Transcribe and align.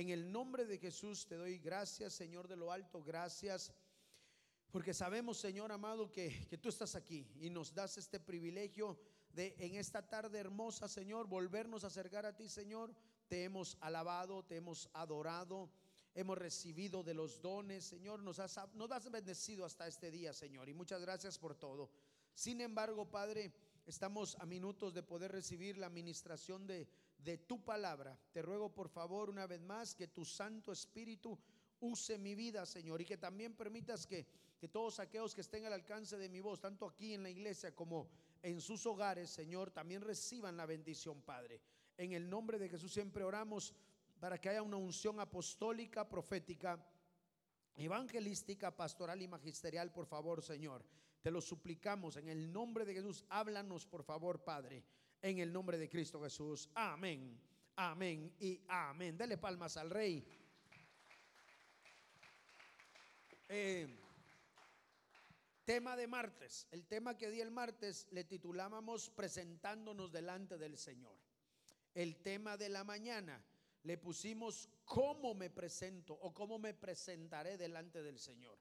En 0.00 0.08
el 0.08 0.32
nombre 0.32 0.64
de 0.64 0.78
Jesús 0.78 1.26
te 1.26 1.34
doy 1.34 1.58
gracias, 1.58 2.14
Señor 2.14 2.48
de 2.48 2.56
lo 2.56 2.72
alto, 2.72 3.04
gracias. 3.04 3.70
Porque 4.70 4.94
sabemos, 4.94 5.36
Señor 5.36 5.70
amado, 5.72 6.10
que, 6.10 6.46
que 6.48 6.56
tú 6.56 6.70
estás 6.70 6.94
aquí 6.94 7.30
y 7.38 7.50
nos 7.50 7.74
das 7.74 7.98
este 7.98 8.18
privilegio 8.18 8.98
de 9.34 9.54
en 9.58 9.74
esta 9.74 10.08
tarde 10.08 10.38
hermosa, 10.38 10.88
Señor, 10.88 11.26
volvernos 11.26 11.84
a 11.84 11.88
acercar 11.88 12.24
a 12.24 12.34
ti, 12.34 12.48
Señor. 12.48 12.94
Te 13.28 13.44
hemos 13.44 13.76
alabado, 13.82 14.42
te 14.42 14.56
hemos 14.56 14.88
adorado, 14.94 15.70
hemos 16.14 16.38
recibido 16.38 17.02
de 17.02 17.12
los 17.12 17.42
dones, 17.42 17.84
Señor. 17.84 18.22
Nos 18.22 18.38
has, 18.38 18.58
nos 18.72 18.90
has 18.92 19.10
bendecido 19.10 19.66
hasta 19.66 19.86
este 19.86 20.10
día, 20.10 20.32
Señor. 20.32 20.70
Y 20.70 20.72
muchas 20.72 21.02
gracias 21.02 21.38
por 21.38 21.54
todo. 21.54 21.90
Sin 22.32 22.62
embargo, 22.62 23.10
Padre, 23.10 23.52
estamos 23.84 24.34
a 24.36 24.46
minutos 24.46 24.94
de 24.94 25.02
poder 25.02 25.30
recibir 25.30 25.76
la 25.76 25.88
administración 25.88 26.66
de, 26.66 26.88
de 27.24 27.38
tu 27.38 27.64
palabra. 27.64 28.18
Te 28.32 28.42
ruego, 28.42 28.72
por 28.72 28.88
favor, 28.88 29.30
una 29.30 29.46
vez 29.46 29.60
más, 29.60 29.94
que 29.94 30.08
tu 30.08 30.24
Santo 30.24 30.72
Espíritu 30.72 31.38
use 31.80 32.18
mi 32.18 32.34
vida, 32.34 32.66
Señor, 32.66 33.00
y 33.00 33.04
que 33.04 33.16
también 33.16 33.54
permitas 33.54 34.06
que, 34.06 34.26
que 34.58 34.68
todos 34.68 34.98
aquellos 35.00 35.34
que 35.34 35.40
estén 35.40 35.66
al 35.66 35.72
alcance 35.72 36.16
de 36.18 36.28
mi 36.28 36.40
voz, 36.40 36.60
tanto 36.60 36.86
aquí 36.86 37.14
en 37.14 37.22
la 37.22 37.30
iglesia 37.30 37.74
como 37.74 38.08
en 38.42 38.60
sus 38.60 38.84
hogares, 38.86 39.30
Señor, 39.30 39.70
también 39.70 40.02
reciban 40.02 40.56
la 40.56 40.66
bendición, 40.66 41.22
Padre. 41.22 41.60
En 41.96 42.12
el 42.12 42.28
nombre 42.28 42.58
de 42.58 42.68
Jesús 42.68 42.92
siempre 42.92 43.24
oramos 43.24 43.74
para 44.18 44.38
que 44.38 44.50
haya 44.50 44.62
una 44.62 44.76
unción 44.76 45.20
apostólica, 45.20 46.08
profética, 46.08 46.78
evangelística, 47.76 48.74
pastoral 48.74 49.22
y 49.22 49.28
magisterial, 49.28 49.90
por 49.92 50.06
favor, 50.06 50.42
Señor. 50.42 50.84
Te 51.22 51.30
lo 51.30 51.40
suplicamos 51.40 52.16
en 52.16 52.28
el 52.28 52.52
nombre 52.52 52.84
de 52.84 52.94
Jesús. 52.94 53.24
Háblanos, 53.28 53.86
por 53.86 54.02
favor, 54.02 54.42
Padre, 54.42 54.84
en 55.22 55.38
el 55.38 55.52
nombre 55.52 55.78
de 55.78 55.88
Cristo 55.88 56.22
Jesús. 56.22 56.70
Amén, 56.74 57.38
amén 57.76 58.34
y 58.40 58.60
amén. 58.68 59.16
Dele 59.16 59.38
palmas 59.38 59.76
al 59.76 59.90
Rey. 59.90 60.24
Eh, 63.48 63.88
tema 65.64 65.96
de 65.96 66.06
martes. 66.06 66.66
El 66.70 66.86
tema 66.86 67.16
que 67.16 67.30
di 67.30 67.40
el 67.40 67.50
martes 67.50 68.06
le 68.10 68.24
titulábamos 68.24 69.10
presentándonos 69.10 70.12
delante 70.12 70.56
del 70.56 70.76
Señor. 70.76 71.16
El 71.94 72.22
tema 72.22 72.56
de 72.56 72.68
la 72.68 72.84
mañana 72.84 73.44
le 73.82 73.98
pusimos 73.98 74.68
cómo 74.84 75.34
me 75.34 75.50
presento 75.50 76.14
o 76.14 76.32
cómo 76.32 76.58
me 76.58 76.74
presentaré 76.74 77.56
delante 77.56 78.02
del 78.02 78.18
Señor. 78.18 78.58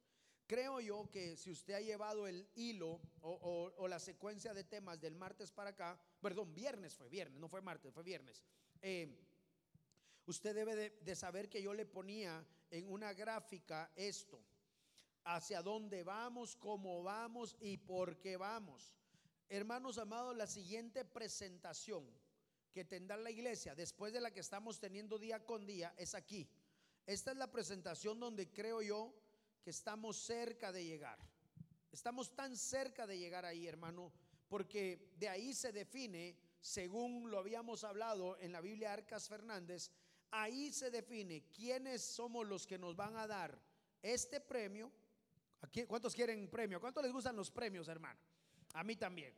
Creo 0.49 0.79
yo 0.79 1.07
que 1.11 1.37
si 1.37 1.51
usted 1.51 1.75
ha 1.75 1.79
llevado 1.79 2.25
el 2.25 2.49
hilo 2.55 2.99
o, 3.21 3.87
la 3.87 3.99
secuencia 3.99 4.51
de 4.51 4.63
temas 4.63 4.99
del 4.99 5.13
martes 5.13 5.51
para 5.51 5.69
acá, 5.69 6.01
perdón, 6.19 6.55
viernes 6.55 6.95
fue 6.95 7.07
viernes, 7.07 7.39
no 7.39 7.47
fue 7.47 7.61
martes, 7.61 7.93
fue 7.93 8.01
viernes. 8.01 8.41
Eh, 8.81 9.15
usted 10.25 10.55
debe 10.55 10.89
de 10.89 11.15
saber 11.15 11.49
que 11.49 11.61
yo 11.61 11.71
le 11.75 11.85
ponía 11.85 12.43
en 12.71 12.91
una 12.91 13.13
gráfica 13.13 13.91
esto 13.95 14.43
hacia 15.23 15.61
dónde 15.61 16.03
vamos, 16.03 16.55
cómo 16.55 17.03
vamos 17.03 17.55
y 17.59 17.77
por 17.77 18.17
qué 18.17 18.35
vamos. 18.35 18.95
Hermanos 19.49 19.99
amados, 19.99 20.35
la 20.35 20.47
siguiente 20.47 21.05
presentación 21.05 22.09
que 22.73 22.85
tendrá 22.85 23.17
la 23.17 23.29
iglesia 23.29 23.75
después 23.75 24.13
de 24.13 24.21
la 24.21 24.31
que 24.31 24.39
estamos 24.39 24.79
teniendo 24.79 25.19
día 25.19 25.45
con 25.45 25.67
día 25.67 25.93
es 25.95 26.15
aquí. 26.15 26.49
Esta 27.05 27.33
es 27.33 27.37
la 27.37 27.51
presentación 27.51 28.19
donde 28.19 28.51
creo 28.51 28.81
yo 28.81 29.13
que 29.61 29.69
estamos 29.69 30.17
cerca 30.17 30.71
de 30.71 30.85
llegar. 30.85 31.19
Estamos 31.91 32.35
tan 32.35 32.55
cerca 32.55 33.07
de 33.07 33.17
llegar 33.17 33.45
ahí, 33.45 33.67
hermano, 33.67 34.11
porque 34.47 35.13
de 35.17 35.29
ahí 35.29 35.53
se 35.53 35.71
define, 35.71 36.37
según 36.61 37.29
lo 37.29 37.39
habíamos 37.39 37.83
hablado 37.83 38.37
en 38.39 38.51
la 38.51 38.61
Biblia 38.61 38.93
Arcas 38.93 39.27
Fernández, 39.27 39.91
ahí 40.31 40.71
se 40.71 40.91
define 40.91 41.45
quiénes 41.49 42.01
somos 42.03 42.47
los 42.47 42.67
que 42.67 42.77
nos 42.77 42.95
van 42.95 43.15
a 43.17 43.27
dar 43.27 43.59
este 44.01 44.39
premio 44.39 44.91
¿Cuántos 45.87 46.15
quieren 46.15 46.49
premio? 46.49 46.79
¿Cuántos 46.79 47.03
les 47.03 47.11
gustan 47.11 47.35
los 47.35 47.51
premios, 47.51 47.87
hermano? 47.87 48.19
A 48.73 48.83
mí 48.83 48.95
también. 48.95 49.33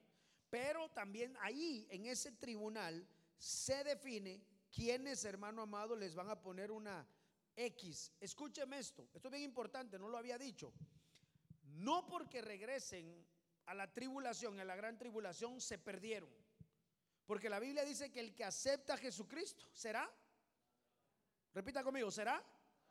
Pero 0.49 0.89
también 0.89 1.35
ahí, 1.41 1.87
en 1.89 2.05
ese 2.05 2.31
tribunal, 2.33 3.07
se 3.37 3.83
define 3.83 4.43
quiénes, 4.69 5.25
hermano 5.25 5.63
amado, 5.63 5.95
les 5.95 6.13
van 6.13 6.29
a 6.29 6.39
poner 6.39 6.71
una 6.71 7.07
X. 7.55 8.11
Escúcheme 8.19 8.79
esto, 8.79 9.09
esto 9.13 9.27
es 9.27 9.31
bien 9.31 9.43
importante, 9.43 9.97
no 9.99 10.07
lo 10.07 10.17
había 10.17 10.37
dicho. 10.37 10.73
No 11.63 12.05
porque 12.05 12.41
regresen 12.41 13.25
a 13.65 13.73
la 13.73 13.91
tribulación, 13.91 14.59
a 14.59 14.65
la 14.65 14.75
gran 14.75 14.97
tribulación, 14.97 15.61
se 15.61 15.77
perdieron. 15.77 16.29
Porque 17.25 17.49
la 17.49 17.59
Biblia 17.59 17.85
dice 17.85 18.11
que 18.11 18.19
el 18.19 18.35
que 18.35 18.43
acepta 18.43 18.95
a 18.95 18.97
Jesucristo 18.97 19.65
será, 19.73 20.09
repita 21.53 21.83
conmigo, 21.83 22.11
será 22.11 22.43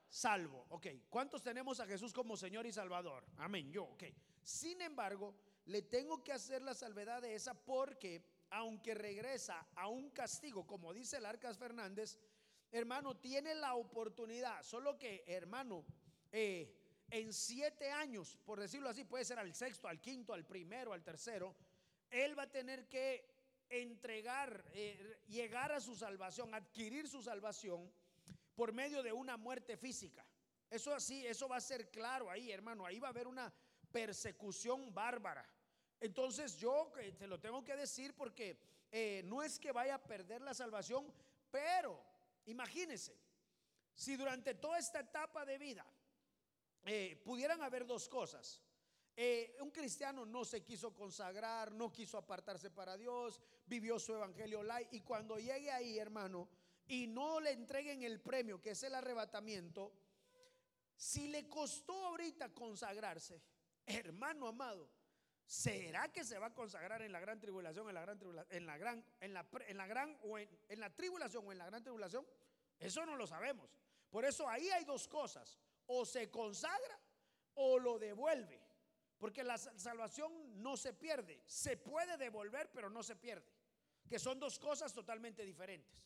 salvo. 0.08 0.66
Ok, 0.70 0.86
¿cuántos 1.08 1.42
tenemos 1.42 1.80
a 1.80 1.86
Jesús 1.86 2.12
como 2.12 2.36
Señor 2.36 2.66
y 2.66 2.72
Salvador? 2.72 3.26
Amén, 3.36 3.70
yo, 3.70 3.84
ok. 3.84 4.04
Sin 4.42 4.80
embargo, 4.80 5.34
le 5.66 5.82
tengo 5.82 6.22
que 6.24 6.32
hacer 6.32 6.62
la 6.62 6.74
salvedad 6.74 7.22
de 7.22 7.34
esa 7.34 7.54
porque 7.54 8.24
aunque 8.50 8.94
regresa 8.94 9.68
a 9.76 9.86
un 9.86 10.10
castigo, 10.10 10.66
como 10.66 10.92
dice 10.92 11.18
el 11.18 11.26
Arcas 11.26 11.56
Fernández, 11.56 12.18
hermano, 12.72 13.16
tiene 13.16 13.54
la 13.54 13.74
oportunidad, 13.74 14.62
solo 14.62 14.98
que, 14.98 15.24
hermano, 15.26 15.84
eh, 16.32 16.76
en 17.10 17.32
siete 17.32 17.90
años, 17.90 18.38
por 18.44 18.60
decirlo 18.60 18.88
así, 18.88 19.04
puede 19.04 19.24
ser 19.24 19.38
al 19.38 19.54
sexto, 19.54 19.88
al 19.88 20.00
quinto, 20.00 20.32
al 20.32 20.46
primero, 20.46 20.92
al 20.92 21.02
tercero, 21.02 21.56
él 22.10 22.38
va 22.38 22.44
a 22.44 22.50
tener 22.50 22.88
que 22.88 23.28
entregar, 23.68 24.64
eh, 24.72 25.18
llegar 25.28 25.72
a 25.72 25.80
su 25.80 25.94
salvación, 25.94 26.54
adquirir 26.54 27.08
su 27.08 27.22
salvación 27.22 27.90
por 28.54 28.72
medio 28.72 29.02
de 29.02 29.12
una 29.12 29.36
muerte 29.36 29.76
física. 29.76 30.24
Eso 30.68 30.94
así, 30.94 31.26
eso 31.26 31.48
va 31.48 31.56
a 31.56 31.60
ser 31.60 31.90
claro 31.90 32.30
ahí, 32.30 32.50
hermano. 32.50 32.86
Ahí 32.86 33.00
va 33.00 33.08
a 33.08 33.10
haber 33.10 33.26
una 33.26 33.52
persecución 33.90 34.92
bárbara. 34.94 35.48
Entonces 36.00 36.56
yo 36.56 36.92
te 37.18 37.26
lo 37.26 37.40
tengo 37.40 37.64
que 37.64 37.76
decir 37.76 38.14
porque 38.14 38.58
eh, 38.90 39.22
no 39.24 39.42
es 39.42 39.58
que 39.58 39.72
vaya 39.72 39.96
a 39.96 40.02
perder 40.02 40.42
la 40.42 40.54
salvación, 40.54 41.12
pero 41.50 42.02
imagínese, 42.50 43.16
si 43.94 44.16
durante 44.16 44.54
toda 44.54 44.78
esta 44.78 45.00
etapa 45.00 45.44
de 45.44 45.58
vida 45.58 45.86
eh, 46.84 47.20
pudieran 47.24 47.62
haber 47.62 47.86
dos 47.86 48.08
cosas. 48.08 48.62
Eh, 49.16 49.56
un 49.60 49.70
cristiano 49.70 50.24
no 50.24 50.44
se 50.44 50.62
quiso 50.62 50.94
consagrar, 50.94 51.72
no 51.72 51.92
quiso 51.92 52.16
apartarse 52.16 52.70
para 52.70 52.96
Dios, 52.96 53.40
vivió 53.66 53.98
su 53.98 54.14
evangelio 54.14 54.62
light 54.62 54.88
y 54.92 55.00
cuando 55.00 55.38
llegue 55.38 55.70
ahí, 55.70 55.98
hermano, 55.98 56.48
y 56.86 57.06
no 57.06 57.40
le 57.40 57.50
entreguen 57.50 58.02
el 58.02 58.20
premio, 58.20 58.60
que 58.60 58.70
es 58.70 58.82
el 58.82 58.94
arrebatamiento, 58.94 59.92
si 60.96 61.28
le 61.28 61.48
costó 61.48 61.92
ahorita 62.06 62.54
consagrarse, 62.54 63.42
hermano 63.86 64.48
amado, 64.48 64.90
¿será 65.44 66.10
que 66.12 66.24
se 66.24 66.38
va 66.38 66.46
a 66.46 66.54
consagrar 66.54 67.02
en 67.02 67.12
la 67.12 67.20
gran 67.20 67.40
tribulación, 67.40 67.88
en 67.88 67.94
la 67.94 68.02
gran 68.02 68.18
en 68.50 68.66
la 68.66 68.78
gran, 68.78 69.04
en 69.20 69.34
la, 69.34 69.46
en 69.66 69.76
la 69.76 69.86
gran 69.86 70.18
o 70.22 70.38
en 70.38 70.80
la 70.80 70.94
tribulación 70.94 71.46
o 71.46 71.52
en 71.52 71.58
la 71.58 71.66
gran 71.66 71.82
tribulación? 71.82 72.26
Eso 72.80 73.04
no 73.04 73.14
lo 73.14 73.26
sabemos. 73.26 73.70
Por 74.10 74.24
eso 74.24 74.48
ahí 74.48 74.68
hay 74.70 74.84
dos 74.84 75.06
cosas, 75.06 75.60
o 75.86 76.04
se 76.04 76.30
consagra 76.30 76.98
o 77.54 77.78
lo 77.78 77.98
devuelve. 77.98 78.60
Porque 79.18 79.44
la 79.44 79.58
salvación 79.58 80.62
no 80.62 80.78
se 80.78 80.94
pierde, 80.94 81.42
se 81.46 81.76
puede 81.76 82.16
devolver, 82.16 82.70
pero 82.72 82.88
no 82.88 83.02
se 83.02 83.16
pierde. 83.16 83.52
Que 84.08 84.18
son 84.18 84.40
dos 84.40 84.58
cosas 84.58 84.94
totalmente 84.94 85.44
diferentes. 85.44 86.02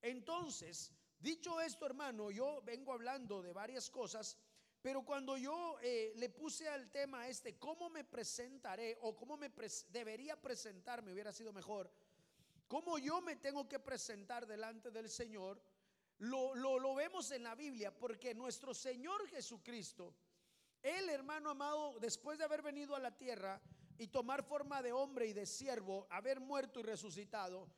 Entonces, 0.00 0.90
dicho 1.18 1.60
esto, 1.60 1.84
hermano, 1.84 2.30
yo 2.30 2.62
vengo 2.62 2.94
hablando 2.94 3.42
de 3.42 3.52
varias 3.52 3.90
cosas, 3.90 4.38
pero 4.80 5.02
cuando 5.02 5.36
yo 5.36 5.78
eh, 5.82 6.14
le 6.16 6.30
puse 6.30 6.66
al 6.68 6.90
tema 6.90 7.28
este, 7.28 7.58
¿cómo 7.58 7.90
me 7.90 8.04
presentaré 8.04 8.96
o 9.02 9.14
cómo 9.14 9.36
me 9.36 9.50
debería 9.90 10.40
presentarme? 10.40 11.12
Hubiera 11.12 11.32
sido 11.32 11.52
mejor. 11.52 11.90
¿Cómo 12.68 12.98
yo 12.98 13.20
me 13.20 13.36
tengo 13.36 13.68
que 13.68 13.78
presentar 13.78 14.46
delante 14.46 14.90
del 14.90 15.10
Señor? 15.10 15.60
Lo, 16.18 16.54
lo 16.54 16.94
vemos 16.94 17.30
en 17.30 17.42
la 17.42 17.54
Biblia, 17.54 17.96
porque 17.96 18.34
nuestro 18.34 18.72
Señor 18.74 19.26
Jesucristo, 19.28 20.14
Él, 20.82 21.08
hermano 21.10 21.50
amado, 21.50 21.98
después 22.00 22.38
de 22.38 22.44
haber 22.44 22.62
venido 22.62 22.94
a 22.96 23.00
la 23.00 23.16
tierra 23.16 23.60
y 23.98 24.08
tomar 24.08 24.42
forma 24.42 24.82
de 24.82 24.92
hombre 24.92 25.26
y 25.26 25.32
de 25.32 25.46
siervo, 25.46 26.06
haber 26.10 26.40
muerto 26.40 26.80
y 26.80 26.84
resucitado, 26.84 27.68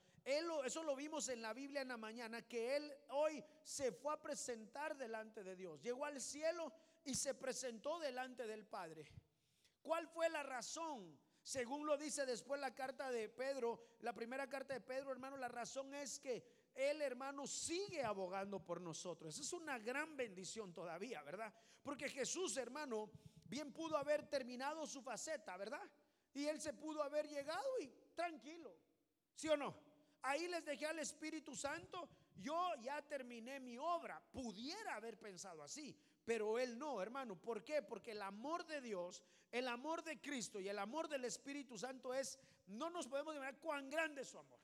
eso 0.65 0.83
lo 0.83 0.95
vimos 0.95 1.31
en 1.31 1.41
la 1.41 1.55
Biblia 1.55 1.81
en 1.81 1.89
la 1.89 1.97
mañana, 1.97 2.43
que 2.43 2.77
él 2.77 2.93
hoy 3.09 3.43
se 3.63 3.93
fue 3.93 4.13
a 4.13 4.21
presentar 4.21 4.95
delante 4.97 5.43
de 5.43 5.57
Dios. 5.57 5.81
Llegó 5.81 6.05
al 6.05 6.21
cielo 6.21 6.71
y 7.05 7.15
se 7.15 7.33
presentó 7.33 7.99
delante 7.99 8.47
del 8.47 8.67
Padre. 8.67 9.07
¿Cuál 9.81 10.07
fue 10.07 10.29
la 10.29 10.43
razón? 10.43 11.19
Según 11.43 11.87
lo 11.87 11.97
dice 11.97 12.27
después 12.27 12.61
la 12.61 12.75
carta 12.75 13.11
de 13.11 13.31
Pedro, 13.31 13.83
la 14.01 14.13
primera 14.13 14.47
carta 14.51 14.75
de 14.75 14.83
Pedro, 14.83 15.13
hermano, 15.13 15.39
la 15.39 15.49
razón 15.49 15.95
es 15.95 16.19
que 16.21 16.45
él, 16.79 17.03
hermano, 17.03 17.47
sigue 17.47 18.05
abogando 18.05 18.65
por 18.65 18.81
nosotros. 18.81 19.35
Esa 19.35 19.43
es 19.43 19.53
una 19.53 19.79
gran 19.79 20.17
bendición 20.17 20.73
todavía, 20.73 21.23
¿verdad? 21.23 21.53
Porque 21.83 22.09
Jesús, 22.09 22.57
hermano, 22.57 23.11
bien 23.45 23.73
pudo 23.73 23.97
haber 23.97 24.29
terminado 24.29 24.87
su 24.87 25.03
faceta, 25.03 25.57
¿verdad? 25.57 25.83
Y 26.35 26.47
él 26.47 26.61
se 26.61 26.73
pudo 26.73 27.03
haber 27.03 27.29
llegado 27.29 27.67
y 27.81 27.89
tranquilo, 28.15 28.75
¿sí 29.35 29.49
o 29.49 29.57
no? 29.57 29.75
Ahí 30.23 30.47
les 30.49 30.65
dejé 30.65 30.87
al 30.87 30.99
Espíritu 30.99 31.55
Santo 31.57 32.09
yo 32.41 32.73
ya 32.83 33.03
terminé 33.03 33.61
mi 33.61 33.77
obra. 33.79 34.23
Pudiera 34.33 34.95
haber 34.95 35.19
pensado 35.19 35.63
así, 35.63 35.97
pero 36.25 36.59
él 36.59 36.79
no, 36.79 37.03
hermano. 37.03 37.37
¿Por 37.37 37.65
qué? 37.65 37.83
Porque 37.83 38.13
el 38.13 38.23
amor 38.23 38.65
de 38.67 38.81
Dios, 38.81 39.23
el 39.51 39.67
amor 39.69 40.05
de 40.05 40.21
Cristo 40.21 40.61
y 40.61 40.69
el 40.69 40.79
amor 40.79 41.09
del 41.09 41.25
Espíritu 41.25 41.77
Santo 41.77 42.15
es, 42.15 42.39
no 42.67 42.91
nos 42.91 43.09
podemos 43.09 43.35
imaginar 43.35 43.61
cuán 43.61 43.91
grande 43.91 44.23
es 44.23 44.29
su 44.29 44.39
amor. 44.39 44.58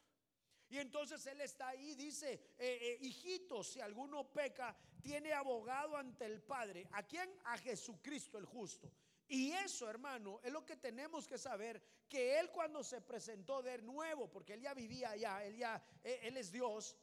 Y 0.68 0.78
entonces 0.78 1.24
él 1.26 1.40
está 1.40 1.68
ahí, 1.68 1.94
dice, 1.94 2.32
eh, 2.32 2.78
eh, 2.80 2.98
hijito, 3.02 3.62
si 3.62 3.80
alguno 3.80 4.32
peca, 4.32 4.76
tiene 5.02 5.32
abogado 5.32 5.96
ante 5.96 6.24
el 6.24 6.42
Padre. 6.42 6.88
¿A 6.92 7.02
quién? 7.02 7.30
A 7.44 7.58
Jesucristo 7.58 8.38
el 8.38 8.46
justo. 8.46 8.90
Y 9.28 9.52
eso, 9.52 9.88
hermano, 9.88 10.40
es 10.42 10.52
lo 10.52 10.64
que 10.64 10.76
tenemos 10.76 11.26
que 11.26 11.38
saber, 11.38 11.82
que 12.08 12.38
Él 12.38 12.50
cuando 12.50 12.82
se 12.82 13.00
presentó 13.00 13.62
de 13.62 13.78
nuevo, 13.82 14.30
porque 14.30 14.54
Él 14.54 14.62
ya 14.62 14.74
vivía 14.74 15.10
allá, 15.10 15.44
Él 15.44 15.56
ya, 15.56 15.82
eh, 16.02 16.20
Él 16.22 16.36
es 16.36 16.50
Dios, 16.50 16.96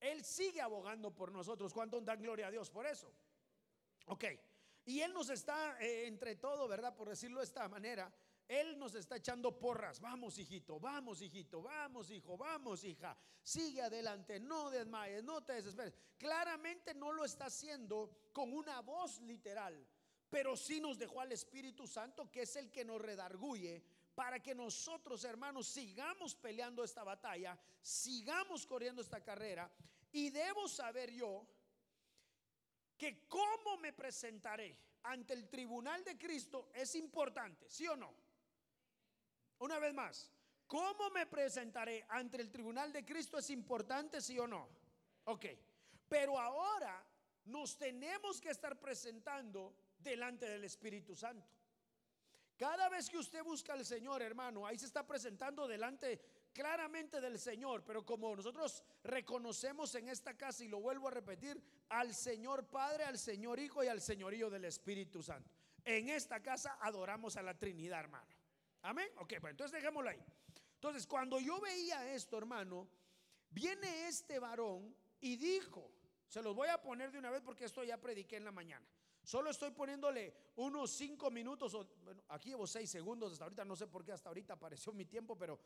Él 0.00 0.24
sigue 0.24 0.60
abogando 0.60 1.14
por 1.14 1.32
nosotros. 1.32 1.72
¿Cuánto 1.72 2.00
dan 2.00 2.20
gloria 2.20 2.48
a 2.48 2.50
Dios 2.50 2.70
por 2.70 2.86
eso? 2.86 3.12
Ok. 4.06 4.24
Y 4.84 5.00
Él 5.00 5.12
nos 5.12 5.30
está, 5.30 5.76
entre 5.80 6.36
todo, 6.36 6.66
¿verdad? 6.66 6.94
Por 6.96 7.08
decirlo 7.08 7.38
de 7.38 7.44
esta 7.44 7.68
manera, 7.68 8.12
él 8.52 8.78
nos 8.78 8.94
está 8.94 9.16
echando 9.16 9.58
porras. 9.58 9.98
Vamos, 9.98 10.38
hijito, 10.38 10.78
vamos, 10.78 11.22
hijito, 11.22 11.62
vamos, 11.62 12.10
hijo, 12.10 12.36
vamos, 12.36 12.84
hija. 12.84 13.16
Sigue 13.42 13.80
adelante, 13.80 14.38
no 14.38 14.70
desmayes, 14.70 15.24
no 15.24 15.42
te 15.42 15.54
desesperes. 15.54 15.94
Claramente 16.18 16.92
no 16.94 17.12
lo 17.12 17.24
está 17.24 17.46
haciendo 17.46 18.28
con 18.32 18.52
una 18.52 18.80
voz 18.80 19.20
literal, 19.22 19.86
pero 20.28 20.54
sí 20.54 20.80
nos 20.80 20.98
dejó 20.98 21.22
al 21.22 21.32
Espíritu 21.32 21.86
Santo, 21.86 22.30
que 22.30 22.42
es 22.42 22.54
el 22.56 22.70
que 22.70 22.84
nos 22.84 23.00
redarguye 23.00 23.82
para 24.14 24.42
que 24.42 24.54
nosotros, 24.54 25.24
hermanos, 25.24 25.66
sigamos 25.66 26.34
peleando 26.34 26.84
esta 26.84 27.02
batalla, 27.04 27.58
sigamos 27.80 28.66
corriendo 28.66 29.00
esta 29.00 29.22
carrera. 29.22 29.72
Y 30.12 30.28
debo 30.28 30.68
saber 30.68 31.10
yo 31.10 31.46
que 32.98 33.26
cómo 33.26 33.78
me 33.78 33.94
presentaré 33.94 34.76
ante 35.04 35.32
el 35.32 35.48
tribunal 35.48 36.04
de 36.04 36.18
Cristo 36.18 36.70
es 36.74 36.94
importante, 36.94 37.68
¿sí 37.70 37.88
o 37.88 37.96
no? 37.96 38.21
Una 39.62 39.78
vez 39.78 39.94
más, 39.94 40.28
¿cómo 40.66 41.08
me 41.10 41.24
presentaré 41.26 42.04
ante 42.08 42.36
el 42.38 42.50
tribunal 42.50 42.92
de 42.92 43.04
Cristo? 43.04 43.38
¿Es 43.38 43.48
importante, 43.50 44.20
sí 44.20 44.36
o 44.36 44.48
no? 44.48 44.68
Ok, 45.26 45.46
pero 46.08 46.36
ahora 46.36 47.06
nos 47.44 47.78
tenemos 47.78 48.40
que 48.40 48.50
estar 48.50 48.80
presentando 48.80 49.72
delante 50.00 50.48
del 50.48 50.64
Espíritu 50.64 51.14
Santo. 51.14 51.46
Cada 52.56 52.88
vez 52.88 53.08
que 53.08 53.18
usted 53.18 53.44
busca 53.44 53.74
al 53.74 53.86
Señor, 53.86 54.20
hermano, 54.20 54.66
ahí 54.66 54.76
se 54.76 54.86
está 54.86 55.06
presentando 55.06 55.68
delante 55.68 56.20
claramente 56.52 57.20
del 57.20 57.38
Señor, 57.38 57.84
pero 57.84 58.04
como 58.04 58.34
nosotros 58.34 58.82
reconocemos 59.04 59.94
en 59.94 60.08
esta 60.08 60.36
casa, 60.36 60.64
y 60.64 60.68
lo 60.68 60.80
vuelvo 60.80 61.06
a 61.06 61.12
repetir, 61.12 61.62
al 61.88 62.12
Señor 62.14 62.66
Padre, 62.66 63.04
al 63.04 63.16
Señor 63.16 63.60
Hijo 63.60 63.84
y 63.84 63.86
al 63.86 64.00
Señorío 64.00 64.50
del 64.50 64.64
Espíritu 64.64 65.22
Santo. 65.22 65.48
En 65.84 66.08
esta 66.08 66.42
casa 66.42 66.78
adoramos 66.80 67.36
a 67.36 67.42
la 67.42 67.56
Trinidad, 67.56 68.00
hermano. 68.00 68.41
Amén. 68.82 69.08
Ok, 69.16 69.34
bueno, 69.40 69.50
entonces 69.50 69.72
dejémoslo 69.72 70.10
ahí. 70.10 70.22
Entonces, 70.74 71.06
cuando 71.06 71.38
yo 71.38 71.60
veía 71.60 72.12
esto, 72.12 72.36
hermano, 72.36 72.88
viene 73.50 74.08
este 74.08 74.38
varón 74.38 74.94
y 75.20 75.36
dijo, 75.36 75.90
se 76.26 76.42
los 76.42 76.54
voy 76.54 76.68
a 76.68 76.82
poner 76.82 77.12
de 77.12 77.18
una 77.18 77.30
vez 77.30 77.42
porque 77.42 77.64
esto 77.64 77.84
ya 77.84 77.98
prediqué 77.98 78.36
en 78.36 78.44
la 78.44 78.52
mañana. 78.52 78.86
Solo 79.22 79.50
estoy 79.50 79.70
poniéndole 79.70 80.34
unos 80.56 80.90
cinco 80.90 81.30
minutos, 81.30 81.74
o, 81.74 81.86
bueno, 82.02 82.24
aquí 82.28 82.48
llevo 82.48 82.66
seis 82.66 82.90
segundos 82.90 83.30
hasta 83.32 83.44
ahorita, 83.44 83.64
no 83.64 83.76
sé 83.76 83.86
por 83.86 84.04
qué 84.04 84.10
hasta 84.10 84.30
ahorita 84.30 84.54
apareció 84.54 84.92
mi 84.92 85.04
tiempo, 85.04 85.38
pero 85.38 85.60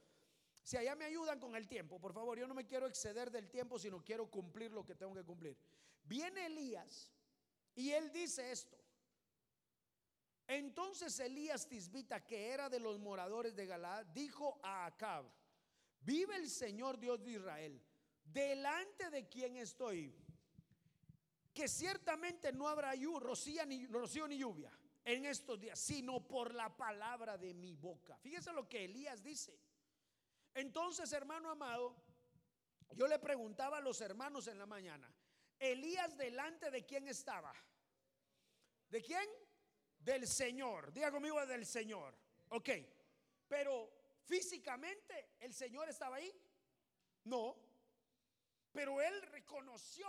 si 0.63 0.77
allá 0.77 0.95
me 0.95 1.07
ayudan 1.07 1.41
con 1.41 1.57
el 1.57 1.67
tiempo, 1.67 1.99
por 1.99 2.13
favor, 2.13 2.39
yo 2.39 2.47
no 2.47 2.53
me 2.53 2.67
quiero 2.67 2.87
exceder 2.87 3.31
del 3.31 3.49
tiempo, 3.49 3.79
sino 3.79 4.05
quiero 4.05 4.31
cumplir 4.31 4.73
lo 4.73 4.85
que 4.85 4.95
tengo 4.95 5.15
que 5.15 5.25
cumplir. 5.25 5.57
Viene 6.03 6.47
Elías 6.47 7.11
y 7.75 7.93
él 7.93 8.13
dice 8.13 8.51
esto. 8.51 8.77
Entonces 10.47 11.19
Elías 11.19 11.69
Tisbita, 11.69 12.25
que 12.25 12.51
era 12.51 12.69
de 12.69 12.79
los 12.79 12.99
moradores 12.99 13.57
de 13.57 13.67
Galaad, 13.67 14.07
dijo 14.07 14.61
a 14.63 14.87
Acab, 14.87 15.25
vive 16.01 16.37
el 16.37 16.49
Señor 16.49 16.99
Dios 16.99 17.23
de 17.25 17.33
Israel, 17.33 17.83
delante 18.25 19.11
de 19.11 19.29
quien 19.29 19.57
estoy, 19.57 20.15
que 21.53 21.69
ciertamente 21.69 22.53
no 22.53 22.69
habrá 22.69 22.93
rocío 23.19 23.65
ni, 23.67 23.87
rocío 23.87 24.29
ni 24.29 24.39
lluvia 24.39 24.71
en 25.05 25.25
estos 25.25 25.59
días, 25.59 25.79
sino 25.79 26.27
por 26.27 26.55
la 26.55 26.77
palabra 26.77 27.39
de 27.39 27.55
mi 27.55 27.75
boca. 27.75 28.17
Fíjese 28.19 28.53
lo 28.53 28.69
que 28.69 28.85
Elías 28.85 29.23
dice. 29.23 29.59
Entonces, 30.55 31.13
hermano 31.13 31.51
amado, 31.51 31.97
yo 32.93 33.07
le 33.07 33.19
preguntaba 33.19 33.79
a 33.79 33.81
los 33.81 34.01
hermanos 34.01 34.47
en 34.49 34.59
la 34.59 34.67
mañana, 34.67 35.13
Elías 35.59 36.17
delante 36.17 36.71
de 36.71 36.85
quién 36.85 37.09
estaba? 37.09 37.53
¿De 38.89 39.03
quién? 39.03 39.27
Del 40.07 40.27
Señor. 40.27 40.93
Diga 40.93 41.11
conmigo 41.11 41.45
del 41.45 41.67
Señor. 41.67 42.17
Ok. 42.51 42.71
Pero 43.49 43.91
físicamente 44.23 45.33
el 45.41 45.53
Señor 45.53 45.89
estaba 45.89 46.17
ahí. 46.17 46.33
No. 47.25 47.57
Pero 48.73 49.03
él 49.03 49.21
reconoció 49.23 50.07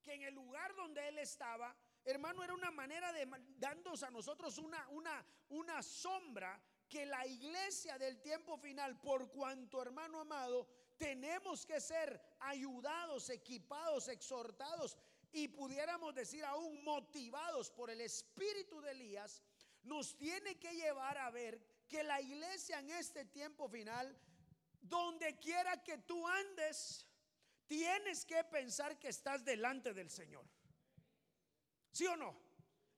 que 0.00 0.14
en 0.14 0.22
el 0.22 0.34
lugar 0.34 0.74
donde 0.76 1.08
él 1.08 1.18
estaba, 1.18 1.74
hermano, 2.04 2.44
era 2.44 2.54
una 2.54 2.70
manera 2.70 3.12
de 3.12 3.28
dándonos 3.58 4.04
a 4.04 4.10
nosotros 4.10 4.58
una, 4.58 4.88
una, 4.90 5.26
una 5.48 5.82
sombra 5.82 6.60
que 6.88 7.04
la 7.04 7.26
iglesia 7.26 7.98
del 7.98 8.20
tiempo 8.22 8.56
final, 8.56 9.00
por 9.00 9.28
cuanto 9.32 9.82
hermano 9.82 10.20
amado, 10.20 10.68
tenemos 10.96 11.66
que 11.66 11.80
ser 11.80 12.20
ayudados, 12.38 13.28
equipados, 13.30 14.06
exhortados 14.06 14.96
y 15.32 15.48
pudiéramos 15.48 16.14
decir 16.14 16.44
aún 16.44 16.82
motivados 16.84 17.70
por 17.70 17.90
el 17.90 18.00
espíritu 18.00 18.80
de 18.80 18.92
Elías, 18.92 19.42
nos 19.82 20.16
tiene 20.16 20.58
que 20.58 20.74
llevar 20.74 21.18
a 21.18 21.30
ver 21.30 21.60
que 21.88 22.02
la 22.02 22.20
iglesia 22.20 22.80
en 22.80 22.90
este 22.90 23.24
tiempo 23.24 23.68
final, 23.68 24.16
donde 24.80 25.38
quiera 25.38 25.82
que 25.82 25.98
tú 25.98 26.26
andes, 26.26 27.06
tienes 27.66 28.24
que 28.24 28.42
pensar 28.44 28.98
que 28.98 29.08
estás 29.08 29.44
delante 29.44 29.92
del 29.92 30.10
Señor. 30.10 30.44
¿Sí 31.92 32.06
o 32.06 32.16
no? 32.16 32.36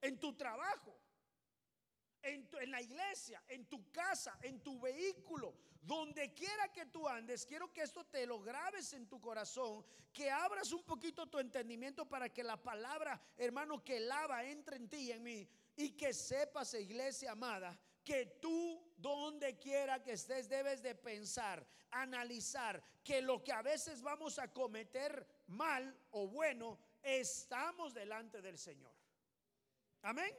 En 0.01 0.19
tu 0.19 0.37
trabajo, 0.37 0.99
en, 2.35 2.71
la 2.71 2.81
iglesia, 2.81 3.43
en 3.49 3.67
tu 3.67 3.91
casa, 3.91 4.39
en 4.43 4.61
tu 4.61 4.79
vehículo, 4.81 5.55
donde 5.83 6.35
quiera 6.35 6.71
que 6.73 6.87
tú 6.87 7.09
andes, 7.09 7.47
quiero 7.47 7.73
que 7.73 7.83
esto 7.83 8.05
te 8.05 8.27
lo 8.27 8.41
grabes 8.41 8.93
en 8.93 9.09
tu 9.09 9.21
corazón, 9.21 9.85
que 10.13 10.31
abras 10.31 10.73
un 10.73 10.85
poquito 10.85 11.27
tu 11.27 11.39
entendimiento 11.39 12.09
para 12.09 12.29
que 12.29 12.43
la 12.43 12.57
palabra, 12.57 13.21
hermano, 13.37 13.83
que 13.83 14.01
lava 14.01 14.45
entre 14.45 14.77
en 14.77 14.89
ti 14.89 14.97
y 14.97 15.13
en 15.13 15.23
mí, 15.23 15.49
y 15.77 15.91
que 15.91 16.13
sepas, 16.13 16.75
iglesia 16.75 17.33
amada, 17.33 17.79
que 18.05 18.27
tú, 18.41 18.83
donde 18.97 19.59
quiera 19.59 20.03
que 20.03 20.13
estés, 20.13 20.49
debes 20.49 20.83
de 20.83 20.95
pensar, 20.95 21.67
analizar 21.91 22.83
que 23.05 23.23
lo 23.23 23.43
que 23.43 23.53
a 23.53 23.63
veces 23.63 24.03
vamos 24.03 24.39
a 24.39 24.53
cometer 24.53 25.27
mal 25.47 25.97
o 26.11 26.27
bueno, 26.29 26.79
estamos 27.03 27.95
delante 27.95 28.43
del 28.43 28.59
Señor. 28.59 28.93
Amén. 30.03 30.35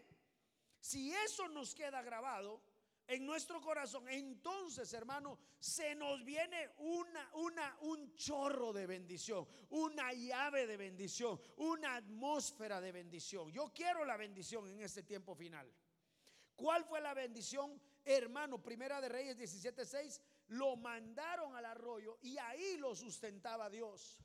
Si 0.79 1.13
eso 1.13 1.47
nos 1.49 1.75
queda 1.75 2.01
grabado, 2.01 2.61
en 3.09 3.25
nuestro 3.25 3.59
corazón, 3.59 4.07
entonces, 4.07 4.93
hermano, 4.93 5.39
se 5.57 5.95
nos 5.95 6.23
viene 6.23 6.69
una, 6.77 7.31
una, 7.33 7.77
un 7.81 8.13
chorro 8.13 8.71
de 8.71 8.85
bendición, 8.85 9.47
una 9.71 10.13
llave 10.13 10.67
de 10.67 10.77
bendición, 10.77 11.41
una 11.57 11.95
atmósfera 11.95 12.79
de 12.79 12.91
bendición. 12.91 13.51
Yo 13.51 13.73
quiero 13.73 14.05
la 14.05 14.15
bendición 14.15 14.67
en 14.67 14.81
este 14.81 15.01
tiempo 15.01 15.33
final. 15.33 15.73
¿Cuál 16.55 16.85
fue 16.85 17.01
la 17.01 17.15
bendición? 17.15 17.81
Hermano, 18.05 18.61
Primera 18.61 19.01
de 19.01 19.09
Reyes 19.09 19.37
17:6, 19.39 20.21
lo 20.49 20.75
mandaron 20.75 21.55
al 21.55 21.65
arroyo 21.65 22.19
y 22.21 22.37
ahí 22.37 22.77
lo 22.77 22.93
sustentaba 22.93 23.71
Dios. 23.71 24.19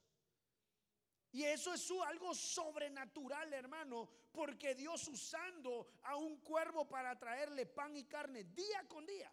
Y 1.35 1.43
eso 1.43 1.75
es 1.75 1.91
algo 2.07 2.33
sobrenatural, 2.33 3.53
hermano, 3.53 4.09
porque 4.31 4.73
Dios 4.77 5.09
usando 5.09 5.89
a 6.05 6.15
un 6.15 6.37
cuervo 6.37 6.89
para 6.89 7.19
traerle 7.19 7.67
pan 7.67 7.97
y 7.97 8.05
carne 8.05 8.45
día 8.45 8.87
con 8.87 9.05
día, 9.05 9.33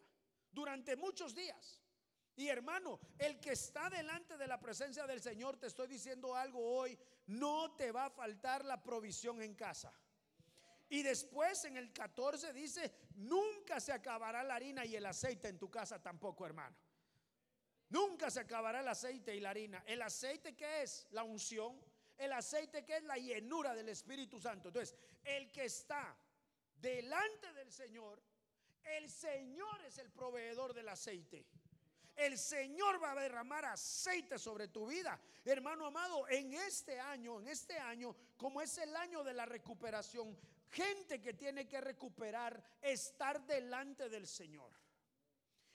durante 0.51 0.96
muchos 0.96 1.36
días. 1.36 1.79
Y 2.36 2.48
hermano, 2.48 3.00
el 3.20 3.39
que 3.39 3.51
está 3.51 3.88
delante 3.91 4.36
de 4.36 4.48
la 4.48 4.60
presencia 4.60 5.05
del 5.05 5.22
Señor, 5.22 5.58
te 5.58 5.67
estoy 5.67 5.88
diciendo 5.88 6.36
algo 6.36 6.75
hoy, 6.75 6.98
no 7.27 7.75
te 7.75 7.91
va 7.91 8.05
a 8.05 8.10
faltar 8.10 8.65
la 8.65 8.81
provisión 8.81 9.39
en 9.39 9.53
casa. 9.53 9.93
Y 10.89 11.03
después 11.03 11.65
en 11.65 11.77
el 11.77 11.93
14 11.93 12.51
dice, 12.51 12.91
nunca 13.13 13.79
se 13.79 13.93
acabará 13.93 14.41
la 14.41 14.55
harina 14.55 14.84
y 14.86 14.96
el 14.96 15.05
aceite 15.05 15.50
en 15.50 15.60
tu 15.60 15.70
casa 15.70 16.01
tampoco, 16.01 16.48
hermano. 16.48 16.75
Nunca 17.89 18.31
se 18.31 18.39
acabará 18.39 18.79
el 18.79 18.88
aceite 18.88 19.36
y 19.36 19.39
la 19.39 19.51
harina. 19.51 19.84
¿El 19.86 20.01
aceite 20.01 20.55
qué 20.55 20.81
es? 20.81 21.05
La 21.12 21.24
unción 21.24 21.91
el 22.22 22.34
aceite 22.34 22.86
que 22.86 22.98
es 22.98 23.04
la 23.04 23.18
llenura 23.18 23.74
del 23.74 23.90
Espíritu 23.90 24.40
Santo. 24.40 24.70
Entonces, 24.70 24.96
el 25.24 25.51
que 25.51 25.66
está 25.66 26.16
delante 26.75 27.51
del 27.54 27.72
Señor, 27.72 28.22
el 28.84 29.10
Señor 29.10 29.82
es 29.86 29.98
el 29.98 30.12
proveedor 30.12 30.74
del 30.74 30.90
aceite. 30.90 31.46
El 32.16 32.38
Señor 32.38 33.01
va 33.01 33.13
a 33.13 33.22
derramar 33.22 33.66
aceite 33.66 34.38
sobre 34.38 34.68
tu 34.68 34.86
vida. 34.86 35.20
Hermano 35.44 35.88
amado, 35.88 36.28
en 36.28 36.54
este 36.54 37.00
año, 37.00 37.40
en 37.40 37.48
este 37.48 37.80
año, 37.80 38.16
como 38.38 38.62
es 38.62 38.78
el 38.78 38.96
año 38.96 39.24
de 39.24 39.34
la 39.34 39.46
recuperación, 39.46 40.38
gente 40.70 41.20
que 41.20 41.34
tiene 41.34 41.68
que 41.68 41.82
recuperar, 41.82 42.62
estar 42.82 43.44
delante 43.48 44.10
del 44.10 44.28
Señor. 44.28 44.72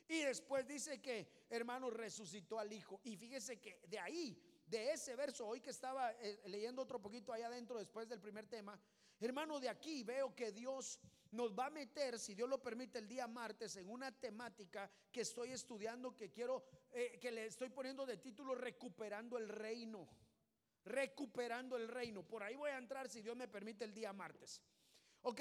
Y 0.09 0.21
después 0.21 0.67
dice 0.69 1.01
que, 1.01 1.47
hermano, 1.51 1.91
resucitó 1.91 2.61
al 2.61 2.73
Hijo. 2.73 3.01
Y 3.03 3.17
fíjese 3.17 3.61
que 3.61 3.81
de 3.89 3.99
ahí, 3.99 4.41
de 4.67 4.93
ese 4.93 5.15
verso, 5.15 5.47
hoy 5.47 5.61
que 5.61 5.71
estaba 5.71 6.13
eh, 6.13 6.41
leyendo 6.47 6.83
otro 6.83 7.01
poquito 7.01 7.33
allá 7.33 7.47
adentro 7.47 7.79
después 7.79 8.09
del 8.09 8.21
primer 8.21 8.47
tema, 8.47 8.79
hermano, 9.21 9.61
de 9.61 9.69
aquí 9.69 10.03
veo 10.03 10.35
que 10.35 10.53
Dios 10.53 10.99
nos 11.31 11.57
va 11.57 11.67
a 11.67 11.71
meter, 11.71 12.19
si 12.19 12.35
Dios 12.35 12.49
lo 12.49 12.63
permite, 12.63 12.99
el 12.99 13.09
día 13.09 13.27
martes 13.27 13.77
en 13.77 13.89
una 13.89 14.11
temática 14.11 14.91
que 15.13 15.21
estoy 15.21 15.53
estudiando, 15.53 16.17
que 16.17 16.31
quiero, 16.31 16.65
eh, 16.93 17.19
que 17.21 17.31
le 17.31 17.47
estoy 17.47 17.69
poniendo 17.69 18.07
de 18.07 18.17
título 18.17 18.55
Recuperando 18.55 19.39
el 19.39 19.49
Reino. 19.49 20.09
Recuperando 20.85 21.77
el 21.77 21.89
Reino. 21.89 22.23
Por 22.23 22.43
ahí 22.43 22.57
voy 22.57 22.71
a 22.71 22.79
entrar, 22.79 23.09
si 23.09 23.23
Dios 23.23 23.37
me 23.37 23.49
permite, 23.49 23.85
el 23.85 23.93
día 23.93 24.13
martes. 24.13 24.63
Ok. 25.23 25.41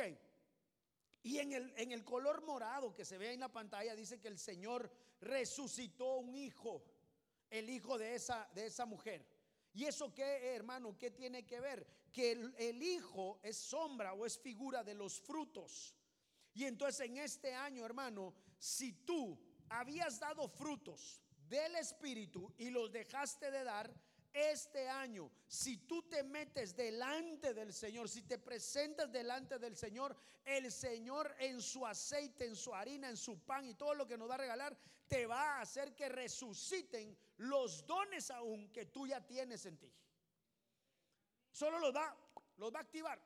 Y 1.24 1.39
en 1.39 1.53
el, 1.53 1.74
en 1.77 1.91
el 1.91 2.03
color 2.03 2.44
morado 2.44 2.94
que 2.94 3.05
se 3.05 3.17
ve 3.17 3.34
en 3.34 3.39
la 3.39 3.51
pantalla 3.51 3.96
dice 3.96 4.20
que 4.20 4.27
el 4.27 4.38
Señor 4.38 4.91
resucitó 5.22 6.17
un 6.17 6.36
hijo, 6.36 6.84
el 7.49 7.69
hijo 7.69 7.97
de 7.97 8.15
esa, 8.15 8.49
de 8.53 8.67
esa 8.67 8.85
mujer. 8.85 9.25
¿Y 9.73 9.85
eso 9.85 10.13
qué, 10.13 10.55
hermano? 10.55 10.97
¿Qué 10.97 11.11
tiene 11.11 11.45
que 11.45 11.59
ver? 11.59 11.85
Que 12.11 12.31
el, 12.31 12.55
el, 12.57 12.81
hijo 12.81 13.39
es 13.43 13.57
sombra 13.57 14.13
o 14.13 14.25
es 14.25 14.39
figura 14.39 14.83
de 14.83 14.93
los 14.93 15.19
frutos. 15.19 15.95
Y 16.53 16.63
entonces 16.63 17.07
en 17.07 17.17
este 17.17 17.53
año, 17.53 17.85
hermano, 17.85 18.33
si 18.57 18.93
tú 18.93 19.37
habías 19.69 20.19
dado 20.19 20.47
frutos 20.47 21.21
del 21.49 21.75
Espíritu 21.75 22.53
y 22.57 22.69
los 22.69 22.91
dejaste 22.91 23.51
de 23.51 23.63
dar, 23.63 23.93
este 24.35 24.89
año, 24.89 25.31
si 25.47 25.77
tú 25.77 26.03
te 26.03 26.21
metes 26.23 26.75
delante 26.75 27.53
del 27.53 27.73
Señor, 27.73 28.09
si 28.09 28.23
te 28.23 28.37
presentas 28.37 29.09
delante 29.09 29.57
del 29.57 29.77
Señor, 29.77 30.15
el 30.43 30.71
Señor 30.71 31.33
en 31.39 31.61
su 31.61 31.87
aceite, 31.87 32.45
en 32.45 32.55
su 32.55 32.75
harina, 32.75 33.09
en 33.09 33.15
su 33.15 33.39
pan 33.39 33.65
y 33.65 33.75
todo 33.75 33.93
lo 33.93 34.05
que 34.05 34.17
nos 34.17 34.29
va 34.29 34.35
a 34.35 34.39
regalar, 34.39 34.77
te 35.07 35.25
va 35.25 35.57
a 35.57 35.61
hacer 35.61 35.95
que 35.95 36.09
resuciten 36.09 37.17
los 37.37 37.85
dones 37.85 38.29
aún 38.29 38.69
que 38.73 38.85
tú 38.85 39.07
ya 39.07 39.25
tienes 39.25 39.65
en 39.65 39.77
ti. 39.77 39.91
Solo 41.51 41.79
los 41.79 41.95
va, 41.95 42.13
los 42.57 42.73
va 42.73 42.79
a 42.79 42.81
activar. 42.81 43.21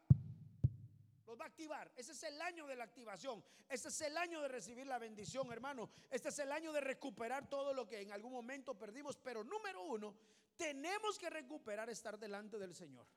Los 1.25 1.39
va 1.39 1.45
a 1.45 1.47
activar. 1.47 1.91
Ese 1.95 2.11
es 2.11 2.23
el 2.23 2.41
año 2.41 2.67
de 2.67 2.75
la 2.75 2.83
activación. 2.83 3.43
Este 3.67 3.89
es 3.89 4.01
el 4.01 4.17
año 4.17 4.41
de 4.41 4.47
recibir 4.47 4.87
la 4.87 4.97
bendición, 4.97 5.51
hermano. 5.51 5.89
Este 6.09 6.29
es 6.29 6.39
el 6.39 6.51
año 6.51 6.71
de 6.71 6.81
recuperar 6.81 7.47
todo 7.49 7.73
lo 7.73 7.87
que 7.87 8.01
en 8.01 8.11
algún 8.11 8.31
momento 8.31 8.77
perdimos. 8.77 9.15
Pero 9.17 9.43
número 9.43 9.83
uno, 9.83 10.15
tenemos 10.59 11.17
que 11.17 11.29
recuperar 11.29 11.89
estar 11.89 12.19
delante 12.19 12.59
del 12.59 12.75
Señor. 12.75 13.07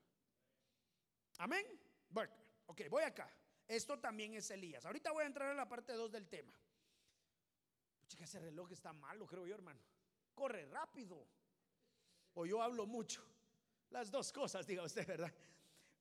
Amén. 1.38 1.66
Bueno, 2.08 2.32
ok, 2.66 2.82
voy 2.88 3.02
acá. 3.02 3.28
Esto 3.66 3.98
también 3.98 4.34
es 4.34 4.48
Elías. 4.52 4.84
Ahorita 4.84 5.10
voy 5.10 5.24
a 5.24 5.26
entrar 5.26 5.50
en 5.50 5.56
la 5.56 5.68
parte 5.68 5.92
2 5.92 6.12
del 6.12 6.28
tema. 6.28 6.54
Chica, 8.06 8.24
ese 8.24 8.38
reloj 8.38 8.70
está 8.70 8.92
malo, 8.92 9.26
creo 9.26 9.44
yo, 9.44 9.54
hermano. 9.56 9.80
Corre 10.32 10.66
rápido. 10.66 11.26
O 12.34 12.46
yo 12.46 12.62
hablo 12.62 12.86
mucho. 12.86 13.26
Las 13.90 14.08
dos 14.08 14.32
cosas, 14.32 14.64
diga 14.64 14.84
usted, 14.84 15.04
¿verdad? 15.04 15.34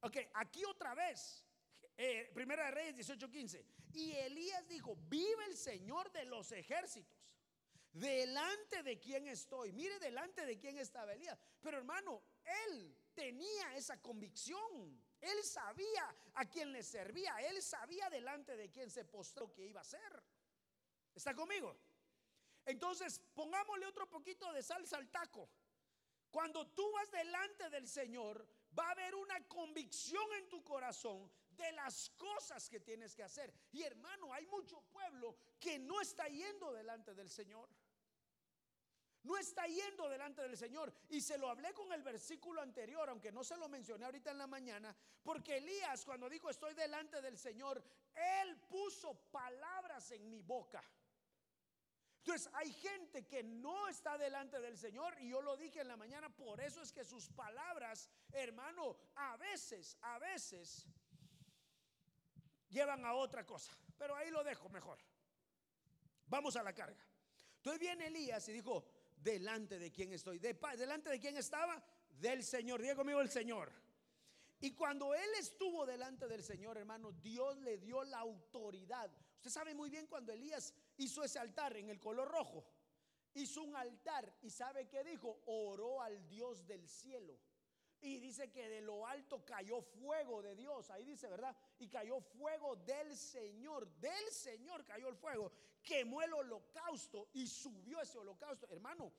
Ok, 0.01 0.17
aquí 0.35 0.63
otra 0.65 0.93
vez. 0.93 1.43
Eh, 1.97 2.29
Primera 2.35 2.65
de 2.65 2.71
Reyes 2.71 3.09
18:15. 3.09 3.65
Y 3.93 4.11
Elías 4.11 4.67
dijo: 4.67 4.95
Vive 5.07 5.45
el 5.47 5.57
Señor 5.57 6.11
de 6.11 6.25
los 6.25 6.51
ejércitos 6.51 7.20
delante 7.93 8.83
de 8.83 8.99
quién 8.99 9.27
estoy. 9.27 9.71
Mire 9.71 9.99
delante 9.99 10.45
de 10.45 10.57
quién 10.57 10.77
estaba 10.77 11.13
Elías. 11.13 11.37
Pero 11.61 11.77
hermano, 11.77 12.21
él 12.67 12.95
tenía 13.13 13.75
esa 13.75 14.01
convicción. 14.01 15.01
Él 15.19 15.43
sabía 15.43 16.15
a 16.35 16.45
quién 16.45 16.71
le 16.71 16.83
servía. 16.83 17.35
Él 17.41 17.61
sabía 17.61 18.09
delante 18.09 18.55
de 18.55 18.69
quién 18.69 18.89
se 18.89 19.05
postró 19.05 19.51
que 19.51 19.65
iba 19.65 19.79
a 19.79 19.83
hacer. 19.83 20.23
¿Está 21.13 21.33
conmigo? 21.33 21.77
Entonces, 22.65 23.21
pongámosle 23.33 23.85
otro 23.85 24.09
poquito 24.09 24.51
de 24.51 24.63
salsa 24.63 24.97
al 24.97 25.09
taco. 25.09 25.49
Cuando 26.29 26.67
tú 26.67 26.89
vas 26.91 27.11
delante 27.11 27.69
del 27.69 27.87
Señor, 27.87 28.47
va 28.77 28.87
a 28.87 28.91
haber 28.91 29.15
una 29.15 29.45
convicción 29.47 30.23
en 30.37 30.47
tu 30.47 30.63
corazón 30.63 31.29
de 31.49 31.71
las 31.73 32.09
cosas 32.11 32.69
que 32.69 32.79
tienes 32.79 33.13
que 33.13 33.23
hacer. 33.23 33.53
Y 33.71 33.83
hermano, 33.83 34.33
hay 34.33 34.45
mucho 34.47 34.81
pueblo 34.83 35.35
que 35.59 35.77
no 35.77 35.99
está 35.99 36.27
yendo 36.27 36.71
delante 36.71 37.13
del 37.13 37.29
Señor. 37.29 37.69
No 39.23 39.37
está 39.37 39.67
yendo 39.67 40.09
delante 40.09 40.41
del 40.41 40.57
Señor. 40.57 40.91
Y 41.09 41.21
se 41.21 41.37
lo 41.37 41.49
hablé 41.49 41.73
con 41.73 41.91
el 41.93 42.01
versículo 42.01 42.61
anterior, 42.61 43.09
aunque 43.09 43.31
no 43.31 43.43
se 43.43 43.57
lo 43.57 43.69
mencioné 43.69 44.05
ahorita 44.05 44.31
en 44.31 44.37
la 44.37 44.47
mañana, 44.47 44.95
porque 45.23 45.57
Elías 45.57 46.05
cuando 46.05 46.29
dijo 46.29 46.49
estoy 46.49 46.73
delante 46.73 47.21
del 47.21 47.37
Señor, 47.37 47.83
él 48.15 48.57
puso 48.69 49.13
palabras 49.31 50.11
en 50.11 50.29
mi 50.29 50.41
boca. 50.41 50.83
Entonces 52.19 52.51
hay 52.53 52.71
gente 52.71 53.25
que 53.25 53.41
no 53.41 53.87
está 53.87 54.15
delante 54.17 54.59
del 54.59 54.77
Señor 54.77 55.15
y 55.19 55.29
yo 55.29 55.41
lo 55.41 55.57
dije 55.57 55.81
en 55.81 55.87
la 55.87 55.97
mañana, 55.97 56.29
por 56.29 56.61
eso 56.61 56.81
es 56.81 56.91
que 56.91 57.03
sus 57.03 57.29
palabras, 57.29 58.09
hermano, 58.31 58.95
a 59.15 59.37
veces, 59.37 59.97
a 60.01 60.19
veces 60.19 60.85
llevan 62.69 63.05
a 63.05 63.13
otra 63.15 63.43
cosa. 63.43 63.71
Pero 63.97 64.15
ahí 64.15 64.29
lo 64.29 64.43
dejo 64.43 64.69
mejor. 64.69 64.99
Vamos 66.27 66.55
a 66.55 66.63
la 66.63 66.73
carga. 66.73 67.03
Entonces 67.57 67.79
viene 67.79 68.07
Elías 68.07 68.47
y 68.49 68.53
dijo, 68.53 68.85
delante 69.23 69.79
de 69.79 69.91
quién 69.91 70.13
estoy. 70.13 70.39
delante 70.39 71.09
de 71.09 71.19
quién 71.19 71.37
estaba? 71.37 71.83
Del 72.09 72.43
Señor. 72.43 72.81
Diga 72.81 72.95
conmigo 72.95 73.21
el 73.21 73.29
Señor. 73.29 73.71
Y 74.59 74.73
cuando 74.75 75.15
él 75.15 75.29
estuvo 75.39 75.85
delante 75.85 76.27
del 76.27 76.43
Señor, 76.43 76.77
hermano, 76.77 77.11
Dios 77.13 77.57
le 77.57 77.77
dio 77.79 78.03
la 78.03 78.19
autoridad. 78.19 79.11
Usted 79.37 79.49
sabe 79.49 79.73
muy 79.73 79.89
bien 79.89 80.05
cuando 80.05 80.31
Elías 80.31 80.73
hizo 80.97 81.23
ese 81.23 81.39
altar 81.39 81.75
en 81.77 81.89
el 81.89 81.99
color 81.99 82.29
rojo. 82.29 82.63
Hizo 83.33 83.63
un 83.63 83.75
altar 83.75 84.37
y 84.41 84.51
sabe 84.51 84.87
qué 84.87 85.03
dijo? 85.03 85.41
Oró 85.45 86.01
al 86.01 86.27
Dios 86.27 86.67
del 86.67 86.87
cielo. 86.87 87.39
Y 88.01 88.17
dice 88.17 88.49
que 88.49 88.67
de 88.67 88.81
lo 88.81 89.05
alto 89.05 89.45
cayó 89.45 89.81
fuego 89.81 90.41
de 90.41 90.55
Dios. 90.55 90.89
Ahí 90.89 91.05
dice, 91.05 91.27
¿verdad? 91.27 91.55
Y 91.77 91.87
cayó 91.87 92.19
fuego 92.19 92.75
del 92.77 93.15
Señor. 93.15 93.87
Del 93.99 94.31
Señor 94.31 94.83
cayó 94.83 95.07
el 95.07 95.15
fuego. 95.15 95.51
Quemó 95.83 96.21
el 96.21 96.33
holocausto 96.33 97.29
y 97.33 97.45
subió 97.45 98.01
ese 98.01 98.17
holocausto. 98.17 98.67
Hermano, 98.71 99.13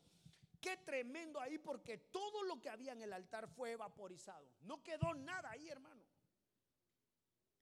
qué 0.61 0.77
tremendo 0.79 1.41
ahí 1.41 1.59
porque 1.59 1.99
todo 1.99 2.43
lo 2.43 2.61
que 2.61 2.71
había 2.71 2.93
en 2.93 3.03
el 3.03 3.13
altar 3.13 3.49
fue 3.49 3.77
vaporizado. 3.77 4.49
No 4.63 4.83
quedó 4.83 5.15
nada 5.15 5.51
ahí, 5.51 5.69
hermano. 5.69 6.03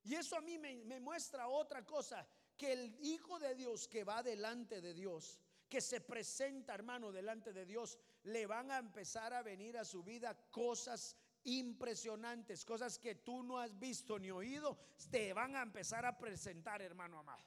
Y 0.02 0.14
eso 0.14 0.36
a 0.36 0.40
mí 0.40 0.56
me, 0.56 0.76
me 0.84 1.00
muestra 1.00 1.48
otra 1.48 1.84
cosa. 1.84 2.26
Que 2.56 2.72
el 2.72 2.96
Hijo 3.04 3.38
de 3.38 3.54
Dios 3.54 3.88
que 3.88 4.04
va 4.04 4.22
delante 4.22 4.80
de 4.80 4.94
Dios 4.94 5.38
que 5.70 5.80
se 5.80 6.00
presenta, 6.00 6.74
hermano, 6.74 7.12
delante 7.12 7.52
de 7.52 7.64
Dios, 7.64 7.96
le 8.24 8.46
van 8.46 8.70
a 8.70 8.78
empezar 8.78 9.32
a 9.32 9.42
venir 9.42 9.76
a 9.78 9.84
su 9.84 10.02
vida 10.02 10.36
cosas 10.50 11.16
impresionantes, 11.44 12.64
cosas 12.64 12.98
que 12.98 13.14
tú 13.14 13.42
no 13.42 13.58
has 13.58 13.78
visto 13.78 14.18
ni 14.18 14.30
oído, 14.30 14.78
te 15.10 15.32
van 15.32 15.56
a 15.56 15.62
empezar 15.62 16.04
a 16.04 16.18
presentar, 16.18 16.82
hermano 16.82 17.18
amado. 17.18 17.44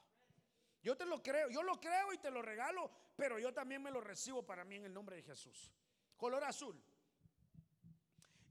Yo 0.82 0.98
te 0.98 1.06
lo 1.06 1.22
creo, 1.22 1.50
yo 1.50 1.63
lo 1.63 1.80
creo 1.80 2.12
y 2.12 2.18
te 2.18 2.32
lo 2.32 2.42
regalo, 2.42 2.92
pero 3.15 3.39
yo 3.39 3.53
también 3.53 3.82
me 3.82 3.92
lo 3.92 4.01
recibo 4.01 4.46
para 4.46 4.65
mí 4.65 4.75
en 4.75 4.86
el 4.86 4.94
nombre 4.94 5.15
de 5.15 5.24
Jesús. 5.24 5.72
Color 6.18 6.44
azul. 6.44 6.82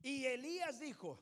Y 0.03 0.25
Elías 0.25 0.81
dijo, 0.81 1.21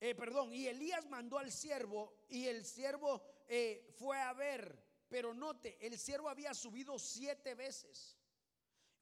eh, 0.00 0.14
perdón, 0.14 0.52
y 0.52 0.66
Elías 0.66 1.08
mandó 1.08 1.38
al 1.38 1.50
siervo 1.50 2.24
y 2.28 2.46
el 2.46 2.64
siervo 2.64 3.22
eh, 3.48 3.94
fue 3.98 4.20
a 4.20 4.32
ver 4.34 4.90
pero 5.10 5.34
note, 5.34 5.76
el 5.84 5.98
siervo 5.98 6.28
había 6.28 6.54
subido 6.54 6.96
siete 6.96 7.56
veces. 7.56 8.16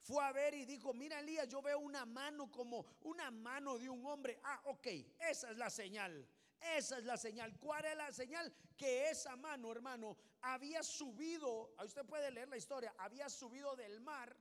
Fue 0.01 0.23
a 0.23 0.31
ver 0.31 0.53
y 0.53 0.65
dijo, 0.65 0.93
mira 0.93 1.19
Elías, 1.19 1.47
yo 1.47 1.61
veo 1.61 1.79
una 1.79 2.05
mano 2.05 2.49
como 2.51 2.85
una 3.01 3.31
mano 3.31 3.77
de 3.77 3.89
un 3.89 4.05
hombre. 4.05 4.39
Ah, 4.43 4.61
ok, 4.65 4.87
esa 5.19 5.51
es 5.51 5.57
la 5.57 5.69
señal. 5.69 6.27
Esa 6.75 6.97
es 6.97 7.05
la 7.05 7.17
señal. 7.17 7.57
¿Cuál 7.57 7.85
es 7.85 7.95
la 7.95 8.11
señal? 8.11 8.53
Que 8.77 9.09
esa 9.09 9.35
mano, 9.35 9.71
hermano, 9.71 10.17
había 10.41 10.83
subido, 10.83 11.73
usted 11.83 12.05
puede 12.05 12.31
leer 12.31 12.49
la 12.49 12.57
historia, 12.57 12.93
había 12.97 13.29
subido 13.29 13.75
del 13.75 14.01
mar, 14.01 14.35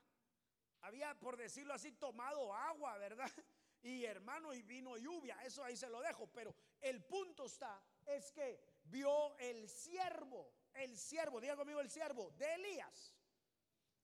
había, 0.82 1.14
por 1.18 1.36
decirlo 1.36 1.74
así, 1.74 1.92
tomado 1.92 2.54
agua, 2.54 2.96
¿verdad? 2.98 3.30
Y 3.80 4.04
hermano, 4.04 4.52
y 4.52 4.62
vino 4.62 4.96
lluvia, 4.96 5.38
eso 5.44 5.62
ahí 5.62 5.76
se 5.76 5.88
lo 5.88 6.00
dejo. 6.00 6.26
Pero 6.32 6.52
el 6.80 7.00
punto 7.04 7.46
está, 7.46 7.80
es 8.06 8.32
que 8.32 8.60
vio 8.84 9.36
el 9.38 9.68
siervo 9.68 10.52
el 10.78 10.96
siervo, 10.96 11.40
diga 11.40 11.56
conmigo 11.56 11.80
el 11.80 11.90
siervo 11.90 12.30
de 12.38 12.54
Elías. 12.54 13.14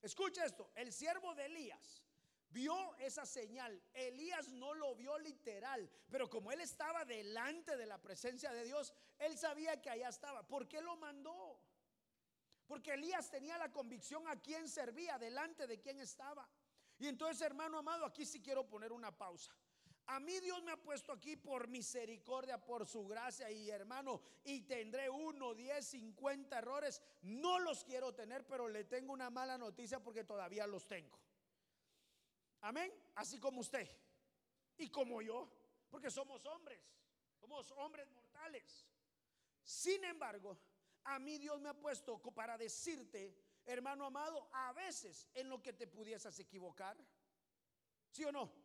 Escucha 0.05 0.45
esto, 0.45 0.71
el 0.75 0.93
siervo 0.93 1.35
de 1.35 1.47
Elías 1.47 2.03
vio 2.51 2.95
esa 2.97 3.25
señal. 3.25 3.83
Elías 3.95 4.49
no 4.49 4.75
lo 4.75 4.95
vio 4.95 5.19
literal, 5.19 5.91
pero 6.11 6.29
como 6.29 6.53
él 6.53 6.61
estaba 6.61 7.07
delante 7.07 7.75
de 7.79 7.87
la 7.87 7.97
presencia 7.97 8.53
de 8.53 8.65
Dios, 8.65 8.93
él 9.19 9.39
sabía 9.39 9.81
que 9.81 9.89
allá 9.89 10.11
estaba. 10.11 10.47
¿Por 10.47 10.69
qué 10.69 10.83
lo 10.83 10.95
mandó? 10.99 11.59
Porque 12.67 12.93
Elías 12.93 13.31
tenía 13.31 13.57
la 13.57 13.73
convicción 13.73 14.29
a 14.29 14.37
quién 14.37 14.69
servía, 14.69 15.17
delante 15.17 15.67
de 15.67 15.81
quién 15.81 15.99
estaba. 15.99 16.47
Y 16.99 17.09
entonces, 17.09 17.41
hermano 17.41 17.79
amado, 17.79 18.05
aquí 18.05 18.27
sí 18.27 18.43
quiero 18.43 18.69
poner 18.69 18.93
una 18.93 19.11
pausa. 19.11 19.57
A 20.07 20.21
mí 20.21 20.39
Dios 20.41 20.63
me 20.63 20.73
ha 20.73 20.77
puesto 20.77 21.13
aquí 21.13 21.37
por 21.37 21.67
misericordia, 21.67 22.63
por 22.63 22.87
su 22.87 23.07
gracia 23.07 23.51
y 23.51 23.71
hermano, 23.71 24.21
y 24.45 24.61
tendré 24.63 25.09
uno, 25.09 25.55
diez, 25.55 25.87
cincuenta 25.87 26.59
errores. 26.59 27.03
No 27.23 27.59
los 27.59 27.85
quiero 27.85 28.15
tener, 28.15 28.47
pero 28.47 28.69
le 28.69 28.85
tengo 28.85 29.13
una 29.13 29.31
mala 29.31 29.57
noticia 29.57 30.03
porque 30.03 30.25
todavía 30.25 30.67
los 30.67 30.87
tengo. 30.87 31.19
Amén. 32.61 32.93
Así 33.15 33.39
como 33.39 33.61
usted 33.61 33.89
y 34.77 34.91
como 34.91 35.23
yo, 35.23 35.51
porque 35.89 36.11
somos 36.11 36.45
hombres, 36.47 36.81
somos 37.41 37.71
hombres 37.73 38.11
mortales. 38.11 38.87
Sin 39.63 40.05
embargo, 40.05 40.59
a 41.05 41.19
mí 41.19 41.39
Dios 41.39 41.61
me 41.61 41.71
ha 41.71 41.75
puesto 41.75 42.21
para 42.35 42.59
decirte, 42.59 43.35
hermano 43.65 44.05
amado, 44.05 44.49
a 44.53 44.73
veces 44.73 45.29
en 45.35 45.49
lo 45.49 45.63
que 45.63 45.73
te 45.73 45.87
pudieses 45.87 46.39
equivocar. 46.39 46.97
¿Sí 48.11 48.25
o 48.25 48.33
no? 48.33 48.64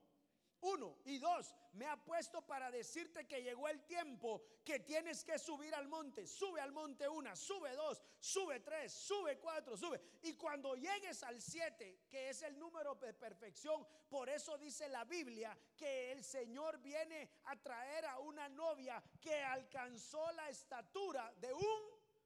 Uno. 0.62 0.98
Y 1.06 1.20
dos, 1.20 1.56
me 1.74 1.86
ha 1.88 1.96
puesto 1.98 2.42
para 2.42 2.70
decirte 2.70 3.26
que 3.28 3.42
llegó 3.42 3.68
el 3.70 3.82
tiempo 3.86 4.42
que 4.66 4.80
tienes 4.80 5.24
que 5.24 5.40
subir 5.40 5.74
al 5.74 5.88
monte. 5.88 6.28
Sube 6.28 6.60
al 6.60 6.72
monte 6.72 7.08
una, 7.08 7.36
sube 7.36 7.74
dos, 7.76 8.02
sube 8.20 8.60
tres, 8.60 8.92
sube 8.92 9.38
cuatro, 9.40 9.78
sube. 9.78 10.02
Y 10.24 10.34
cuando 10.34 10.76
llegues 10.76 11.24
al 11.24 11.42
siete, 11.42 12.02
que 12.10 12.30
es 12.30 12.42
el 12.42 12.58
número 12.60 12.96
de 12.96 13.14
perfección, 13.14 13.86
por 14.10 14.30
eso 14.30 14.58
dice 14.58 14.90
la 14.90 15.06
Biblia 15.06 15.58
que 15.78 16.12
el 16.12 16.24
Señor 16.24 16.80
viene 16.80 17.30
a 17.46 17.56
traer 17.56 18.06
a 18.06 18.20
una 18.20 18.50
novia 18.50 19.02
que 19.22 19.42
alcanzó 19.42 20.32
la 20.34 20.50
estatura 20.50 21.34
de 21.40 21.54
un 21.54 21.82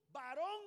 varón 0.09 0.61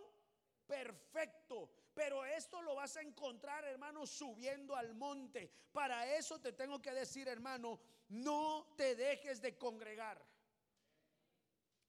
perfecto. 0.67 1.71
Pero 1.97 2.27
esto 2.27 2.61
lo 2.61 2.75
vas 2.75 2.95
a 2.99 3.01
encontrar, 3.01 3.65
hermano, 3.65 4.07
subiendo 4.07 4.77
al 4.77 4.95
monte. 4.95 5.51
Para 5.73 6.15
eso 6.15 6.39
te 6.39 6.53
tengo 6.53 6.83
que 6.83 6.93
decir, 6.93 7.27
hermano, 7.27 7.81
no 8.11 8.75
te 8.77 8.95
dejes 8.95 9.41
de 9.41 9.57
congregar. 9.57 10.23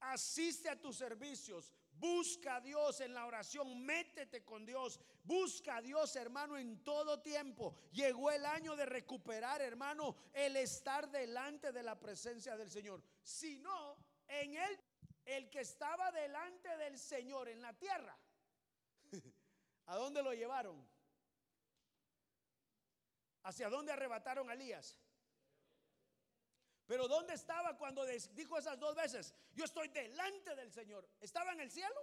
Asiste 0.00 0.70
a 0.70 0.80
tus 0.80 0.96
servicios. 0.96 1.74
Busca 1.92 2.56
a 2.56 2.60
Dios 2.62 3.02
en 3.02 3.12
la 3.12 3.26
oración, 3.26 3.84
métete 3.84 4.46
con 4.46 4.64
Dios, 4.64 4.98
busca 5.24 5.76
a 5.76 5.82
Dios, 5.82 6.16
hermano, 6.16 6.56
en 6.56 6.82
todo 6.82 7.20
tiempo. 7.20 7.76
Llegó 7.90 8.30
el 8.30 8.46
año 8.46 8.76
de 8.76 8.86
recuperar, 8.86 9.60
hermano, 9.60 10.16
el 10.32 10.56
estar 10.56 11.10
delante 11.10 11.70
de 11.70 11.82
la 11.82 12.00
presencia 12.00 12.56
del 12.56 12.70
Señor. 12.70 13.02
Si 13.22 13.58
no, 13.58 13.98
en 14.26 14.54
él, 14.54 14.80
el 15.26 15.50
que 15.50 15.60
estaba 15.60 16.10
delante 16.12 16.74
del 16.78 16.98
Señor 16.98 17.48
en 17.50 17.60
la 17.60 17.74
tierra, 17.74 18.16
¿A 19.88 19.96
dónde 19.96 20.22
lo 20.22 20.32
llevaron? 20.32 20.86
¿Hacia 23.42 23.68
dónde 23.70 23.92
arrebataron 23.92 24.48
a 24.50 24.52
Elías? 24.52 24.96
Pero 26.86 27.08
¿dónde 27.08 27.34
estaba 27.34 27.76
cuando 27.76 28.04
dijo 28.06 28.58
esas 28.58 28.78
dos 28.78 28.94
veces? 28.94 29.34
Yo 29.54 29.64
estoy 29.64 29.88
delante 29.88 30.54
del 30.56 30.70
Señor. 30.72 31.08
¿Estaba 31.20 31.52
en 31.52 31.60
el 31.60 31.70
cielo? 31.70 32.00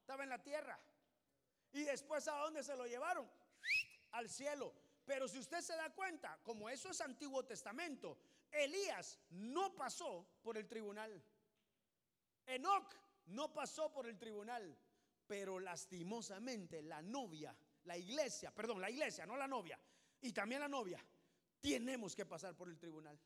Estaba 0.00 0.22
en 0.22 0.28
la 0.28 0.42
tierra. 0.42 0.78
Y 1.72 1.82
después 1.82 2.26
a 2.28 2.36
dónde 2.38 2.62
se 2.62 2.76
lo 2.76 2.86
llevaron? 2.86 3.28
Al 4.12 4.30
cielo. 4.30 4.72
Pero 5.04 5.26
si 5.26 5.38
usted 5.38 5.60
se 5.60 5.74
da 5.74 5.90
cuenta, 5.90 6.38
como 6.44 6.68
eso 6.68 6.90
es 6.90 7.00
Antiguo 7.00 7.44
Testamento, 7.44 8.18
Elías 8.52 9.18
no 9.30 9.74
pasó 9.74 10.26
por 10.42 10.56
el 10.56 10.68
tribunal. 10.68 11.22
Enoch 12.46 12.94
no 13.26 13.52
pasó 13.52 13.92
por 13.92 14.06
el 14.06 14.16
tribunal. 14.16 14.76
Pero 15.26 15.58
lastimosamente 15.58 16.82
la 16.82 17.02
novia, 17.02 17.56
la 17.84 17.96
iglesia, 17.96 18.54
perdón, 18.54 18.80
la 18.80 18.90
iglesia, 18.90 19.26
no 19.26 19.36
la 19.36 19.48
novia, 19.48 19.78
y 20.20 20.32
también 20.32 20.60
la 20.60 20.68
novia, 20.68 21.04
tenemos 21.60 22.14
que 22.14 22.26
pasar 22.26 22.54
por 22.56 22.68
el 22.68 22.78
tribunal. 22.78 23.18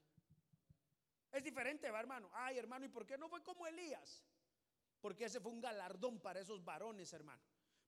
Es 1.31 1.45
diferente, 1.45 1.91
va 1.91 2.01
hermano. 2.01 2.31
Ay, 2.33 2.59
hermano, 2.59 2.87
¿y 2.87 2.89
por 2.89 3.07
qué 3.07 3.17
no 3.17 3.29
fue 3.29 3.43
como 3.43 3.67
Elías? 3.67 4.25
Porque 5.01 5.27
ese 5.27 5.41
fue 5.41 5.53
un 5.53 5.61
galardón 5.61 6.21
para 6.21 6.41
esos 6.41 6.65
varones, 6.65 7.13
hermano. 7.13 7.43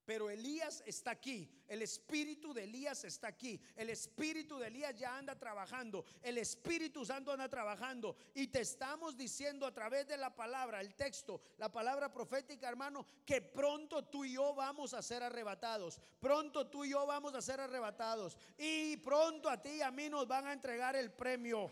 Pero 0.04 0.30
Elías 0.30 0.82
está 0.84 1.12
aquí, 1.12 1.48
el 1.68 1.80
espíritu 1.80 2.52
de 2.52 2.64
Elías 2.64 3.04
está 3.04 3.28
aquí, 3.28 3.60
el 3.76 3.88
espíritu 3.88 4.58
de 4.58 4.66
Elías 4.66 4.96
ya 4.96 5.16
anda 5.16 5.38
trabajando, 5.38 6.04
el 6.22 6.38
Espíritu 6.38 7.04
Santo 7.04 7.30
anda 7.30 7.48
trabajando. 7.48 8.16
Y 8.34 8.48
te 8.48 8.60
estamos 8.60 9.16
diciendo 9.16 9.64
a 9.64 9.72
través 9.72 10.08
de 10.08 10.16
la 10.16 10.34
palabra, 10.34 10.80
el 10.80 10.94
texto, 10.94 11.40
la 11.58 11.70
palabra 11.70 12.12
profética, 12.12 12.68
hermano, 12.68 13.06
que 13.24 13.40
pronto 13.40 14.04
tú 14.04 14.24
y 14.24 14.32
yo 14.32 14.54
vamos 14.54 14.92
a 14.92 15.02
ser 15.02 15.22
arrebatados, 15.22 16.00
pronto 16.20 16.66
tú 16.66 16.84
y 16.84 16.90
yo 16.90 17.06
vamos 17.06 17.34
a 17.34 17.42
ser 17.42 17.60
arrebatados. 17.60 18.36
Y 18.58 18.96
pronto 18.96 19.48
a 19.48 19.62
ti 19.62 19.70
y 19.70 19.82
a 19.82 19.92
mí 19.92 20.08
nos 20.10 20.26
van 20.26 20.48
a 20.48 20.52
entregar 20.52 20.96
el 20.96 21.12
premio. 21.12 21.70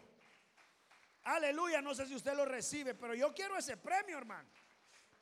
Aleluya, 1.25 1.83
no 1.83 1.95
sé 1.95 2.07
si 2.07 2.15
usted 2.15 2.35
lo 2.35 2.45
recibe, 2.45 2.95
pero 2.95 3.15
yo 3.15 3.35
quiero 3.35 3.59
ese 3.59 3.77
premio, 3.77 4.17
hermano. 4.17 4.49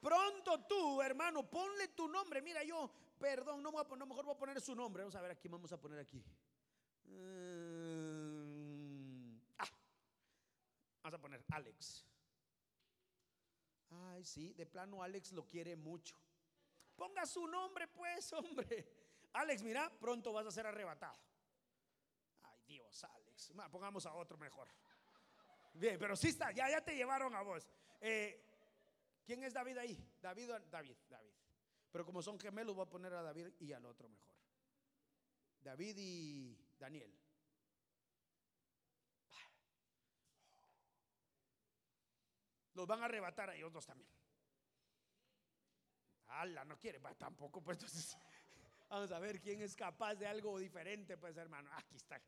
Pronto 0.00 0.64
tú, 0.66 1.02
hermano, 1.02 1.48
ponle 1.48 1.88
tu 1.88 2.08
nombre. 2.08 2.40
Mira, 2.40 2.62
yo, 2.62 2.90
perdón, 3.18 3.62
no, 3.62 3.72
voy 3.72 3.80
a 3.80 3.84
poner, 3.84 4.06
mejor 4.06 4.24
voy 4.24 4.34
a 4.34 4.38
poner 4.38 4.60
su 4.60 4.74
nombre. 4.74 5.02
Vamos 5.02 5.16
a 5.16 5.20
ver 5.20 5.32
aquí, 5.32 5.48
vamos 5.48 5.72
a 5.72 5.80
poner 5.80 5.98
aquí. 5.98 6.22
Mm, 7.04 8.28
ah, 9.58 9.68
vamos 11.02 11.14
a 11.14 11.18
poner 11.20 11.44
Alex. 11.50 12.04
Ay, 13.90 14.24
sí, 14.24 14.52
de 14.52 14.66
plano 14.66 15.02
Alex 15.02 15.32
lo 15.32 15.48
quiere 15.48 15.74
mucho. 15.74 16.16
Ponga 16.94 17.26
su 17.26 17.46
nombre, 17.46 17.88
pues, 17.88 18.32
hombre. 18.34 18.86
Alex, 19.32 19.62
mira, 19.62 19.90
pronto 19.98 20.32
vas 20.32 20.46
a 20.46 20.50
ser 20.50 20.66
arrebatado. 20.66 21.18
Ay, 22.42 22.60
Dios, 22.66 23.04
Alex. 23.04 23.52
pongamos 23.70 24.06
a 24.06 24.14
otro 24.14 24.38
mejor. 24.38 24.68
Bien, 25.74 25.98
pero 25.98 26.16
sí 26.16 26.28
está, 26.28 26.50
ya, 26.52 26.68
ya 26.70 26.80
te 26.80 26.94
llevaron 26.94 27.34
a 27.34 27.42
vos. 27.42 27.68
Eh, 28.00 28.47
¿Quién 29.28 29.44
es 29.44 29.52
David 29.52 29.76
ahí? 29.76 30.10
David, 30.22 30.52
David, 30.70 30.96
David. 31.06 31.34
Pero 31.92 32.06
como 32.06 32.22
son 32.22 32.40
gemelos, 32.40 32.74
voy 32.74 32.86
a 32.86 32.88
poner 32.88 33.12
a 33.12 33.20
David 33.20 33.48
y 33.60 33.74
al 33.74 33.84
otro 33.84 34.08
mejor. 34.08 34.34
David 35.60 35.96
y 35.98 36.58
Daniel. 36.78 37.14
Los 42.72 42.86
van 42.86 43.02
a 43.02 43.04
arrebatar 43.04 43.50
a 43.50 43.54
ellos 43.54 43.70
dos 43.70 43.84
también. 43.84 44.08
Ala, 46.28 46.64
no 46.64 46.78
quiere, 46.78 46.98
tampoco, 47.18 47.60
pues 47.60 47.76
entonces. 47.76 48.16
Vamos 48.88 49.12
a 49.12 49.18
ver 49.18 49.42
quién 49.42 49.60
es 49.60 49.76
capaz 49.76 50.14
de 50.14 50.26
algo 50.26 50.58
diferente, 50.58 51.18
pues 51.18 51.36
hermano. 51.36 51.68
Aquí 51.74 51.96
está, 51.96 52.18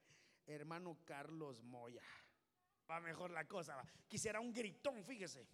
hermano 0.45 0.99
Carlos 1.07 1.63
Moya. 1.63 2.03
Va 2.91 3.01
mejor 3.01 3.31
la 3.31 3.49
cosa. 3.49 3.83
Quisiera 4.07 4.39
un 4.39 4.53
gritón, 4.53 5.03
fíjese. 5.03 5.49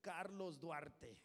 Carlos 0.00 0.58
Duarte. 0.58 1.18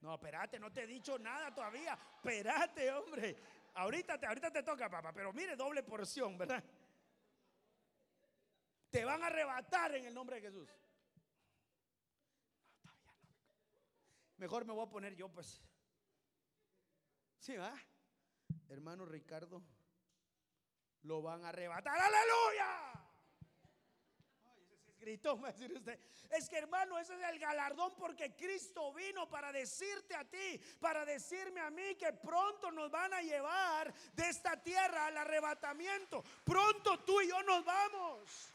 No, 0.00 0.14
espérate, 0.14 0.58
no 0.58 0.72
te 0.72 0.82
he 0.82 0.86
dicho 0.86 1.18
nada 1.18 1.54
todavía. 1.54 1.98
Espérate, 2.16 2.90
hombre. 2.92 3.36
Ahorita 3.74 4.18
te, 4.18 4.26
ahorita 4.26 4.50
te 4.50 4.62
toca, 4.62 4.90
papá, 4.90 5.12
pero 5.12 5.32
mire, 5.32 5.56
doble 5.56 5.82
porción, 5.82 6.36
¿verdad? 6.36 6.62
Te 8.90 9.04
van 9.04 9.22
a 9.22 9.28
arrebatar 9.28 9.94
en 9.94 10.04
el 10.04 10.14
nombre 10.14 10.36
de 10.36 10.42
Jesús. 10.42 10.68
Mejor 14.36 14.64
me 14.64 14.72
voy 14.72 14.86
a 14.86 14.90
poner 14.90 15.14
yo, 15.14 15.28
pues. 15.28 15.62
Sí, 17.38 17.56
va. 17.56 17.72
Hermano 18.68 19.06
Ricardo, 19.06 19.62
lo 21.02 21.22
van 21.22 21.44
a 21.44 21.50
arrebatar. 21.50 21.96
¡Aleluya! 21.96 23.01
Es 26.30 26.48
que 26.48 26.58
hermano, 26.58 26.98
ese 26.98 27.14
es 27.14 27.28
el 27.28 27.38
galardón 27.38 27.94
porque 27.96 28.34
Cristo 28.34 28.92
vino 28.92 29.28
para 29.28 29.52
decirte 29.52 30.14
a 30.14 30.24
ti, 30.24 30.58
para 30.80 31.04
decirme 31.04 31.60
a 31.60 31.70
mí 31.70 31.94
que 31.96 32.12
pronto 32.12 32.70
nos 32.70 32.90
van 32.90 33.12
a 33.12 33.20
llevar 33.20 33.92
de 34.14 34.28
esta 34.28 34.62
tierra 34.62 35.06
al 35.06 35.16
arrebatamiento. 35.18 36.22
Pronto 36.44 37.00
tú 37.00 37.20
y 37.20 37.28
yo 37.28 37.42
nos 37.42 37.64
vamos. 37.64 38.52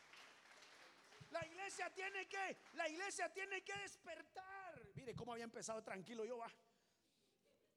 La 1.30 1.46
iglesia 1.46 1.94
tiene 1.94 2.28
que, 2.28 2.58
la 2.74 2.88
iglesia 2.90 3.32
tiene 3.32 3.62
que 3.64 3.76
despertar. 3.78 4.82
Mire 4.96 5.14
cómo 5.14 5.34
había 5.34 5.44
empezado 5.44 5.84
tranquilo 5.84 6.26
yo 6.26 6.38
va. 6.38 6.52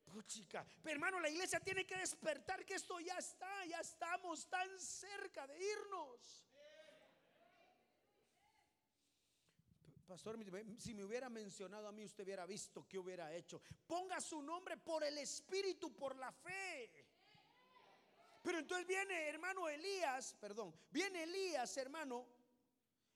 Puchica. 0.06 0.64
Pero 0.83 0.94
hermano, 0.94 1.20
la 1.20 1.28
iglesia 1.28 1.61
tiene 1.61 1.87
que 1.87 1.96
despertar 1.96 2.64
que 2.64 2.74
esto 2.74 2.98
ya 3.00 3.16
está, 3.18 3.64
ya 3.66 3.80
estamos 3.80 4.48
tan 4.48 4.80
cerca 4.80 5.46
de 5.46 5.59
irnos. 5.62 6.49
Pastor, 10.10 10.36
si 10.76 10.92
me 10.92 11.04
hubiera 11.04 11.28
mencionado 11.30 11.86
a 11.86 11.92
mí, 11.92 12.04
usted 12.04 12.24
hubiera 12.24 12.44
visto 12.44 12.84
qué 12.88 12.98
hubiera 12.98 13.32
hecho. 13.32 13.62
Ponga 13.86 14.20
su 14.20 14.42
nombre 14.42 14.76
por 14.76 15.04
el 15.04 15.16
Espíritu, 15.18 15.94
por 15.94 16.16
la 16.16 16.32
fe. 16.32 16.90
Pero 18.42 18.58
entonces 18.58 18.88
viene, 18.88 19.28
hermano 19.28 19.68
Elías, 19.68 20.34
perdón, 20.40 20.74
viene 20.90 21.22
Elías, 21.22 21.76
hermano, 21.76 22.26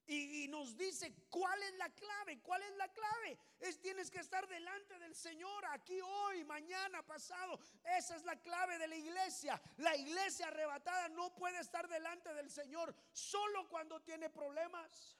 Y, 0.06 0.46
nos 0.46 0.76
dice 0.76 1.12
cuál 1.30 1.60
es 1.64 1.74
la 1.78 1.90
clave, 1.90 2.38
cuál 2.40 2.62
es 2.62 2.76
la 2.76 2.86
clave. 2.92 3.38
Es 3.58 3.80
tienes 3.80 4.08
que 4.08 4.20
estar 4.20 4.46
delante 4.46 4.96
del 5.00 5.16
Señor 5.16 5.64
aquí 5.70 6.00
hoy, 6.00 6.44
mañana, 6.44 7.02
pasado. 7.02 7.58
Esa 7.82 8.14
es 8.14 8.22
la 8.22 8.40
clave 8.40 8.78
de 8.78 8.86
la 8.86 8.94
iglesia. 8.94 9.60
La 9.78 9.96
iglesia 9.96 10.46
arrebatada 10.46 11.08
no 11.08 11.34
puede 11.34 11.58
estar 11.58 11.88
delante 11.88 12.32
del 12.34 12.50
Señor 12.52 12.94
solo 13.12 13.68
cuando 13.68 14.00
tiene 14.00 14.30
problemas. 14.30 15.18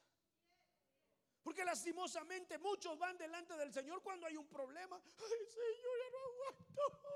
Porque 1.45 1.65
lastimosamente 1.65 2.59
muchos 2.59 2.99
van 2.99 3.19
delante 3.19 3.55
del 3.57 3.71
Señor 3.71 4.03
cuando 4.03 4.27
hay 4.27 4.37
un 4.37 4.49
problema. 4.49 4.97
Ay, 4.97 5.47
Señor, 5.47 5.99
ya 6.03 6.11
no 6.11 6.19
aguanto. 6.19 7.15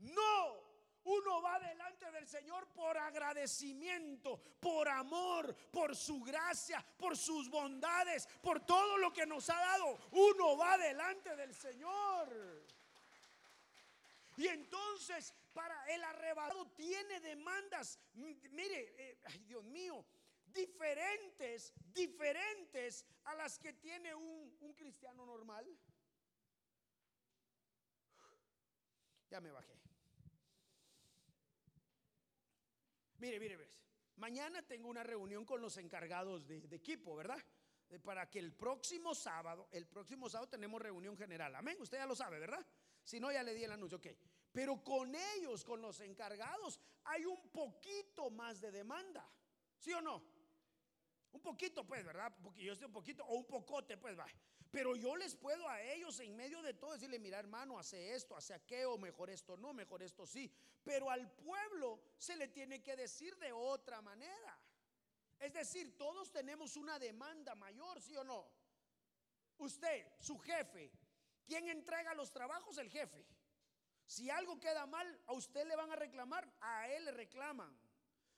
No, 0.00 0.66
uno 1.04 1.40
va 1.40 1.58
delante 1.58 2.10
del 2.12 2.28
Señor 2.28 2.68
por 2.68 2.98
agradecimiento, 2.98 4.38
por 4.60 4.86
amor, 4.88 5.54
por 5.72 5.96
su 5.96 6.20
gracia, 6.22 6.84
por 6.98 7.16
sus 7.16 7.48
bondades, 7.48 8.28
por 8.42 8.64
todo 8.64 8.98
lo 8.98 9.12
que 9.12 9.26
nos 9.26 9.48
ha 9.48 9.58
dado. 9.58 9.98
Uno 10.12 10.56
va 10.56 10.76
delante 10.76 11.34
del 11.36 11.54
Señor. 11.54 12.66
Y 14.36 14.46
entonces, 14.48 15.32
para 15.54 15.86
el 15.86 16.04
arrebatado 16.04 16.66
tiene 16.72 17.20
demandas, 17.20 17.98
mire, 18.12 18.94
eh, 18.98 19.18
ay 19.24 19.38
Dios 19.44 19.64
mío, 19.64 20.04
diferentes, 20.56 21.72
diferentes 21.92 23.06
a 23.24 23.34
las 23.34 23.58
que 23.58 23.74
tiene 23.74 24.14
un, 24.14 24.56
un 24.60 24.74
cristiano 24.74 25.24
normal. 25.24 25.64
Ya 29.30 29.40
me 29.40 29.52
bajé. 29.52 29.76
Mire, 33.18 33.40
mire, 33.40 33.56
mire. 33.56 33.70
Mañana 34.16 34.62
tengo 34.62 34.88
una 34.88 35.02
reunión 35.02 35.44
con 35.44 35.60
los 35.60 35.76
encargados 35.76 36.46
de, 36.46 36.56
equipo, 36.70 37.14
¿verdad? 37.16 37.38
para 38.02 38.28
que 38.28 38.40
el 38.40 38.52
próximo 38.52 39.14
sábado, 39.14 39.68
el 39.70 39.86
próximo 39.86 40.28
sábado 40.28 40.48
tenemos 40.48 40.82
reunión 40.82 41.16
general. 41.16 41.54
Amén. 41.54 41.76
Usted 41.78 41.98
ya 41.98 42.06
lo 42.06 42.16
sabe, 42.16 42.40
¿verdad? 42.40 42.66
Si 43.04 43.20
no, 43.20 43.30
ya 43.30 43.42
le 43.42 43.54
di 43.54 43.62
el 43.62 43.72
anuncio. 43.72 43.98
Ok. 43.98 44.08
Pero 44.50 44.82
con 44.82 45.14
ellos, 45.14 45.64
con 45.64 45.80
los 45.80 46.00
encargados, 46.00 46.80
hay 47.04 47.26
un 47.26 47.50
poquito 47.50 48.30
más 48.30 48.60
de 48.60 48.72
demanda. 48.72 49.30
¿Sí 49.78 49.92
o 49.92 50.00
no? 50.00 50.24
Un 51.36 51.42
poquito, 51.42 51.86
pues, 51.86 52.02
¿verdad? 52.02 52.32
Porque 52.42 52.64
yo 52.64 52.72
estoy 52.72 52.86
un 52.86 52.94
poquito, 52.94 53.22
o 53.26 53.34
un 53.34 53.44
pocote, 53.44 53.98
pues, 53.98 54.18
va. 54.18 54.26
Pero 54.70 54.96
yo 54.96 55.14
les 55.16 55.36
puedo 55.36 55.68
a 55.68 55.82
ellos 55.82 56.18
en 56.20 56.34
medio 56.34 56.62
de 56.62 56.72
todo 56.72 56.94
decirle, 56.94 57.18
mira 57.18 57.38
hermano, 57.38 57.78
hace 57.78 58.14
esto, 58.14 58.34
hace 58.34 58.54
aquello, 58.54 58.96
mejor 58.96 59.28
esto 59.28 59.54
no, 59.58 59.74
mejor 59.74 60.02
esto 60.02 60.26
sí. 60.26 60.50
Pero 60.82 61.10
al 61.10 61.30
pueblo 61.30 62.00
se 62.16 62.36
le 62.36 62.48
tiene 62.48 62.82
que 62.82 62.96
decir 62.96 63.36
de 63.36 63.52
otra 63.52 64.00
manera. 64.00 64.58
Es 65.38 65.52
decir, 65.52 65.94
todos 65.98 66.32
tenemos 66.32 66.74
una 66.78 66.98
demanda 66.98 67.54
mayor, 67.54 68.00
¿sí 68.00 68.16
o 68.16 68.24
no? 68.24 68.48
Usted, 69.58 70.06
su 70.18 70.38
jefe, 70.38 70.90
¿quién 71.44 71.68
entrega 71.68 72.14
los 72.14 72.32
trabajos? 72.32 72.78
El 72.78 72.88
jefe. 72.88 73.26
Si 74.06 74.30
algo 74.30 74.58
queda 74.58 74.86
mal, 74.86 75.20
a 75.26 75.34
usted 75.34 75.66
le 75.66 75.76
van 75.76 75.92
a 75.92 75.96
reclamar, 75.96 76.50
a 76.62 76.88
él 76.88 77.04
le 77.04 77.10
reclaman. 77.10 77.78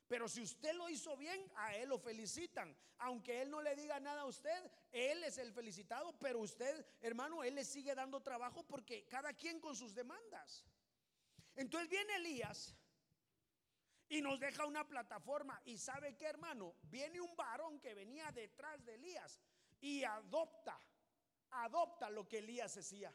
Pero 0.09 0.27
si 0.27 0.40
usted 0.40 0.73
lo 0.75 0.88
hizo 0.88 1.16
bien, 1.16 1.40
a 1.57 1.77
él 1.77 1.90
lo 1.90 1.99
felicitan. 1.99 2.75
Aunque 2.99 3.42
él 3.42 3.51
no 3.51 3.61
le 3.61 3.77
diga 3.77 4.01
nada 4.01 4.23
a 4.23 4.27
usted, 4.27 4.71
él 4.90 5.23
es 5.23 5.37
el 5.37 5.53
felicitado, 5.53 6.18
pero 6.18 6.40
usted, 6.40 6.87
hermano, 7.01 7.44
él 7.44 7.55
le 7.55 7.64
sigue 7.64 7.94
dando 7.94 8.23
trabajo 8.23 8.66
porque 8.66 9.07
cada 9.07 9.35
quien 9.35 9.61
con 9.61 9.77
sus 9.77 9.94
demandas. 9.94 10.64
Entonces 11.55 11.90
viene 11.90 12.16
Elías 12.16 12.75
y 14.09 14.23
nos 14.23 14.40
deja 14.40 14.64
una 14.64 14.88
plataforma. 14.88 15.61
Y 15.66 15.77
sabe 15.77 16.16
que, 16.16 16.25
hermano, 16.25 16.75
viene 16.85 17.21
un 17.21 17.37
varón 17.37 17.79
que 17.79 17.94
venía 17.94 18.33
detrás 18.33 18.83
de 18.87 18.94
Elías 18.94 19.38
y 19.81 20.05
adopta, 20.05 20.81
adopta 21.51 22.09
lo 22.09 22.27
que 22.27 22.38
Elías 22.38 22.75
decía. 22.75 23.12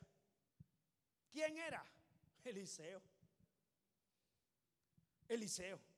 ¿Quién 1.32 1.58
era? 1.58 1.84
Eliseo. 2.44 3.02
Eliseo. 5.28 5.93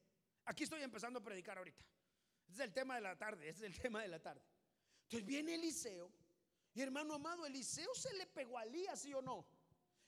Aquí 0.46 0.64
estoy 0.64 0.82
empezando 0.82 1.20
a 1.20 1.24
predicar 1.24 1.58
ahorita. 1.58 1.84
Este 2.48 2.54
es 2.54 2.68
el 2.68 2.74
tema 2.74 2.96
de 2.96 3.02
la 3.02 3.18
tarde, 3.18 3.50
este 3.50 3.66
es 3.66 3.74
el 3.74 3.82
tema 3.82 4.02
de 4.02 4.08
la 4.08 4.22
tarde. 4.22 4.42
Entonces 5.04 5.26
viene 5.26 5.56
Eliseo, 5.56 6.12
y 6.74 6.82
hermano 6.82 7.14
amado, 7.14 7.46
Eliseo 7.46 7.94
se 7.96 8.14
le 8.16 8.26
pegó 8.28 8.58
a 8.58 8.64
Elías, 8.64 9.00
¿sí 9.00 9.14
o 9.14 9.22
no? 9.22 9.46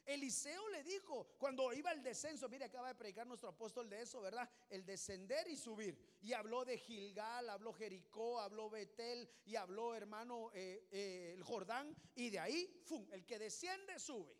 Eliseo 0.05 0.69
le 0.69 0.83
dijo 0.83 1.35
cuando 1.37 1.73
iba 1.73 1.91
al 1.91 2.01
descenso, 2.01 2.47
mire, 2.47 2.65
acaba 2.65 2.87
de 2.87 2.95
predicar 2.95 3.27
nuestro 3.27 3.49
apóstol 3.49 3.89
de 3.89 4.01
eso, 4.01 4.21
¿verdad? 4.21 4.49
El 4.69 4.85
descender 4.85 5.47
y 5.49 5.57
subir. 5.57 5.97
Y 6.21 6.31
habló 6.31 6.63
de 6.63 6.77
Gilgal, 6.77 7.49
habló 7.49 7.73
Jericó, 7.73 8.39
habló 8.39 8.69
Betel 8.69 9.29
y 9.45 9.57
habló, 9.57 9.95
hermano, 9.95 10.49
eh, 10.53 10.87
eh, 10.91 11.33
el 11.35 11.43
Jordán. 11.43 11.93
Y 12.15 12.29
de 12.29 12.39
ahí, 12.39 12.81
¡fum! 12.85 13.05
El 13.11 13.25
que 13.25 13.37
desciende, 13.37 13.99
sube. 13.99 14.33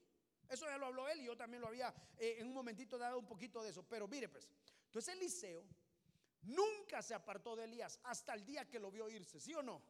Eso 0.48 0.66
ya 0.66 0.78
lo 0.78 0.86
habló 0.86 1.10
él 1.10 1.20
y 1.20 1.26
yo 1.26 1.36
también 1.36 1.60
lo 1.60 1.68
había 1.68 1.94
eh, 2.18 2.38
en 2.40 2.48
un 2.48 2.54
momentito 2.54 2.98
dado 2.98 3.20
un 3.20 3.28
poquito 3.28 3.62
de 3.62 3.72
eso. 3.72 3.84
Pero 3.84 4.08
mire, 4.08 4.30
pues, 4.30 4.50
entonces 4.86 5.16
Eliseo 5.16 5.66
Nunca 6.43 7.02
se 7.02 7.13
apartó 7.13 7.56
de 7.56 7.65
Elías 7.65 8.00
hasta 8.04 8.34
el 8.34 8.45
día 8.45 8.67
que 8.69 8.80
lo 8.80 8.91
vio 8.91 9.10
irse, 9.10 9.39
¿sí 9.39 9.54
o 9.54 9.62
no? 9.62 9.82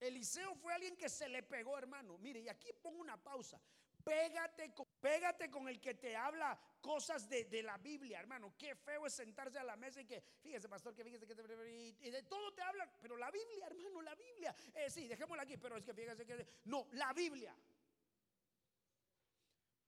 Eliseo 0.00 0.54
fue 0.56 0.74
alguien 0.74 0.96
que 0.96 1.08
se 1.08 1.28
le 1.28 1.42
pegó, 1.42 1.78
hermano. 1.78 2.18
Mire, 2.18 2.40
y 2.40 2.48
aquí 2.48 2.68
pongo 2.82 3.00
una 3.00 3.16
pausa. 3.16 3.60
Pégate 4.02 4.74
con, 4.74 4.86
pégate 5.00 5.48
con 5.48 5.68
el 5.68 5.80
que 5.80 5.94
te 5.94 6.16
habla 6.16 6.58
cosas 6.80 7.28
de, 7.28 7.62
la 7.62 7.78
Biblia, 7.78 8.18
hermano. 8.18 8.52
Qué 8.58 8.74
feo 8.74 9.06
es 9.06 9.12
sentarse 9.12 9.60
a 9.60 9.64
la 9.64 9.76
mesa 9.76 10.00
y 10.00 10.04
que, 10.04 10.20
fíjese, 10.42 10.68
pastor, 10.68 10.92
que 10.92 11.04
fíjese 11.04 11.24
que 11.24 11.96
y, 12.00 12.10
de 12.10 12.22
todo 12.24 12.52
te 12.52 12.62
habla, 12.62 12.90
pero 13.00 13.16
la 13.16 13.30
Biblia, 13.30 13.66
hermano, 13.66 14.02
la 14.02 14.14
Biblia. 14.16 14.54
Eh, 14.74 14.90
sí, 14.90 15.06
dejémosla 15.06 15.44
aquí, 15.44 15.56
pero 15.56 15.76
es 15.76 15.84
que 15.84 15.94
fíjese 15.94 16.26
que 16.26 16.48
no, 16.64 16.88
la 16.92 17.12
Biblia. 17.12 17.54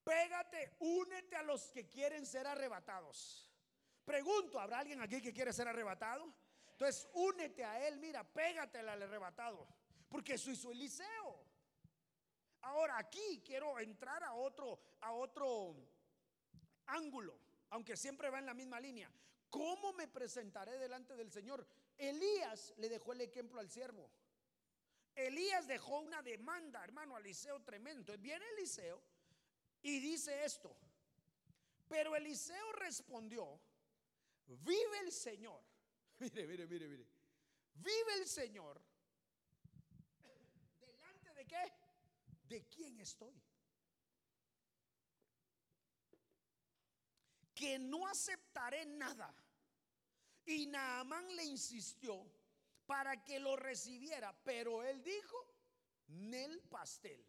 Pégate, 0.05 0.77
únete 0.81 1.35
a 1.35 1.43
los 1.43 1.73
que 1.73 1.89
quieren 1.89 2.25
ser 2.25 2.47
arrebatados. 2.47 3.44
Pregunto, 4.05 4.61
¿habrá 4.61 4.81
alguien 4.81 5.01
aquí 5.01 5.21
que 5.21 5.33
quiere 5.33 5.53
ser 5.53 5.69
arrebatado? 5.69 6.33
Entonces, 6.73 7.09
únete 7.15 7.65
a 7.65 7.87
él, 7.87 7.99
mira, 7.99 8.25
pégate 8.25 8.79
al 8.79 8.89
arrebatado, 8.89 9.67
porque 10.09 10.35
eso 10.35 10.51
hizo 10.51 10.73
Eliseo. 10.73 11.45
Ahora 12.63 12.99
aquí 12.99 13.43
quiero 13.45 13.79
entrar 13.79 14.25
a 14.25 14.35
otro 14.35 14.81
a 15.01 15.13
otro 15.13 15.77
ángulo, 16.87 17.39
aunque 17.71 17.97
siempre 17.97 18.31
va 18.31 18.39
en 18.39 18.47
la 18.47 18.55
misma 18.55 18.81
línea. 18.81 19.11
¿Cómo 19.51 19.93
me 19.93 20.09
presentaré 20.09 20.79
delante 20.79 21.15
del 21.15 21.31
Señor? 21.31 21.67
Elías 21.97 22.75
le 22.79 22.89
dejó 22.89 23.13
el 23.13 23.21
ejemplo 23.21 23.61
al 23.61 23.71
siervo. 23.71 24.11
Elías 25.15 25.67
dejó 25.67 26.01
una 26.01 26.23
demanda, 26.23 26.83
hermano, 26.83 27.15
a 27.15 27.21
Eliseo 27.21 27.63
tremendo. 27.63 28.01
Entonces 28.01 28.21
viene 28.21 28.45
Eliseo 28.57 29.01
y 29.83 30.01
dice 30.01 30.45
esto. 30.45 30.77
Pero 31.87 32.17
Eliseo 32.17 32.73
respondió, 32.73 33.61
Vive 34.47 35.01
el 35.01 35.13
Señor. 35.13 35.61
Mire, 36.19 36.47
mire, 36.47 36.67
mire, 36.67 36.89
mire. 36.89 37.07
Vive 37.75 38.15
el 38.19 38.27
Señor. 38.27 38.81
¿Delante 40.81 41.35
de 41.35 41.47
qué? 41.47 41.73
¿De 42.49 42.69
quién 42.69 43.01
estoy? 43.01 43.35
Que 47.55 47.79
no 47.79 48.07
aceptaré 48.07 48.87
nada. 48.87 49.35
Y 50.47 50.67
Naamán 50.67 51.35
le 51.35 51.45
insistió 51.45 52.31
para 52.87 53.25
que 53.25 53.41
lo 53.41 53.57
recibiera, 53.57 54.37
pero 54.45 54.85
él 54.85 55.03
dijo, 55.03 55.37
Nel 56.09 56.61
pastel. 56.69 57.27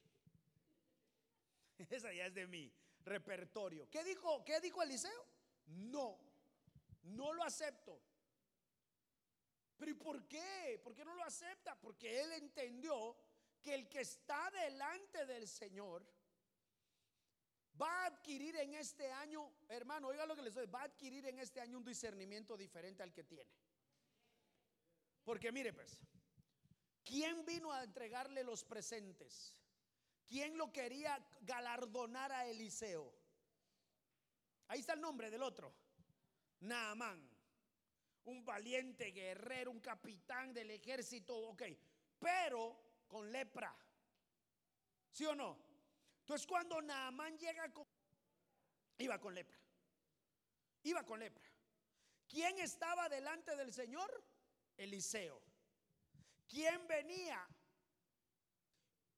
Esa 1.90 2.14
ya 2.14 2.28
es 2.28 2.34
de 2.36 2.46
mi 2.46 2.72
repertorio. 3.00 3.90
¿Qué 3.90 4.04
dijo, 4.04 4.44
qué 4.44 4.60
dijo 4.60 4.84
Eliseo? 4.84 5.28
No 5.66 6.25
no 7.06 7.34
lo 7.34 7.44
acepto. 7.44 8.02
Pero 9.78 9.92
¿y 9.92 9.96
por 9.96 10.28
qué? 10.28 10.80
¿Por 10.84 10.96
qué 10.96 11.04
no 11.04 11.16
lo 11.16 11.24
acepta? 11.24 11.80
Porque 11.80 12.22
él 12.22 12.32
entendió 12.34 13.18
que 13.62 13.74
el 13.74 13.90
que 13.90 14.02
está 14.02 14.50
delante 14.52 15.26
del 15.26 15.48
Señor 15.48 16.06
va 17.80 18.04
a 18.04 18.06
adquirir 18.08 18.56
en 18.58 18.74
este 18.76 19.12
año, 19.12 19.52
hermano, 19.68 20.08
oiga 20.08 20.26
lo 20.26 20.36
que 20.36 20.44
les 20.44 20.54
doy, 20.54 20.66
va 20.68 20.82
a 20.82 20.86
adquirir 20.86 21.26
en 21.26 21.40
este 21.40 21.60
año 21.60 21.78
un 21.78 21.84
discernimiento 21.84 22.56
diferente 22.56 23.04
al 23.04 23.12
que 23.12 23.24
tiene. 23.24 23.52
Porque 25.24 25.52
mire 25.52 25.74
pues, 25.74 26.00
¿quién 27.04 27.46
vino 27.46 27.72
a 27.72 27.84
entregarle 27.84 28.44
los 28.44 28.64
presentes? 28.64 29.54
¿Quién 30.28 30.58
lo 30.58 30.72
quería 30.72 31.24
galardonar 31.42 32.32
a 32.32 32.46
Eliseo? 32.48 33.14
Ahí 34.68 34.80
está 34.80 34.94
el 34.94 35.02
nombre 35.02 35.30
del 35.30 35.44
otro. 35.44 35.74
Naamán, 36.66 37.30
un 38.26 38.44
valiente 38.44 39.12
guerrero, 39.12 39.72
un 39.72 39.80
capitán 39.80 40.54
del 40.54 40.72
ejército, 40.72 41.36
ok, 41.36 41.64
pero 42.20 43.04
con 43.08 43.32
lepra. 43.32 43.76
¿Sí 45.12 45.26
o 45.26 45.36
no? 45.36 45.58
Entonces 46.20 46.48
cuando 46.48 46.82
Naamán 46.82 47.38
llega 47.38 47.72
con... 47.72 47.86
Iba 48.98 49.20
con 49.20 49.36
lepra. 49.36 49.60
Iba 50.84 51.06
con 51.06 51.20
lepra. 51.20 51.46
¿Quién 52.28 52.58
estaba 52.60 53.08
delante 53.10 53.56
del 53.56 53.72
Señor? 53.74 54.24
Eliseo. 54.78 55.42
¿Quién 56.48 56.88
venía? 56.88 57.48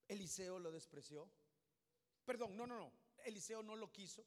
Eliseo 0.08 0.60
lo 0.60 0.72
despreció. 0.72 1.30
Perdón, 2.26 2.56
no, 2.56 2.68
no, 2.68 2.78
no. 2.78 2.92
Eliseo 3.24 3.64
no 3.64 3.76
lo 3.76 3.92
quiso. 3.92 4.26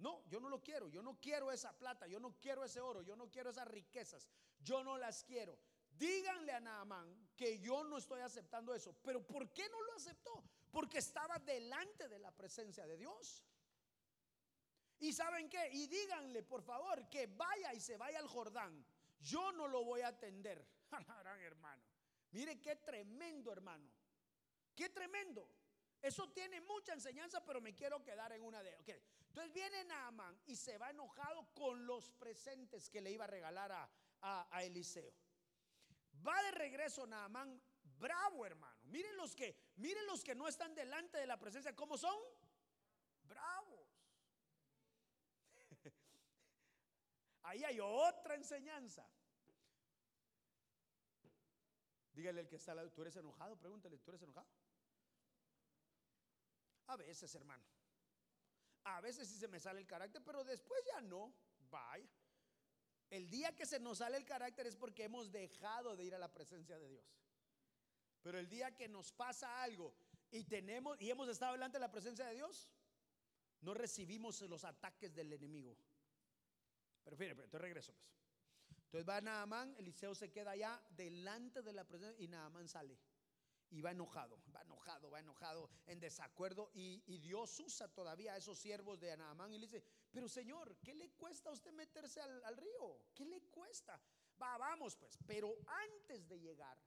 No, 0.00 0.26
yo 0.28 0.40
no 0.40 0.48
lo 0.48 0.62
quiero. 0.62 0.88
Yo 0.88 1.02
no 1.02 1.20
quiero 1.20 1.52
esa 1.52 1.76
plata. 1.76 2.06
Yo 2.06 2.18
no 2.18 2.34
quiero 2.40 2.64
ese 2.64 2.80
oro. 2.80 3.02
Yo 3.02 3.16
no 3.16 3.30
quiero 3.30 3.50
esas 3.50 3.68
riquezas. 3.68 4.28
Yo 4.62 4.82
no 4.82 4.96
las 4.96 5.24
quiero. 5.24 5.58
Díganle 5.90 6.52
a 6.52 6.60
Naamán 6.60 7.28
que 7.36 7.58
yo 7.58 7.84
no 7.84 7.98
estoy 7.98 8.20
aceptando 8.22 8.74
eso. 8.74 8.96
Pero 9.02 9.26
¿por 9.26 9.52
qué 9.52 9.68
no 9.68 9.80
lo 9.82 9.94
aceptó? 9.94 10.42
Porque 10.70 10.98
estaba 10.98 11.38
delante 11.38 12.08
de 12.08 12.18
la 12.18 12.30
presencia 12.30 12.86
de 12.86 12.96
Dios. 12.96 13.44
¿Y 15.00 15.12
saben 15.12 15.48
qué? 15.48 15.68
Y 15.72 15.86
díganle, 15.86 16.42
por 16.42 16.62
favor, 16.62 17.08
que 17.08 17.26
vaya 17.26 17.74
y 17.74 17.80
se 17.80 17.96
vaya 17.96 18.18
al 18.18 18.28
Jordán. 18.28 18.84
Yo 19.20 19.52
no 19.52 19.68
lo 19.68 19.84
voy 19.84 20.00
a 20.00 20.08
atender. 20.08 20.66
Gran 21.20 21.40
hermano. 21.40 21.82
Mire 22.32 22.60
qué 22.60 22.76
tremendo, 22.76 23.52
hermano. 23.52 23.90
Qué 24.74 24.88
tremendo. 24.88 25.48
Eso 26.00 26.30
tiene 26.30 26.60
mucha 26.62 26.94
enseñanza, 26.94 27.44
pero 27.44 27.60
me 27.60 27.74
quiero 27.74 28.02
quedar 28.02 28.32
en 28.32 28.42
una 28.42 28.62
de 28.62 28.74
ellas. 28.78 29.00
Entonces 29.30 29.52
viene 29.52 29.84
Naamán 29.84 30.36
y 30.46 30.56
se 30.56 30.76
va 30.76 30.90
enojado 30.90 31.54
con 31.54 31.86
los 31.86 32.10
presentes 32.10 32.90
que 32.90 33.00
le 33.00 33.12
iba 33.12 33.24
a 33.24 33.28
regalar 33.28 33.70
a, 33.70 33.88
a, 34.50 34.64
Eliseo. 34.64 35.14
Va 36.26 36.42
de 36.42 36.50
regreso 36.50 37.06
Naamán, 37.06 37.62
bravo 37.96 38.44
hermano. 38.44 38.80
Miren 38.86 39.16
los 39.16 39.36
que, 39.36 39.56
miren 39.76 40.04
los 40.06 40.24
que 40.24 40.34
no 40.34 40.48
están 40.48 40.74
delante 40.74 41.18
de 41.18 41.28
la 41.28 41.38
presencia, 41.38 41.76
¿cómo 41.76 41.96
son? 41.96 42.16
Bravos. 43.22 43.88
Ahí 47.42 47.62
hay 47.62 47.78
otra 47.78 48.34
enseñanza. 48.34 49.08
Dígale 52.12 52.40
el 52.40 52.48
que 52.48 52.56
está 52.56 52.72
al 52.72 52.78
lado, 52.78 52.90
¿tú 52.90 53.02
eres 53.02 53.14
enojado? 53.14 53.56
Pregúntale, 53.56 53.96
¿tú 53.98 54.10
eres 54.10 54.22
enojado? 54.22 54.48
A 56.88 56.96
veces, 56.96 57.32
hermano. 57.36 57.64
A 58.96 59.00
veces 59.00 59.28
sí 59.28 59.38
se 59.38 59.48
me 59.48 59.60
sale 59.60 59.80
el 59.80 59.86
carácter, 59.86 60.22
pero 60.24 60.44
después 60.44 60.80
ya 60.86 61.00
no. 61.00 61.32
Vaya. 61.70 62.08
El 63.08 63.28
día 63.28 63.54
que 63.54 63.66
se 63.66 63.80
nos 63.80 63.98
sale 63.98 64.16
el 64.16 64.24
carácter 64.24 64.66
es 64.66 64.76
porque 64.76 65.04
hemos 65.04 65.32
dejado 65.32 65.96
de 65.96 66.04
ir 66.04 66.14
a 66.14 66.18
la 66.18 66.32
presencia 66.32 66.78
de 66.78 66.88
Dios. 66.88 67.04
Pero 68.22 68.38
el 68.38 68.48
día 68.48 68.76
que 68.76 68.88
nos 68.88 69.12
pasa 69.12 69.62
algo 69.62 69.94
y 70.30 70.44
tenemos 70.44 71.00
y 71.00 71.10
hemos 71.10 71.28
estado 71.28 71.52
delante 71.52 71.78
de 71.78 71.80
la 71.80 71.90
presencia 71.90 72.26
de 72.26 72.34
Dios, 72.34 72.70
no 73.62 73.74
recibimos 73.74 74.40
los 74.42 74.64
ataques 74.64 75.14
del 75.14 75.32
enemigo. 75.32 75.76
Pero 77.02 77.16
fíjate, 77.16 77.42
entonces 77.42 77.60
regreso 77.60 77.94
pues. 77.94 78.10
Entonces 78.86 79.08
va 79.08 79.20
Naamán, 79.20 79.74
Eliseo 79.78 80.14
se 80.14 80.30
queda 80.30 80.52
allá 80.52 80.82
delante 80.90 81.62
de 81.62 81.72
la 81.72 81.84
presencia 81.84 82.22
y 82.22 82.28
Naamán 82.28 82.68
sale. 82.68 82.98
Y 83.70 83.80
va 83.82 83.92
enojado, 83.92 84.42
va 84.54 84.62
enojado, 84.62 85.10
va 85.10 85.20
enojado, 85.20 85.70
en 85.86 86.00
desacuerdo. 86.00 86.70
Y, 86.74 87.18
Dios 87.18 87.58
usa 87.60 87.88
todavía 87.88 88.34
a 88.34 88.36
esos 88.36 88.58
siervos 88.58 88.98
de 88.98 89.16
Naamán 89.16 89.52
y 89.52 89.58
le 89.58 89.66
dice, 89.66 89.84
pero 90.10 90.28
Señor, 90.28 90.76
¿qué 90.82 90.94
le 90.94 91.10
cuesta 91.12 91.50
a 91.50 91.52
usted 91.52 91.72
meterse 91.72 92.20
al, 92.20 92.44
al 92.44 92.56
río? 92.56 93.02
¿Qué 93.14 93.24
le 93.24 93.42
cuesta? 93.42 94.00
Va, 94.42 94.58
vamos 94.58 94.96
pues. 94.96 95.18
Pero 95.26 95.56
antes 95.66 96.26
de 96.28 96.40
llegar, 96.40 96.78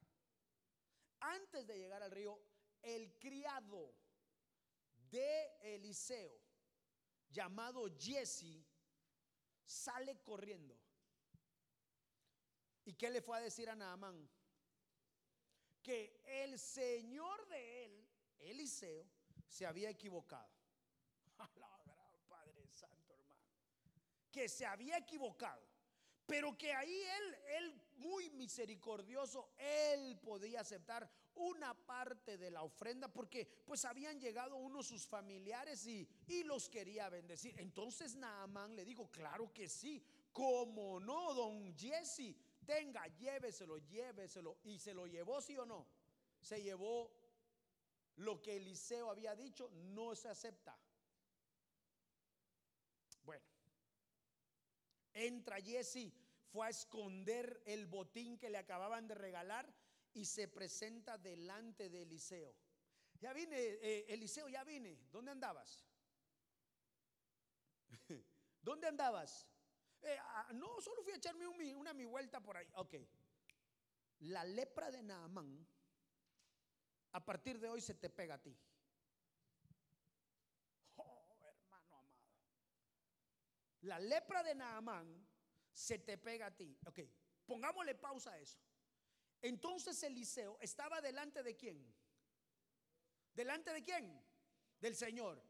antes 1.20 1.66
de 1.66 1.78
llegar 1.78 2.04
al 2.04 2.12
río, 2.12 2.40
el 2.82 3.18
criado 3.18 3.96
de 5.10 5.58
Eliseo, 5.62 6.38
llamado 7.30 7.88
Jesse, 7.98 8.66
sale 9.66 10.22
corriendo 10.22 10.78
¿Y 12.86 12.94
qué 12.94 13.10
le 13.10 13.22
fue 13.22 13.38
a 13.38 13.42
decir 13.42 13.70
a 13.70 13.76
Naamán? 13.76 14.30
Que 15.84 16.22
el 16.26 16.58
Señor 16.58 17.48
de 17.50 17.86
él, 17.86 18.08
Eliseo, 18.40 19.06
se 19.48 19.66
había 19.66 19.90
equivocado. 19.90 20.50
Padre 22.30 22.68
Santo, 22.72 23.14
hermano. 23.14 23.42
Que 24.32 24.48
se 24.48 24.66
había 24.66 24.98
equivocado. 24.98 25.62
Pero 26.26 26.58
que 26.58 26.74
ahí 26.74 27.02
él, 27.02 27.36
él 27.58 27.82
muy 27.98 28.30
misericordioso, 28.32 29.52
él 29.58 30.18
podía 30.20 30.62
aceptar 30.62 31.10
una 31.36 31.74
parte 31.74 32.38
de 32.38 32.52
la 32.52 32.64
ofrenda 32.64 33.08
porque 33.08 33.46
pues 33.66 33.86
habían 33.86 34.20
llegado 34.20 34.56
unos 34.56 34.88
sus 34.88 35.06
familiares 35.06 35.86
y, 35.86 36.08
y 36.28 36.44
los 36.44 36.70
quería 36.70 37.10
bendecir. 37.10 37.60
Entonces 37.60 38.16
Naamán 38.16 38.76
le 38.76 38.86
dijo, 38.86 39.10
claro 39.12 39.52
que 39.54 39.68
sí, 39.68 40.02
como 40.32 41.00
no, 41.00 41.34
don 41.34 41.76
Jesse, 41.78 42.36
tenga, 42.66 43.06
lléveselo, 43.18 43.78
lléveselo. 43.78 44.58
¿Y 44.64 44.80
se 44.80 44.94
lo 44.94 45.08
llevó, 45.08 45.42
sí 45.42 45.58
o 45.58 45.66
no? 45.66 45.88
Se 46.40 46.62
llevó 46.62 47.12
lo 48.16 48.42
que 48.42 48.58
Eliseo 48.58 49.10
había 49.10 49.36
dicho, 49.36 49.70
no 49.72 50.16
se 50.16 50.30
acepta. 50.30 50.78
Bueno, 53.24 53.46
entra 55.14 55.62
Jesse, 55.62 56.14
fue 56.52 56.68
a 56.68 56.70
esconder 56.70 57.62
el 57.66 57.88
botín 57.88 58.38
que 58.38 58.50
le 58.50 58.58
acababan 58.58 59.08
de 59.08 59.16
regalar 59.16 59.74
y 60.14 60.26
se 60.26 60.48
presenta 60.48 61.18
delante 61.18 61.90
de 61.90 62.04
Eliseo. 62.04 62.56
Ya 63.20 63.34
vine, 63.34 63.58
eh, 63.58 64.06
Eliseo, 64.10 64.50
ya 64.50 64.64
vine. 64.64 65.00
¿Dónde 65.12 65.32
andabas? 65.32 65.86
¿Dónde 68.62 68.88
andabas? 68.88 69.48
Eh, 70.04 70.18
ah, 70.20 70.50
no, 70.54 70.82
solo 70.82 71.02
fui 71.02 71.14
a 71.14 71.16
echarme 71.16 71.48
una 71.48 71.94
mi 71.94 72.06
vuelta 72.06 72.42
por 72.42 72.58
ahí. 72.58 72.68
Ok. 72.76 72.96
La 74.20 74.44
lepra 74.44 74.92
de 74.92 75.02
Naamán, 75.02 75.66
a 77.12 77.24
partir 77.24 77.60
de 77.60 77.70
hoy 77.70 77.82
se 77.82 77.94
te 77.94 78.10
pega 78.10 78.36
a 78.36 78.42
ti. 78.42 78.58
Oh, 80.98 81.38
hermano 81.44 81.96
amado. 81.96 82.10
La 83.82 84.00
lepra 84.00 84.44
de 84.44 84.56
Naamán 84.56 85.28
se 85.72 86.00
te 86.00 86.18
pega 86.18 86.48
a 86.48 86.56
ti. 86.56 86.78
Ok, 86.86 87.00
pongámosle 87.46 87.96
pausa 87.96 88.32
a 88.32 88.40
eso. 88.40 88.60
Entonces 89.42 90.02
Eliseo 90.04 90.58
estaba 90.62 91.02
delante 91.02 91.44
de 91.44 91.56
quién? 91.56 91.94
¿Delante 93.34 93.74
de 93.74 93.84
quién? 93.84 94.26
Del 94.80 94.96
Señor 94.96 95.44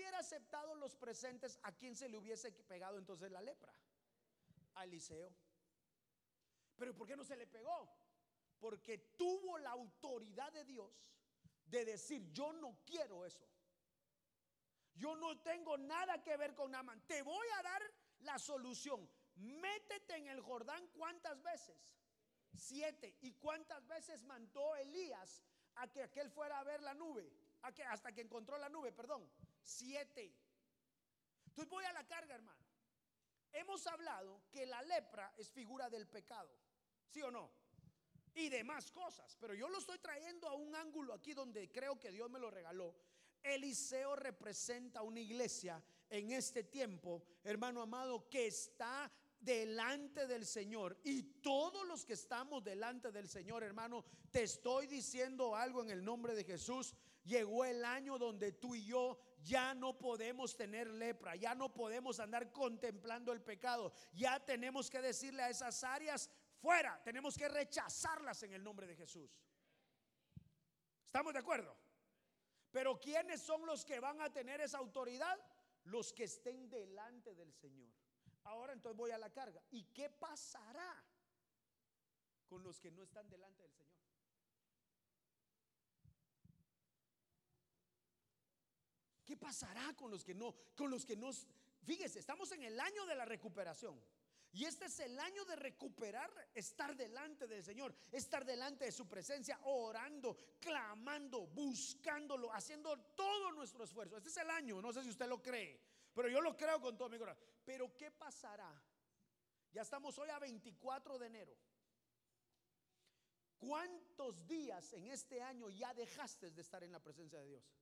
hubiera 0.00 0.18
aceptado 0.18 0.74
los 0.74 0.96
presentes, 0.96 1.58
¿a 1.62 1.72
quién 1.72 1.94
se 1.94 2.08
le 2.08 2.16
hubiese 2.16 2.50
pegado 2.52 2.98
entonces 2.98 3.30
la 3.30 3.42
lepra? 3.42 3.72
A 4.74 4.84
Eliseo. 4.84 5.30
Pero 6.76 6.96
¿por 6.96 7.06
qué 7.06 7.16
no 7.16 7.24
se 7.24 7.36
le 7.36 7.46
pegó? 7.46 7.88
Porque 8.58 8.96
tuvo 9.18 9.58
la 9.58 9.70
autoridad 9.70 10.50
de 10.52 10.64
Dios 10.64 10.90
de 11.66 11.84
decir, 11.84 12.32
yo 12.32 12.52
no 12.54 12.78
quiero 12.86 13.26
eso. 13.26 13.46
Yo 14.94 15.14
no 15.16 15.38
tengo 15.40 15.76
nada 15.76 16.22
que 16.22 16.36
ver 16.36 16.54
con 16.54 16.70
Naman. 16.70 17.06
Te 17.06 17.22
voy 17.22 17.46
a 17.58 17.62
dar 17.62 17.82
la 18.20 18.38
solución. 18.38 19.08
Métete 19.36 20.16
en 20.16 20.28
el 20.28 20.40
Jordán 20.40 20.86
cuántas 20.88 21.42
veces? 21.42 21.78
Siete. 22.54 23.16
¿Y 23.20 23.32
cuántas 23.32 23.86
veces 23.86 24.24
mandó 24.24 24.76
Elías 24.76 25.42
a 25.76 25.88
que 25.88 26.02
aquel 26.02 26.30
fuera 26.30 26.58
a 26.58 26.64
ver 26.64 26.82
la 26.82 26.94
nube? 26.94 27.30
¿A 27.62 27.72
que, 27.72 27.84
hasta 27.84 28.12
que 28.12 28.22
encontró 28.22 28.56
la 28.58 28.70
nube, 28.70 28.92
perdón. 28.92 29.30
Siete. 29.62 30.34
Entonces 31.46 31.70
voy 31.70 31.84
a 31.84 31.92
la 31.92 32.06
carga, 32.06 32.34
hermano. 32.34 32.64
Hemos 33.52 33.86
hablado 33.86 34.42
que 34.50 34.66
la 34.66 34.80
lepra 34.82 35.32
es 35.36 35.50
figura 35.50 35.90
del 35.90 36.06
pecado, 36.06 36.50
¿sí 37.08 37.20
o 37.22 37.30
no? 37.30 37.50
Y 38.34 38.48
demás 38.48 38.92
cosas, 38.92 39.36
pero 39.40 39.54
yo 39.54 39.68
lo 39.68 39.78
estoy 39.78 39.98
trayendo 39.98 40.48
a 40.48 40.54
un 40.54 40.74
ángulo 40.76 41.12
aquí 41.12 41.34
donde 41.34 41.70
creo 41.72 41.98
que 41.98 42.12
Dios 42.12 42.30
me 42.30 42.38
lo 42.38 42.50
regaló. 42.50 42.94
Eliseo 43.42 44.14
representa 44.14 45.02
una 45.02 45.20
iglesia 45.20 45.82
en 46.08 46.30
este 46.30 46.62
tiempo, 46.62 47.24
hermano 47.42 47.82
amado, 47.82 48.28
que 48.28 48.46
está 48.46 49.10
delante 49.40 50.26
del 50.26 50.46
Señor. 50.46 50.98
Y 51.02 51.22
todos 51.40 51.86
los 51.86 52.04
que 52.04 52.12
estamos 52.12 52.62
delante 52.62 53.10
del 53.10 53.28
Señor, 53.28 53.64
hermano, 53.64 54.04
te 54.30 54.42
estoy 54.42 54.86
diciendo 54.86 55.56
algo 55.56 55.82
en 55.82 55.90
el 55.90 56.04
nombre 56.04 56.34
de 56.34 56.44
Jesús. 56.44 56.94
Llegó 57.24 57.64
el 57.64 57.84
año 57.84 58.18
donde 58.18 58.52
tú 58.52 58.74
y 58.74 58.84
yo 58.84 59.18
ya 59.42 59.74
no 59.74 59.98
podemos 59.98 60.56
tener 60.56 60.88
lepra, 60.88 61.36
ya 61.36 61.54
no 61.54 61.72
podemos 61.72 62.20
andar 62.20 62.52
contemplando 62.52 63.32
el 63.32 63.42
pecado, 63.42 63.92
ya 64.12 64.38
tenemos 64.44 64.90
que 64.90 65.00
decirle 65.00 65.42
a 65.42 65.50
esas 65.50 65.82
áreas 65.84 66.30
fuera, 66.58 67.02
tenemos 67.02 67.36
que 67.36 67.48
rechazarlas 67.48 68.42
en 68.42 68.52
el 68.52 68.62
nombre 68.62 68.86
de 68.86 68.96
Jesús. 68.96 69.30
¿Estamos 71.04 71.32
de 71.32 71.40
acuerdo? 71.40 71.76
Pero 72.70 73.00
¿quiénes 73.00 73.42
son 73.42 73.66
los 73.66 73.84
que 73.84 73.98
van 73.98 74.20
a 74.20 74.32
tener 74.32 74.60
esa 74.60 74.78
autoridad? 74.78 75.38
Los 75.84 76.12
que 76.12 76.24
estén 76.24 76.68
delante 76.68 77.34
del 77.34 77.52
Señor. 77.52 77.90
Ahora 78.44 78.72
entonces 78.72 78.96
voy 78.96 79.10
a 79.10 79.18
la 79.18 79.30
carga. 79.30 79.60
¿Y 79.70 79.84
qué 79.92 80.08
pasará 80.08 81.04
con 82.46 82.62
los 82.62 82.78
que 82.78 82.90
no 82.90 83.02
están 83.02 83.28
delante 83.28 83.62
del 83.62 83.72
Señor? 83.72 83.99
¿Qué 89.30 89.36
pasará 89.36 89.94
con 89.94 90.10
los 90.10 90.24
que 90.24 90.34
no, 90.34 90.52
con 90.74 90.90
los 90.90 91.06
que 91.06 91.14
no? 91.14 91.30
Fíjese, 91.84 92.18
estamos 92.18 92.50
en 92.50 92.64
el 92.64 92.80
año 92.80 93.06
de 93.06 93.14
la 93.14 93.24
recuperación. 93.24 94.02
Y 94.50 94.64
este 94.64 94.86
es 94.86 94.98
el 94.98 95.16
año 95.20 95.44
de 95.44 95.54
recuperar, 95.54 96.28
estar 96.52 96.96
delante 96.96 97.46
del 97.46 97.62
Señor, 97.62 97.94
estar 98.10 98.44
delante 98.44 98.86
de 98.86 98.90
su 98.90 99.06
presencia, 99.06 99.60
orando, 99.62 100.36
clamando, 100.58 101.46
buscándolo, 101.46 102.52
haciendo 102.52 102.98
todo 103.14 103.52
nuestro 103.52 103.84
esfuerzo. 103.84 104.16
Este 104.16 104.30
es 104.30 104.36
el 104.38 104.50
año, 104.50 104.82
no 104.82 104.92
sé 104.92 105.04
si 105.04 105.10
usted 105.10 105.28
lo 105.28 105.40
cree, 105.40 105.80
pero 106.12 106.28
yo 106.28 106.40
lo 106.40 106.56
creo 106.56 106.80
con 106.80 106.98
todo 106.98 107.08
mi 107.08 107.16
corazón. 107.16 107.44
Pero 107.64 107.96
¿qué 107.96 108.10
pasará? 108.10 108.82
Ya 109.70 109.82
estamos 109.82 110.18
hoy 110.18 110.30
a 110.30 110.40
24 110.40 111.20
de 111.20 111.26
enero. 111.28 111.56
¿Cuántos 113.58 114.44
días 114.48 114.92
en 114.92 115.06
este 115.06 115.40
año 115.40 115.70
ya 115.70 115.94
dejaste 115.94 116.50
de 116.50 116.62
estar 116.62 116.82
en 116.82 116.90
la 116.90 116.98
presencia 116.98 117.38
de 117.38 117.46
Dios? 117.46 117.79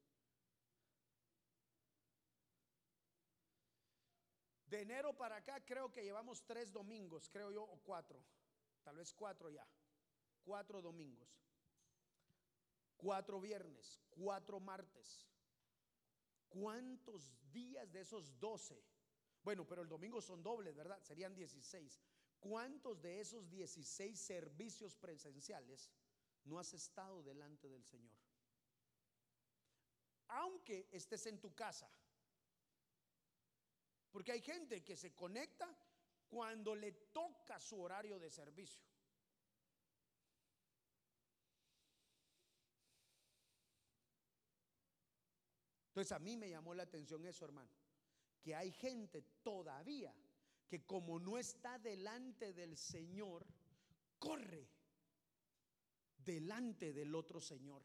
De 4.68 4.82
enero 4.82 5.16
para 5.16 5.36
acá 5.36 5.64
creo 5.64 5.90
que 5.90 6.02
llevamos 6.02 6.44
tres 6.44 6.72
domingos, 6.72 7.28
creo 7.30 7.50
yo, 7.50 7.62
o 7.62 7.78
cuatro. 7.78 8.22
Tal 8.82 8.96
vez 8.96 9.12
cuatro 9.14 9.48
ya. 9.50 9.66
Cuatro 10.44 10.82
domingos. 10.82 11.28
Cuatro 12.96 13.40
viernes, 13.40 13.98
cuatro 14.10 14.60
martes. 14.60 15.26
¿Cuántos 16.48 17.32
días 17.50 17.90
de 17.92 18.00
esos 18.00 18.38
doce? 18.38 18.82
Bueno, 19.42 19.66
pero 19.66 19.82
el 19.82 19.88
domingo 19.88 20.20
son 20.20 20.42
dobles, 20.42 20.74
¿verdad? 20.74 21.00
Serían 21.00 21.34
dieciséis. 21.34 22.02
¿Cuántos 22.38 23.00
de 23.00 23.20
esos 23.20 23.48
dieciséis 23.48 24.20
servicios 24.20 24.94
presenciales 24.96 25.90
no 26.44 26.58
has 26.58 26.72
estado 26.74 27.22
delante 27.22 27.68
del 27.68 27.84
Señor? 27.84 28.16
Aunque 30.28 30.88
estés 30.92 31.26
en 31.26 31.40
tu 31.40 31.54
casa, 31.54 31.90
porque 34.10 34.32
hay 34.32 34.40
gente 34.40 34.82
que 34.82 34.96
se 34.96 35.14
conecta 35.14 35.68
cuando 36.28 36.74
le 36.74 36.92
toca 36.92 37.58
su 37.60 37.80
horario 37.80 38.18
de 38.18 38.30
servicio. 38.30 38.82
Entonces 45.88 46.12
a 46.12 46.18
mí 46.20 46.36
me 46.36 46.48
llamó 46.48 46.74
la 46.74 46.84
atención 46.84 47.24
eso, 47.24 47.44
hermano, 47.44 47.70
que 48.40 48.54
hay 48.54 48.70
gente 48.70 49.22
todavía 49.42 50.14
que 50.68 50.84
como 50.84 51.18
no 51.18 51.38
está 51.38 51.78
delante 51.78 52.52
del 52.52 52.76
Señor, 52.76 53.46
corre 54.18 54.68
delante 56.18 56.92
del 56.92 57.14
otro 57.14 57.40
Señor. 57.40 57.82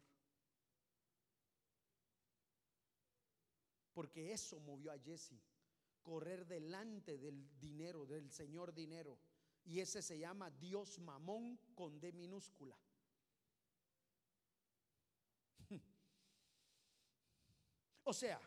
Porque 3.94 4.34
eso 4.34 4.60
movió 4.60 4.92
a 4.92 5.00
Jesse 5.00 5.42
correr 6.04 6.46
delante 6.46 7.18
del 7.18 7.60
dinero, 7.60 8.06
del 8.06 8.30
Señor 8.30 8.74
dinero. 8.74 9.18
Y 9.66 9.80
ese 9.80 10.02
se 10.02 10.20
llama 10.20 10.52
Dios 10.52 11.00
mamón 11.00 11.58
con 11.74 12.00
D 12.00 12.12
minúscula. 12.12 12.78
o 18.04 18.14
sea, 18.14 18.42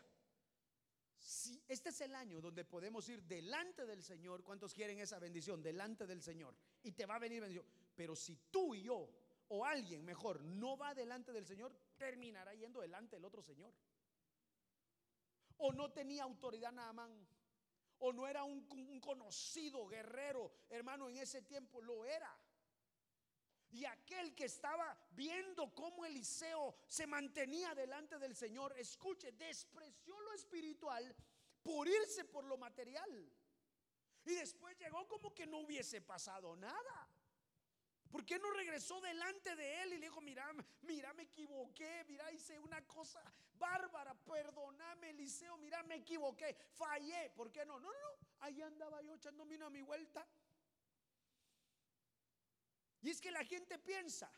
si 1.17 1.61
este 1.67 1.89
es 1.89 2.01
el 2.01 2.13
año 2.15 2.39
donde 2.39 2.63
podemos 2.63 3.09
ir 3.09 3.23
delante 3.23 3.85
del 3.85 4.03
Señor, 4.03 4.43
¿cuántos 4.43 4.73
quieren 4.73 4.99
esa 4.99 5.19
bendición? 5.19 5.61
Delante 5.61 6.05
del 6.05 6.21
Señor. 6.21 6.55
Y 6.83 6.91
te 6.91 7.05
va 7.05 7.15
a 7.15 7.19
venir 7.19 7.41
bendición. 7.41 7.65
Pero 7.95 8.15
si 8.15 8.37
tú 8.51 8.75
y 8.75 8.83
yo, 8.83 9.09
o 9.49 9.65
alguien 9.65 10.05
mejor, 10.05 10.43
no 10.43 10.77
va 10.77 10.93
delante 10.93 11.33
del 11.33 11.45
Señor, 11.45 11.75
terminará 11.97 12.53
yendo 12.53 12.81
delante 12.81 13.15
del 13.15 13.25
otro 13.25 13.41
Señor. 13.41 13.73
O 15.57 15.73
no 15.73 15.91
tenía 15.91 16.23
autoridad 16.23 16.71
nada 16.71 16.93
más 16.93 17.09
o 17.99 18.13
no 18.13 18.27
era 18.27 18.43
un, 18.43 18.65
conocido 18.99 19.87
guerrero, 19.87 20.51
hermano, 20.69 21.09
en 21.09 21.17
ese 21.17 21.41
tiempo 21.41 21.81
lo 21.81 22.05
era. 22.05 22.37
Y 23.69 23.85
aquel 23.85 24.33
que 24.33 24.45
estaba 24.45 24.97
viendo 25.11 25.73
cómo 25.73 26.05
Eliseo 26.05 26.75
se 26.87 27.05
mantenía 27.05 27.75
delante 27.75 28.17
del 28.17 28.35
Señor, 28.35 28.73
escuche, 28.77 29.31
despreció 29.33 30.19
lo 30.21 30.33
espiritual 30.33 31.15
por 31.61 31.87
irse 31.87 32.23
por 32.25 32.45
lo 32.45 32.57
material. 32.57 33.31
Y 34.25 34.35
después 34.35 34.77
llegó 34.77 35.07
como 35.07 35.33
que 35.33 35.45
no 35.45 35.59
hubiese 35.59 36.01
pasado 36.01 36.55
nada. 36.55 37.09
¿Por 38.17 38.25
qué 38.25 38.39
no 38.39 38.49
regresó 38.49 38.99
delante 38.99 39.55
de 39.55 39.83
él 39.83 39.93
y 39.93 39.97
le 39.99 40.07
dijo, 40.07 40.21
mira, 40.21 40.51
mira, 40.81 41.13
me 41.13 41.21
equivoqué, 41.21 42.03
mira, 42.07 42.31
hice 42.31 42.57
una 42.57 42.83
cosa 42.87 43.21
bárbara, 43.53 44.15
perdóname, 44.15 45.11
Eliseo, 45.11 45.55
mira, 45.59 45.83
me 45.83 45.97
equivoqué, 45.97 46.57
fallé, 46.71 47.29
¿por 47.35 47.51
qué 47.51 47.63
no? 47.63 47.79
No, 47.79 47.91
no, 47.91 48.27
ahí 48.39 48.59
andaba 48.63 49.03
yo 49.03 49.13
echándome 49.13 49.55
una 49.55 49.69
mi 49.69 49.83
vuelta. 49.83 50.27
Y 53.03 53.11
es 53.11 53.21
que 53.21 53.29
la 53.29 53.45
gente 53.45 53.77
piensa, 53.77 54.31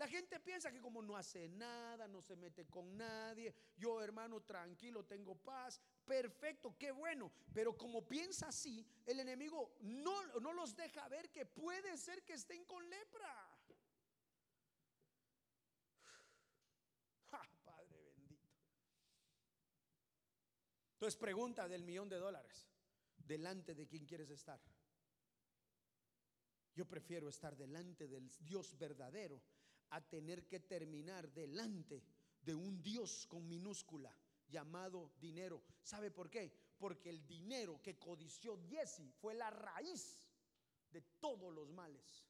la 0.00 0.08
gente 0.08 0.40
piensa 0.40 0.72
que 0.72 0.80
como 0.80 1.02
no 1.02 1.14
hace 1.14 1.46
nada, 1.50 2.08
no 2.08 2.22
se 2.22 2.34
mete 2.34 2.66
con 2.66 2.96
nadie, 2.96 3.54
yo 3.76 4.00
hermano 4.00 4.40
tranquilo, 4.40 5.04
tengo 5.04 5.36
paz, 5.36 5.78
perfecto, 6.06 6.74
qué 6.78 6.90
bueno. 6.90 7.30
Pero 7.52 7.76
como 7.76 8.08
piensa 8.08 8.48
así, 8.48 8.82
el 9.04 9.20
enemigo 9.20 9.76
no, 9.82 10.38
no 10.40 10.54
los 10.54 10.74
deja 10.74 11.06
ver 11.08 11.30
que 11.30 11.44
puede 11.44 11.98
ser 11.98 12.24
que 12.24 12.32
estén 12.32 12.64
con 12.64 12.88
lepra. 12.88 13.58
Padre 17.62 18.00
bendito. 18.00 18.48
Entonces 20.94 21.20
pregunta 21.20 21.68
del 21.68 21.84
millón 21.84 22.08
de 22.08 22.16
dólares, 22.16 22.66
¿delante 23.18 23.74
de 23.74 23.86
quién 23.86 24.06
quieres 24.06 24.30
estar? 24.30 24.58
Yo 26.74 26.88
prefiero 26.88 27.28
estar 27.28 27.54
delante 27.54 28.08
del 28.08 28.30
Dios 28.38 28.78
verdadero 28.78 29.42
a 29.90 30.00
tener 30.00 30.46
que 30.46 30.60
terminar 30.60 31.30
delante 31.32 32.02
de 32.42 32.54
un 32.54 32.82
Dios 32.82 33.26
con 33.26 33.46
minúscula 33.48 34.16
llamado 34.48 35.12
dinero. 35.20 35.62
¿Sabe 35.82 36.10
por 36.10 36.30
qué? 36.30 36.52
Porque 36.78 37.10
el 37.10 37.26
dinero 37.26 37.80
que 37.82 37.98
codició 37.98 38.58
Jesse 38.68 39.12
fue 39.20 39.34
la 39.34 39.50
raíz 39.50 40.28
de 40.90 41.02
todos 41.20 41.52
los 41.52 41.70
males. 41.70 42.26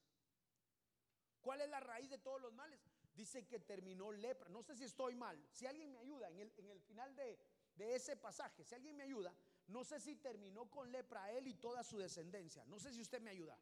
¿Cuál 1.41 1.61
es 1.61 1.69
la 1.69 1.79
raíz 1.79 2.09
de 2.09 2.19
todos 2.19 2.39
los 2.39 2.53
males? 2.53 2.79
Dice 3.13 3.47
que 3.47 3.59
terminó 3.59 4.11
lepra. 4.11 4.49
No 4.49 4.61
sé 4.61 4.75
si 4.75 4.83
estoy 4.83 5.15
mal. 5.15 5.43
Si 5.51 5.65
alguien 5.65 5.91
me 5.91 5.99
ayuda 5.99 6.29
en 6.29 6.39
el, 6.39 6.53
en 6.57 6.69
el 6.69 6.81
final 6.81 7.15
de, 7.15 7.39
de 7.75 7.95
ese 7.95 8.15
pasaje, 8.15 8.63
si 8.63 8.75
alguien 8.75 8.95
me 8.95 9.03
ayuda, 9.03 9.33
no 9.67 9.83
sé 9.83 9.99
si 9.99 10.15
terminó 10.15 10.69
con 10.69 10.91
lepra 10.91 11.31
él 11.31 11.47
y 11.47 11.55
toda 11.55 11.83
su 11.83 11.97
descendencia. 11.97 12.63
No 12.65 12.79
sé 12.79 12.93
si 12.93 13.01
usted 13.01 13.21
me 13.21 13.31
ayuda. 13.31 13.57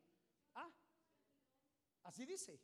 Ah, 0.55 0.71
así 2.03 2.25
dice. 2.25 2.59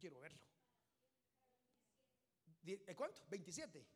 Quiero 0.00 0.18
verlo. 0.18 0.40
¿Eh, 2.64 2.94
¿Cuánto? 2.96 3.22
27. 3.28 3.86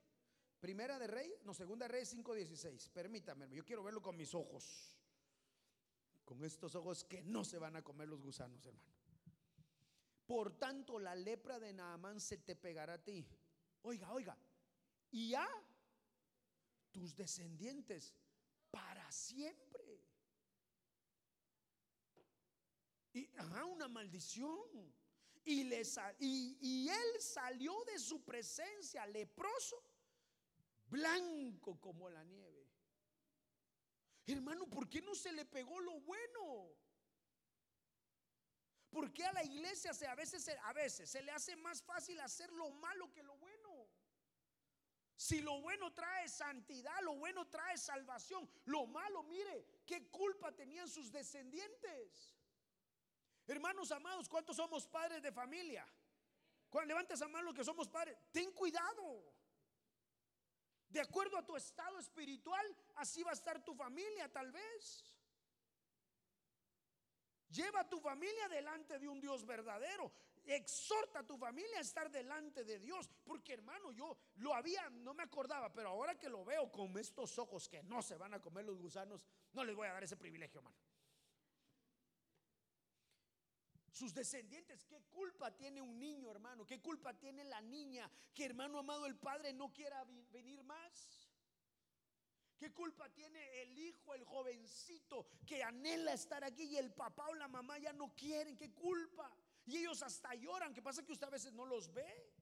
Primera 0.61 0.99
de 0.99 1.07
Rey, 1.07 1.35
no, 1.45 1.53
segunda 1.53 1.87
de 1.87 1.93
Rey 1.93 2.05
5.16. 2.05 2.91
Permítame, 2.91 3.49
yo 3.51 3.65
quiero 3.65 3.83
verlo 3.83 4.01
con 4.01 4.17
mis 4.17 4.35
ojos. 4.35 4.97
Con 6.25 6.43
estos 6.45 6.75
ojos 6.75 7.05
que 7.05 7.23
no 7.23 7.45
se 7.45 7.59
van 7.59 7.77
a 7.77 7.83
comer 7.83 8.09
los 8.09 8.23
gusanos, 8.23 8.65
hermano. 8.65 8.95
Por 10.27 10.59
tanto, 10.59 10.99
la 10.99 11.15
lepra 11.15 11.59
de 11.59 11.73
Naamán 11.75 12.19
se 12.19 12.39
te 12.39 12.57
pegará 12.57 12.95
a 12.95 13.05
ti. 13.05 13.29
Oiga, 13.83 14.11
oiga. 14.13 14.39
Y 15.11 15.35
a 15.35 15.47
tus 16.91 17.15
descendientes 17.15 18.15
para 18.71 19.13
siempre. 19.13 20.01
Y 23.13 23.29
a 23.37 23.65
una 23.67 23.87
maldición. 23.87 24.95
Y, 25.47 26.57
y, 26.61 26.89
él 26.89 27.21
salió 27.21 27.85
de 27.85 27.99
su 27.99 28.25
presencia 28.25 29.07
leproso, 29.07 29.77
blanco 30.87 31.79
como 31.81 32.09
la 32.09 32.25
nieve. 32.25 32.67
Hermano, 34.27 34.67
¿por 34.67 34.89
qué 34.89 35.03
no 35.03 35.15
se 35.15 35.33
le 35.33 35.45
pegó 35.45 35.81
lo 35.81 36.01
bueno? 36.01 36.75
¿Por 38.89 39.13
qué 39.13 39.27
a 39.27 39.33
la 39.33 39.45
iglesia 39.45 39.93
se, 39.93 40.07
a, 40.07 40.15
veces, 40.15 40.49
a 40.63 40.73
veces 40.73 41.11
se 41.11 41.21
le 41.21 41.33
hace 41.33 41.57
más 41.57 41.83
fácil 41.83 42.19
hacer 42.21 42.51
lo 42.53 42.71
malo 42.71 43.13
que 43.13 43.23
lo 43.23 43.37
bueno? 43.37 43.89
Si 45.17 45.41
lo 45.41 45.61
bueno 45.61 45.93
trae 45.93 46.29
santidad, 46.29 47.01
lo 47.03 47.17
bueno 47.17 47.49
trae 47.49 47.77
salvación, 47.77 48.49
lo 48.65 48.87
malo, 48.87 49.23
mire, 49.25 49.67
¿qué 49.85 50.09
culpa 50.11 50.53
tenían 50.53 50.89
sus 50.89 51.13
descendientes? 51.13 52.35
Hermanos 53.47 53.91
amados, 53.93 54.29
¿cuántos 54.29 54.57
somos 54.57 54.87
padres 54.87 55.23
de 55.23 55.31
familia? 55.33 55.87
Cuando 56.71 56.89
levantes 56.89 57.21
a 57.23 57.29
mano 57.29 57.53
que 57.53 57.65
somos 57.65 57.89
padres, 57.89 58.17
ten 58.33 58.53
cuidado. 58.53 59.23
De 60.89 61.01
acuerdo 61.01 61.37
a 61.37 61.45
tu 61.45 61.57
estado 61.57 61.99
espiritual, 61.99 62.65
así 62.97 63.23
va 63.23 63.31
a 63.31 63.35
estar 63.35 63.63
tu 63.63 63.75
familia 63.75 64.33
tal 64.33 64.51
vez. 64.51 65.15
Lleva 67.49 67.81
a 67.81 67.89
tu 67.89 68.01
familia 68.01 68.49
delante 68.49 68.99
de 68.99 69.09
un 69.09 69.21
Dios 69.21 69.45
verdadero. 69.45 70.13
exhorta 70.47 71.21
a 71.21 71.27
tu 71.27 71.39
familia 71.39 71.79
a 71.79 71.81
estar 71.81 72.11
delante 72.11 72.65
de 72.65 72.79
Dios. 72.79 73.09
Porque 73.25 73.53
hermano, 73.53 73.93
yo 73.93 74.17
lo 74.37 74.55
había, 74.55 74.89
no 74.91 75.15
me 75.15 75.23
acordaba, 75.23 75.73
pero 75.73 75.91
ahora 75.91 76.19
que 76.19 76.29
lo 76.29 76.45
veo 76.45 76.71
con 76.71 76.97
estos 76.99 77.39
ojos 77.39 77.69
que 77.69 77.83
no 77.83 78.03
se 78.03 78.17
van 78.17 78.35
a 78.35 78.41
comer 78.41 78.65
los 78.65 78.79
gusanos, 78.79 79.23
no 79.53 79.65
les 79.65 79.75
voy 79.75 79.87
a 79.87 79.93
dar 79.93 80.05
ese 80.05 80.17
privilegio, 80.17 80.59
hermano. 80.59 80.77
Sus 83.95 84.13
descendientes, 84.13 84.85
¿qué 84.87 85.05
culpa 85.05 85.53
tiene 85.55 85.81
un 85.81 85.97
niño, 86.01 86.29
hermano? 86.29 86.67
¿Qué 86.67 86.81
culpa 86.81 87.15
tiene 87.15 87.45
la 87.45 87.61
niña 87.61 88.11
que, 88.35 88.45
hermano 88.45 88.81
amado, 88.81 89.07
el 89.07 89.15
padre 89.15 89.53
no 89.53 89.73
quiera 89.73 90.03
venir 90.33 90.65
más? 90.65 91.31
¿Qué 92.59 92.73
culpa 92.73 93.09
tiene 93.11 93.63
el 93.63 93.79
hijo, 93.79 94.13
el 94.13 94.25
jovencito 94.25 95.29
que 95.47 95.63
anhela 95.63 96.13
estar 96.13 96.43
aquí 96.43 96.65
y 96.65 96.77
el 96.77 96.93
papá 96.93 97.29
o 97.29 97.35
la 97.35 97.47
mamá 97.47 97.79
ya 97.79 97.93
no 97.93 98.13
quieren? 98.17 98.57
¿Qué 98.57 98.73
culpa? 98.73 99.33
Y 99.65 99.77
ellos 99.77 100.03
hasta 100.03 100.35
lloran, 100.35 100.75
¿qué 100.75 100.83
pasa 100.83 101.05
que 101.05 101.13
usted 101.13 101.29
a 101.29 101.31
veces 101.31 101.53
no 101.53 101.65
los 101.65 101.93
ve? 101.95 102.33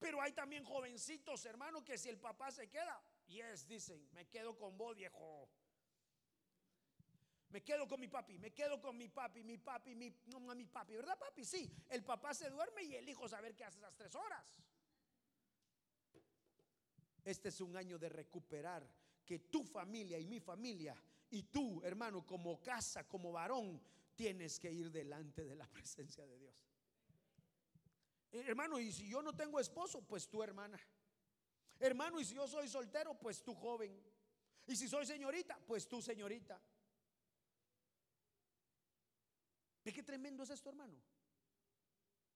Pero 0.00 0.20
hay 0.20 0.32
también 0.32 0.64
jovencitos, 0.64 1.44
hermano, 1.44 1.84
que 1.84 1.96
si 1.96 2.08
el 2.08 2.18
papá 2.18 2.50
se 2.50 2.68
queda, 2.68 3.00
yes, 3.28 3.68
dicen, 3.68 4.04
me 4.12 4.26
quedo 4.26 4.58
con 4.58 4.76
vos, 4.76 4.96
viejo. 4.96 5.48
Me 7.50 7.62
quedo 7.62 7.86
con 7.86 8.00
mi 8.00 8.08
papi, 8.08 8.38
me 8.38 8.52
quedo 8.52 8.80
con 8.80 8.96
mi 8.96 9.08
papi, 9.08 9.42
mi 9.42 9.56
papi, 9.56 9.94
mi, 9.94 10.12
no, 10.26 10.40
mi 10.40 10.66
papi, 10.66 10.96
¿verdad 10.96 11.18
papi? 11.18 11.44
Sí, 11.44 11.70
el 11.88 12.02
papá 12.02 12.34
se 12.34 12.50
duerme 12.50 12.82
y 12.82 12.96
el 12.96 13.08
hijo 13.08 13.28
saber 13.28 13.54
qué 13.54 13.64
hace 13.64 13.78
esas 13.78 13.94
tres 13.96 14.14
horas. 14.14 14.60
Este 17.24 17.48
es 17.48 17.60
un 17.60 17.76
año 17.76 17.98
de 17.98 18.08
recuperar 18.08 18.88
que 19.24 19.38
tu 19.40 19.64
familia 19.64 20.18
y 20.18 20.26
mi 20.26 20.40
familia 20.40 20.96
y 21.30 21.44
tú, 21.44 21.82
hermano, 21.84 22.24
como 22.24 22.62
casa, 22.62 23.06
como 23.06 23.32
varón, 23.32 23.80
tienes 24.14 24.58
que 24.58 24.72
ir 24.72 24.90
delante 24.90 25.44
de 25.44 25.54
la 25.54 25.66
presencia 25.72 26.26
de 26.26 26.38
Dios. 26.38 26.66
Eh, 28.32 28.44
hermano, 28.46 28.78
y 28.78 28.92
si 28.92 29.08
yo 29.08 29.22
no 29.22 29.34
tengo 29.34 29.60
esposo, 29.60 30.02
pues 30.02 30.28
tu 30.28 30.42
hermana. 30.42 30.78
Hermano, 31.78 32.20
y 32.20 32.24
si 32.24 32.34
yo 32.34 32.46
soy 32.48 32.68
soltero, 32.68 33.14
pues 33.14 33.42
tu 33.42 33.54
joven. 33.54 34.00
Y 34.66 34.74
si 34.74 34.88
soy 34.88 35.06
señorita, 35.06 35.58
pues 35.66 35.88
tu 35.88 36.00
señorita. 36.02 36.60
¿Ve 39.86 39.92
qué 39.92 40.02
tremendo 40.02 40.42
es 40.42 40.50
esto, 40.50 40.68
hermano? 40.68 41.00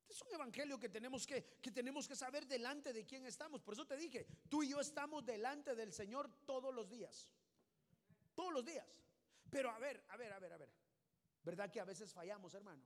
Es 0.09 0.23
un 0.23 0.33
evangelio 0.33 0.79
que 0.79 0.89
tenemos 0.89 1.27
que, 1.27 1.59
que 1.61 1.73
tenemos 1.73 2.07
que 2.07 2.15
saber 2.15 2.47
delante 2.47 2.93
de 2.93 3.05
quién 3.05 3.27
estamos. 3.27 3.61
Por 3.61 3.75
eso 3.75 3.85
te 3.85 3.97
dije, 3.97 4.25
tú 4.49 4.63
y 4.63 4.69
yo 4.69 4.79
estamos 4.79 5.27
delante 5.27 5.75
del 5.75 5.93
Señor 5.93 6.31
todos 6.47 6.73
los 6.73 6.89
días. 6.89 7.29
Todos 8.37 8.53
los 8.53 8.65
días. 8.65 8.87
Pero 9.51 9.69
a 9.69 9.81
ver, 9.81 10.01
a 10.11 10.17
ver, 10.17 10.33
a 10.33 10.39
ver, 10.39 10.53
a 10.53 10.59
ver. 10.59 10.71
¿Verdad 11.43 11.73
que 11.73 11.81
a 11.81 11.85
veces 11.85 12.13
fallamos, 12.13 12.55
hermano? 12.55 12.85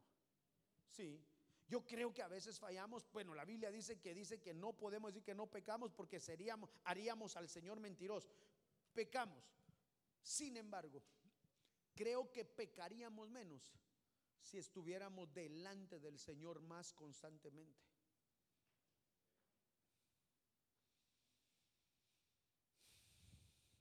Sí. 0.88 1.22
Yo 1.68 1.84
creo 1.84 2.14
que 2.14 2.22
a 2.22 2.28
veces 2.28 2.58
fallamos. 2.58 3.06
Bueno, 3.12 3.34
la 3.34 3.44
Biblia 3.44 3.70
dice 3.70 4.00
que 4.00 4.14
dice 4.14 4.40
que 4.40 4.54
no 4.54 4.72
podemos 4.72 5.12
decir 5.12 5.24
que 5.24 5.34
no 5.34 5.46
pecamos 5.46 5.92
porque 5.92 6.20
seríamos 6.20 6.70
haríamos 6.84 7.36
al 7.36 7.50
Señor 7.50 7.80
mentiroso. 7.80 8.30
Pecamos. 8.94 9.44
Sin 10.22 10.56
embargo, 10.56 11.02
creo 11.94 12.32
que 12.32 12.46
pecaríamos 12.46 13.28
menos 13.28 13.74
si 14.44 14.58
estuviéramos 14.58 15.32
delante 15.32 15.98
del 15.98 16.18
Señor 16.18 16.60
más 16.60 16.92
constantemente. 16.92 17.82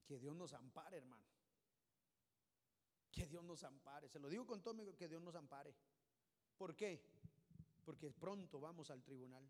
Que 0.05 0.17
Dios 0.17 0.35
nos 0.35 0.53
ampare, 0.53 0.97
hermano. 0.97 1.27
Que 3.11 3.27
Dios 3.27 3.43
nos 3.43 3.63
ampare. 3.63 4.07
Se 4.07 4.19
lo 4.19 4.29
digo 4.29 4.47
con 4.47 4.63
todo, 4.63 4.95
que 4.95 5.07
Dios 5.09 5.21
nos 5.21 5.35
ampare. 5.35 5.75
¿Por 6.57 6.75
qué? 6.75 7.03
Porque 7.83 8.09
pronto 8.09 8.59
vamos 8.59 8.89
al 8.89 9.03
tribunal. 9.03 9.45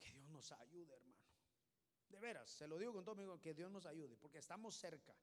Que 0.00 0.12
Dios 0.12 0.28
nos 0.30 0.50
ayude, 0.52 0.94
hermano. 0.94 1.22
De 2.08 2.20
veras, 2.20 2.48
se 2.48 2.66
lo 2.66 2.78
digo 2.78 2.92
con 2.94 3.04
todo, 3.04 3.40
que 3.40 3.52
Dios 3.52 3.70
nos 3.70 3.84
ayude, 3.84 4.16
porque 4.16 4.38
estamos 4.38 4.74
cerca. 4.76 5.14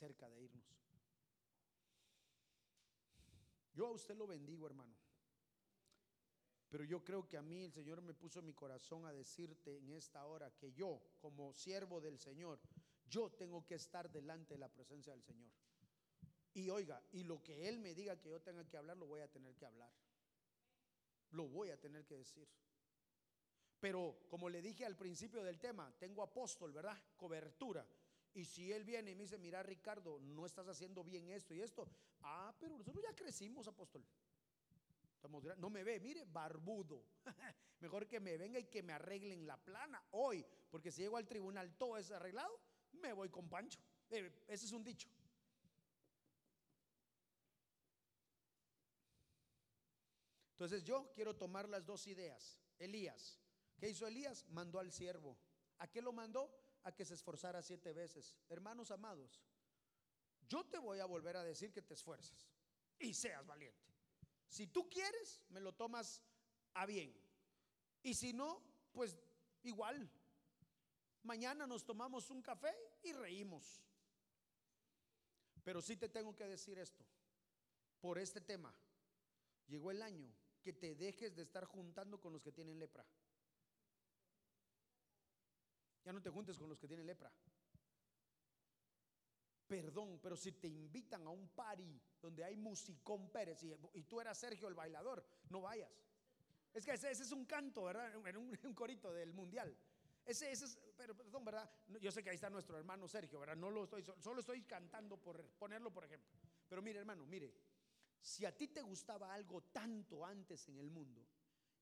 Cerca 0.00 0.28
de 0.30 0.40
irnos. 0.40 0.64
Yo 3.74 3.86
a 3.86 3.92
usted 3.92 4.16
lo 4.16 4.26
bendigo, 4.26 4.66
hermano. 4.66 4.96
Pero 6.70 6.84
yo 6.84 7.04
creo 7.04 7.28
que 7.28 7.36
a 7.36 7.42
mí 7.42 7.64
el 7.64 7.72
Señor 7.72 8.00
me 8.00 8.14
puso 8.14 8.38
en 8.38 8.46
mi 8.46 8.54
corazón 8.54 9.04
a 9.04 9.12
decirte 9.12 9.76
en 9.76 9.90
esta 9.90 10.24
hora 10.24 10.50
que 10.56 10.72
yo, 10.72 11.02
como 11.20 11.52
siervo 11.52 12.00
del 12.00 12.18
Señor, 12.18 12.60
yo 13.08 13.30
tengo 13.30 13.66
que 13.66 13.74
estar 13.74 14.10
delante 14.10 14.54
de 14.54 14.60
la 14.60 14.68
presencia 14.68 15.12
del 15.12 15.22
Señor. 15.22 15.50
Y 16.54 16.70
oiga, 16.70 17.02
y 17.12 17.24
lo 17.24 17.42
que 17.42 17.68
Él 17.68 17.78
me 17.80 17.94
diga 17.94 18.20
que 18.20 18.30
yo 18.30 18.40
tenga 18.40 18.66
que 18.68 18.76
hablar, 18.76 18.96
lo 18.96 19.06
voy 19.06 19.20
a 19.20 19.28
tener 19.28 19.54
que 19.56 19.66
hablar. 19.66 19.92
Lo 21.32 21.48
voy 21.48 21.70
a 21.70 21.80
tener 21.80 22.04
que 22.06 22.16
decir. 22.16 22.48
Pero 23.80 24.26
como 24.28 24.48
le 24.48 24.62
dije 24.62 24.84
al 24.84 24.96
principio 24.96 25.42
del 25.42 25.58
tema, 25.58 25.92
tengo 25.98 26.22
apóstol, 26.22 26.72
¿verdad? 26.72 26.96
Cobertura. 27.16 27.86
Y 28.34 28.44
si 28.44 28.72
él 28.72 28.84
viene 28.84 29.10
y 29.10 29.14
me 29.14 29.22
dice, 29.22 29.38
mira 29.38 29.62
Ricardo, 29.62 30.20
no 30.20 30.46
estás 30.46 30.68
haciendo 30.68 31.02
bien 31.02 31.28
esto 31.30 31.54
y 31.54 31.60
esto. 31.60 31.88
Ah, 32.22 32.54
pero 32.58 32.78
nosotros 32.78 33.02
ya 33.02 33.14
crecimos, 33.14 33.66
apóstol. 33.66 34.04
no 35.58 35.70
me 35.70 35.82
ve, 35.82 35.98
mire, 35.98 36.24
barbudo. 36.24 37.04
Mejor 37.80 38.06
que 38.06 38.20
me 38.20 38.36
venga 38.36 38.58
y 38.58 38.64
que 38.64 38.82
me 38.82 38.92
arreglen 38.92 39.46
la 39.46 39.56
plana 39.56 40.02
hoy. 40.12 40.46
Porque 40.70 40.92
si 40.92 41.02
llego 41.02 41.16
al 41.16 41.26
tribunal 41.26 41.74
todo 41.76 41.96
es 41.96 42.10
arreglado, 42.10 42.60
me 42.92 43.12
voy 43.12 43.30
con 43.30 43.48
Pancho. 43.48 43.80
Eh, 44.10 44.30
ese 44.46 44.66
es 44.66 44.72
un 44.72 44.84
dicho. 44.84 45.08
Entonces 50.52 50.84
yo 50.84 51.10
quiero 51.14 51.34
tomar 51.34 51.68
las 51.70 51.86
dos 51.86 52.06
ideas. 52.06 52.58
Elías, 52.78 53.40
¿qué 53.78 53.88
hizo 53.88 54.06
Elías? 54.06 54.44
Mandó 54.50 54.78
al 54.78 54.92
siervo. 54.92 55.38
¿A 55.78 55.88
qué 55.88 56.02
lo 56.02 56.12
mandó? 56.12 56.54
A 56.84 56.92
que 56.92 57.04
se 57.04 57.14
esforzara 57.14 57.62
siete 57.62 57.92
veces. 57.92 58.34
Hermanos 58.48 58.90
amados, 58.90 59.42
yo 60.48 60.64
te 60.66 60.78
voy 60.78 60.98
a 61.00 61.06
volver 61.06 61.36
a 61.36 61.44
decir 61.44 61.72
que 61.72 61.82
te 61.82 61.94
esfuerces 61.94 62.48
y 62.98 63.14
seas 63.14 63.46
valiente. 63.46 63.90
Si 64.48 64.66
tú 64.66 64.88
quieres, 64.88 65.42
me 65.48 65.60
lo 65.60 65.72
tomas 65.72 66.22
a 66.74 66.86
bien. 66.86 67.14
Y 68.02 68.14
si 68.14 68.32
no, 68.32 68.62
pues 68.92 69.16
igual. 69.62 70.10
Mañana 71.22 71.66
nos 71.66 71.84
tomamos 71.84 72.30
un 72.30 72.42
café 72.42 72.74
y 73.02 73.12
reímos. 73.12 73.82
Pero 75.62 75.82
sí 75.82 75.96
te 75.96 76.08
tengo 76.08 76.34
que 76.34 76.46
decir 76.46 76.78
esto. 76.78 77.04
Por 78.00 78.18
este 78.18 78.40
tema, 78.40 78.74
llegó 79.68 79.90
el 79.90 80.02
año 80.02 80.32
que 80.62 80.72
te 80.72 80.94
dejes 80.94 81.36
de 81.36 81.42
estar 81.42 81.64
juntando 81.64 82.20
con 82.20 82.32
los 82.32 82.42
que 82.42 82.52
tienen 82.52 82.78
lepra. 82.78 83.06
Ya 86.04 86.12
no 86.12 86.22
te 86.22 86.30
juntes 86.30 86.58
con 86.58 86.68
los 86.68 86.78
que 86.78 86.88
tienen 86.88 87.06
lepra. 87.06 87.32
Perdón, 89.66 90.18
pero 90.20 90.36
si 90.36 90.52
te 90.52 90.66
invitan 90.66 91.26
a 91.26 91.30
un 91.30 91.48
party 91.50 92.00
donde 92.20 92.42
hay 92.42 92.56
musicón 92.56 93.30
Pérez 93.30 93.62
y, 93.62 94.02
tú 94.02 94.20
eras 94.20 94.36
Sergio 94.38 94.66
el 94.66 94.74
bailador, 94.74 95.24
no 95.48 95.60
vayas. 95.60 95.92
Es 96.74 96.84
que 96.84 96.92
ese, 96.92 97.10
es 97.10 97.30
un 97.30 97.44
canto, 97.44 97.84
¿verdad? 97.84 98.12
En 98.26 98.36
un, 98.36 98.74
corito 98.74 99.12
del 99.12 99.32
mundial. 99.32 99.76
Ese, 100.24 100.50
ese, 100.50 100.64
es, 100.64 100.78
pero 100.96 101.16
perdón, 101.16 101.44
¿verdad? 101.44 101.70
Yo 102.00 102.10
sé 102.10 102.22
que 102.22 102.30
ahí 102.30 102.34
está 102.34 102.50
nuestro 102.50 102.76
hermano 102.78 103.06
Sergio, 103.06 103.38
¿verdad? 103.38 103.56
No 103.56 103.70
lo 103.70 103.84
estoy, 103.84 104.04
solo 104.18 104.40
estoy 104.40 104.62
cantando 104.62 105.16
por 105.16 105.44
ponerlo, 105.50 105.92
por 105.92 106.04
ejemplo. 106.04 106.28
Pero 106.68 106.82
mire, 106.82 106.98
hermano, 106.98 107.24
mire, 107.26 107.54
si 108.20 108.44
a 108.44 108.56
ti 108.56 108.68
te 108.68 108.82
gustaba 108.82 109.32
algo 109.32 109.62
tanto 109.72 110.26
antes 110.26 110.68
en 110.68 110.78
el 110.78 110.90
mundo 110.90 111.24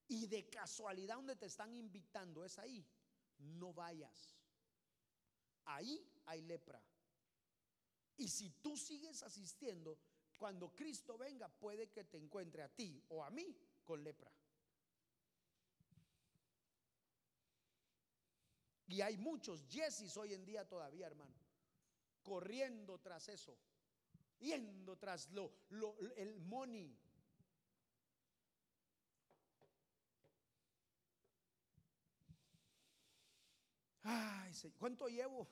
y 0.08 0.26
de 0.26 0.48
casualidad 0.48 1.16
donde 1.16 1.36
te 1.36 1.46
están 1.46 1.74
invitando 1.74 2.44
es 2.44 2.58
ahí, 2.58 2.86
no 3.38 3.72
vayas. 3.72 4.36
Ahí 5.64 6.06
hay 6.26 6.42
lepra. 6.42 6.82
Y 8.16 8.28
si 8.28 8.50
tú 8.50 8.76
sigues 8.76 9.22
asistiendo, 9.22 9.98
cuando 10.36 10.74
Cristo 10.74 11.18
venga 11.18 11.48
puede 11.48 11.90
que 11.90 12.04
te 12.04 12.16
encuentre 12.16 12.62
a 12.62 12.68
ti 12.68 13.02
o 13.08 13.24
a 13.24 13.30
mí 13.30 13.56
con 13.84 14.02
lepra. 14.02 14.32
Y 18.86 19.02
hay 19.02 19.18
muchos 19.18 19.68
yesis 19.68 20.16
hoy 20.16 20.32
en 20.32 20.46
día 20.46 20.66
todavía, 20.66 21.06
hermano, 21.06 21.34
corriendo 22.22 22.98
tras 22.98 23.28
eso, 23.28 23.58
yendo 24.38 24.96
tras 24.96 25.30
lo, 25.30 25.52
el 26.16 26.40
money, 26.40 26.98
¿cuánto 34.78 35.08
llevo? 35.08 35.48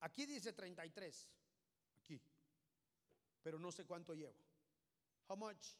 Aquí 0.00 0.26
dice 0.26 0.52
33. 0.52 1.28
Aquí. 2.00 2.20
Pero 3.42 3.58
no 3.58 3.70
sé 3.72 3.84
cuánto 3.84 4.14
llevo. 4.14 4.36
How 5.28 5.36
much? 5.36 5.74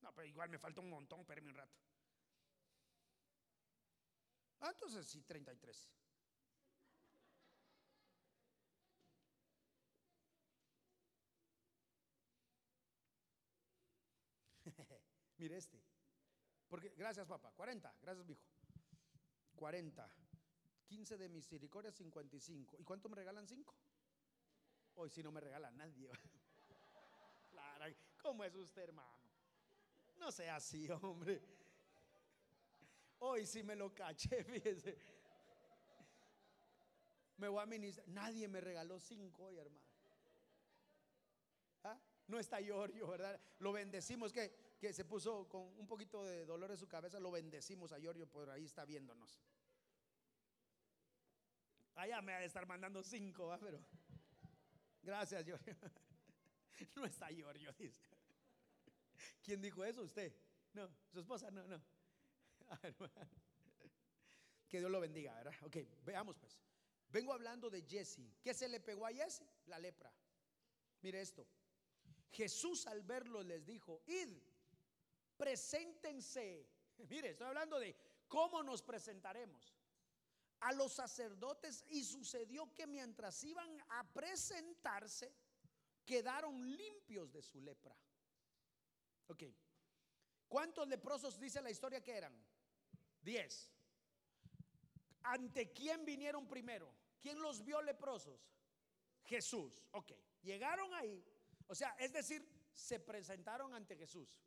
No, 0.00 0.12
pero 0.14 0.26
igual 0.26 0.48
me 0.48 0.58
falta 0.58 0.80
un 0.80 0.90
montón, 0.90 1.20
espérame 1.20 1.48
un 1.48 1.54
rato. 1.54 1.76
Ah, 4.60 4.70
entonces 4.70 5.06
sí, 5.06 5.22
33. 5.22 5.90
Mire 15.38 15.56
este. 15.56 15.95
Porque, 16.68 16.90
gracias, 16.96 17.26
papá. 17.26 17.52
40. 17.52 17.94
Gracias, 18.02 18.28
hijo. 18.28 18.40
40. 19.56 20.10
15 20.86 21.18
de 21.18 21.28
misericordia, 21.28 21.90
55. 21.90 22.76
¿Y 22.78 22.84
cuánto 22.84 23.08
me 23.08 23.16
regalan 23.16 23.46
5? 23.46 23.74
Hoy 24.96 25.10
si 25.10 25.22
no 25.22 25.30
me 25.30 25.40
regala 25.40 25.70
nadie. 25.70 26.10
Claro, 27.50 27.94
¿cómo 28.20 28.44
es 28.44 28.54
usted, 28.54 28.82
hermano? 28.82 29.16
No 30.18 30.30
sea 30.30 30.56
así, 30.56 30.86
hombre. 30.90 31.40
Hoy 33.18 33.46
sí 33.46 33.62
me 33.62 33.74
lo 33.74 33.94
caché, 33.94 34.44
fíjese. 34.44 34.98
Me 37.38 37.48
voy 37.48 37.62
a 37.62 37.66
ministrar. 37.66 38.08
Nadie 38.08 38.46
me 38.48 38.60
regaló 38.60 38.98
5 39.00 39.42
hoy, 39.42 39.58
hermano. 39.58 39.86
¿Ah? 41.84 41.98
No 42.28 42.38
está 42.38 42.60
Giorgio, 42.60 43.06
¿verdad? 43.06 43.40
Lo 43.58 43.72
bendecimos 43.72 44.32
que 44.32 44.65
que 44.78 44.92
se 44.92 45.04
puso 45.04 45.48
con 45.48 45.62
un 45.78 45.86
poquito 45.86 46.22
de 46.24 46.44
dolor 46.44 46.70
en 46.70 46.76
su 46.76 46.86
cabeza, 46.86 47.18
lo 47.18 47.30
bendecimos 47.30 47.92
a 47.92 47.98
Giorgio, 47.98 48.26
por 48.26 48.50
ahí 48.50 48.64
está 48.64 48.84
viéndonos. 48.84 49.40
Allá 51.94 52.20
me 52.20 52.34
ha 52.34 52.40
de 52.40 52.46
estar 52.46 52.66
mandando 52.66 53.02
cinco, 53.02 53.56
pero 53.60 53.80
gracias, 55.02 55.44
Giorgio. 55.44 55.76
No 56.94 57.06
está 57.06 57.28
Giorgio. 57.28 57.74
¿Quién 59.42 59.62
dijo 59.62 59.82
eso? 59.82 60.02
Usted. 60.02 60.30
No, 60.74 60.86
su 61.10 61.20
esposa, 61.20 61.50
no, 61.50 61.66
no. 61.66 61.82
Que 64.68 64.80
Dios 64.80 64.90
lo 64.90 65.00
bendiga, 65.00 65.32
¿verdad? 65.36 65.54
Ok, 65.62 65.76
veamos 66.04 66.36
pues. 66.36 66.60
Vengo 67.08 67.32
hablando 67.32 67.70
de 67.70 67.80
Jesse. 67.82 68.20
¿Qué 68.42 68.52
se 68.52 68.68
le 68.68 68.80
pegó 68.80 69.06
a 69.06 69.12
Jesse? 69.12 69.44
La 69.66 69.78
lepra. 69.78 70.12
Mire 71.00 71.20
esto. 71.22 71.46
Jesús 72.30 72.86
al 72.86 73.02
verlo 73.02 73.42
les 73.42 73.64
dijo, 73.64 74.02
id 74.06 74.36
preséntense. 75.36 76.68
Mire, 77.08 77.30
estoy 77.30 77.46
hablando 77.46 77.78
de 77.78 77.96
cómo 78.28 78.62
nos 78.62 78.82
presentaremos 78.82 79.76
a 80.60 80.72
los 80.72 80.92
sacerdotes 80.92 81.84
y 81.88 82.02
sucedió 82.04 82.72
que 82.74 82.86
mientras 82.86 83.42
iban 83.44 83.82
a 83.88 84.04
presentarse, 84.12 85.32
quedaron 86.04 86.76
limpios 86.76 87.32
de 87.32 87.42
su 87.42 87.60
lepra. 87.60 87.96
Ok. 89.28 89.44
¿Cuántos 90.48 90.88
leprosos 90.88 91.38
dice 91.38 91.60
la 91.60 91.70
historia 91.70 92.02
que 92.02 92.16
eran? 92.16 92.32
Diez. 93.20 93.70
¿Ante 95.24 95.72
quién 95.72 96.04
vinieron 96.04 96.46
primero? 96.46 96.92
¿Quién 97.20 97.40
los 97.40 97.64
vio 97.64 97.82
leprosos? 97.82 98.40
Jesús. 99.24 99.82
Ok. 99.90 100.12
Llegaron 100.42 100.94
ahí. 100.94 101.24
O 101.66 101.74
sea, 101.74 101.90
es 101.98 102.12
decir, 102.12 102.48
se 102.72 103.00
presentaron 103.00 103.74
ante 103.74 103.96
Jesús. 103.96 104.38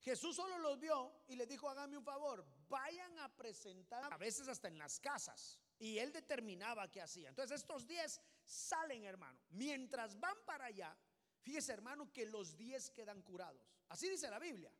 Jesús 0.00 0.36
solo 0.36 0.58
los 0.58 0.78
vio 0.78 1.12
y 1.26 1.36
les 1.36 1.48
dijo, 1.48 1.68
háganme 1.68 1.98
un 1.98 2.04
favor, 2.04 2.46
vayan 2.68 3.18
a 3.18 3.34
presentar, 3.34 4.12
a 4.12 4.16
veces 4.16 4.46
hasta 4.48 4.68
en 4.68 4.78
las 4.78 5.00
casas. 5.00 5.58
Y 5.78 5.98
él 5.98 6.12
determinaba 6.12 6.90
qué 6.90 7.00
hacía. 7.00 7.28
Entonces 7.28 7.60
estos 7.60 7.86
diez 7.86 8.20
salen, 8.44 9.04
hermano. 9.04 9.38
Mientras 9.50 10.18
van 10.18 10.36
para 10.44 10.66
allá, 10.66 10.96
fíjese, 11.42 11.72
hermano, 11.72 12.12
que 12.12 12.26
los 12.26 12.56
diez 12.56 12.90
quedan 12.90 13.22
curados. 13.22 13.62
Así 13.88 14.08
dice 14.08 14.30
la 14.30 14.38
Biblia. 14.38 14.72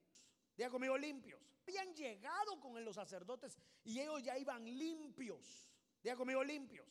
Diga 0.57 0.71
conmigo, 0.71 0.97
limpios. 0.97 1.41
Habían 1.63 1.95
llegado 1.95 2.59
con 2.61 2.83
los 2.85 2.97
sacerdotes 2.97 3.59
y 3.85 4.01
ellos 4.01 4.23
ya 4.23 4.37
iban 4.39 4.65
limpios. 4.65 5.73
Diga 6.03 6.17
conmigo, 6.17 6.43
limpios. 6.43 6.89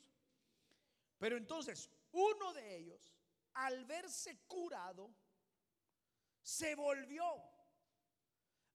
Pero 1.17 1.35
entonces, 1.35 1.89
uno 2.11 2.53
de 2.53 2.77
ellos, 2.77 3.13
al 3.53 3.85
verse 3.85 4.37
curado, 4.47 5.13
se 6.41 6.75
volvió 6.75 7.25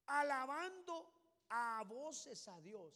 alabando 0.05 1.13
a 1.49 1.83
voces 1.83 2.47
a 2.47 2.59
Dios. 2.61 2.93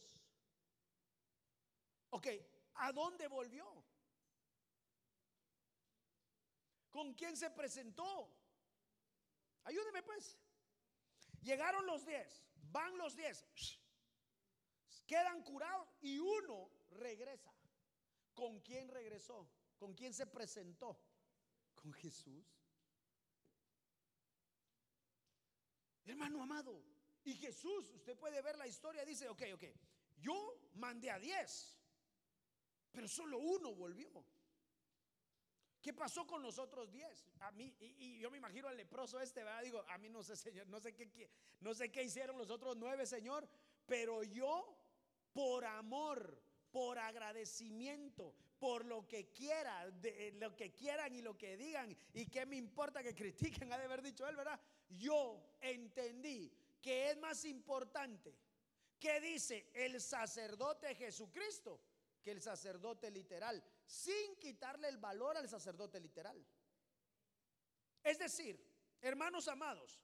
Ok, 2.10 2.26
¿a 2.74 2.92
dónde 2.92 3.28
volvió? 3.28 3.66
¿Con 6.90 7.14
quién 7.14 7.36
se 7.36 7.50
presentó? 7.50 8.28
Ayúdeme 9.64 10.02
pues. 10.02 10.38
Llegaron 11.42 11.86
los 11.86 12.04
diez, 12.04 12.44
van 12.72 12.98
los 12.98 13.14
diez, 13.14 13.46
quedan 15.06 15.42
curados 15.42 15.88
y 16.00 16.18
uno 16.18 16.70
regresa. 16.90 17.52
¿Con 18.34 18.60
quién 18.60 18.88
regresó? 18.88 19.48
¿Con 19.78 19.94
quién 19.94 20.12
se 20.12 20.26
presentó? 20.26 21.00
Con 21.74 21.92
Jesús. 21.92 22.44
Hermano 26.04 26.42
amado, 26.42 26.82
y 27.28 27.34
Jesús, 27.34 27.90
usted 27.94 28.16
puede 28.16 28.40
ver 28.40 28.56
la 28.56 28.66
historia, 28.66 29.04
dice, 29.04 29.28
ok, 29.28 29.42
ok, 29.54 29.64
yo 30.18 30.70
mandé 30.74 31.10
a 31.10 31.18
diez, 31.18 31.76
pero 32.90 33.06
solo 33.06 33.38
uno 33.38 33.74
volvió. 33.74 34.24
¿Qué 35.80 35.92
pasó 35.92 36.26
con 36.26 36.42
los 36.42 36.58
otros 36.58 36.90
diez? 36.90 37.28
A 37.40 37.50
mí, 37.52 37.74
y, 37.80 38.18
yo 38.18 38.30
me 38.30 38.38
imagino 38.38 38.66
al 38.66 38.76
leproso 38.76 39.20
este, 39.20 39.44
¿verdad? 39.44 39.62
Digo, 39.62 39.84
a 39.88 39.98
mí 39.98 40.08
no 40.08 40.22
sé, 40.22 40.36
Señor, 40.36 40.66
no 40.68 40.80
sé 40.80 40.94
qué, 40.94 41.30
no 41.60 41.74
sé 41.74 41.90
qué 41.90 42.02
hicieron 42.02 42.36
los 42.38 42.50
otros 42.50 42.76
nueve, 42.76 43.06
Señor, 43.06 43.48
pero 43.86 44.22
yo, 44.22 44.76
por 45.32 45.64
amor, 45.64 46.42
por 46.70 46.98
agradecimiento, 46.98 48.34
por 48.58 48.84
lo 48.86 49.06
que 49.06 49.30
quiera, 49.30 49.88
de, 49.90 50.32
lo 50.32 50.56
que 50.56 50.72
quieran 50.72 51.14
y 51.14 51.22
lo 51.22 51.36
que 51.36 51.56
digan, 51.56 51.96
y 52.12 52.26
qué 52.26 52.44
me 52.44 52.56
importa 52.56 53.02
que 53.02 53.14
critiquen, 53.14 53.72
ha 53.72 53.78
de 53.78 53.84
haber 53.84 54.02
dicho 54.02 54.26
él, 54.26 54.34
¿verdad? 54.34 54.58
Yo 54.88 55.56
entendí 55.60 56.52
que 56.80 57.10
es 57.10 57.18
más 57.18 57.44
importante 57.44 58.34
que 58.98 59.20
dice 59.20 59.70
el 59.74 60.00
sacerdote 60.00 60.94
Jesucristo 60.94 61.80
que 62.22 62.32
el 62.32 62.42
sacerdote 62.42 63.10
literal, 63.10 63.62
sin 63.86 64.36
quitarle 64.36 64.88
el 64.88 64.98
valor 64.98 65.36
al 65.36 65.48
sacerdote 65.48 66.00
literal. 66.00 66.44
Es 68.02 68.18
decir, 68.18 68.60
hermanos 69.00 69.48
amados, 69.48 70.00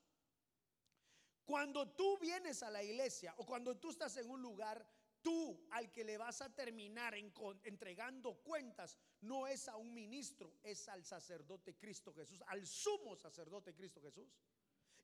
cuando 1.45 1.91
tú 1.95 2.19
vienes 2.19 2.63
a 2.63 2.71
la 2.71 2.83
iglesia 2.83 3.35
o 3.39 3.45
cuando 3.45 3.77
tú 3.77 3.91
estás 3.91 4.17
en 4.17 4.31
un 4.31 4.41
lugar, 4.41 4.87
tú 5.21 5.67
al 5.71 5.91
que 5.91 6.05
le 6.05 6.17
vas 6.17 6.41
a 6.41 6.55
terminar 6.55 7.15
entregando 7.15 8.35
cuentas 8.43 8.97
no 9.23 9.47
es 9.47 9.69
a 9.69 9.77
un 9.77 9.93
ministro, 9.93 10.55
es 10.63 10.89
al 10.89 11.05
sacerdote 11.05 11.77
Cristo 11.77 12.13
Jesús, 12.13 12.43
al 12.47 12.67
sumo 12.67 13.17
sacerdote 13.17 13.75
Cristo 13.75 14.01
Jesús. 14.01 14.33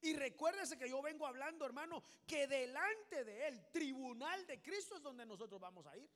Y 0.03 0.15
recuérdese 0.15 0.79
que 0.79 0.89
yo 0.89 1.03
vengo 1.03 1.27
hablando, 1.27 1.67
hermano, 1.67 2.03
que 2.27 2.47
delante 2.47 3.25
de 3.25 3.49
él, 3.49 3.71
tribunal 3.71 4.47
de 4.47 4.63
Cristo 4.63 4.97
es 4.97 5.03
donde 5.03 5.27
nosotros 5.27 5.61
vamos 5.61 5.87
a 5.87 5.97
ir. 5.97 6.11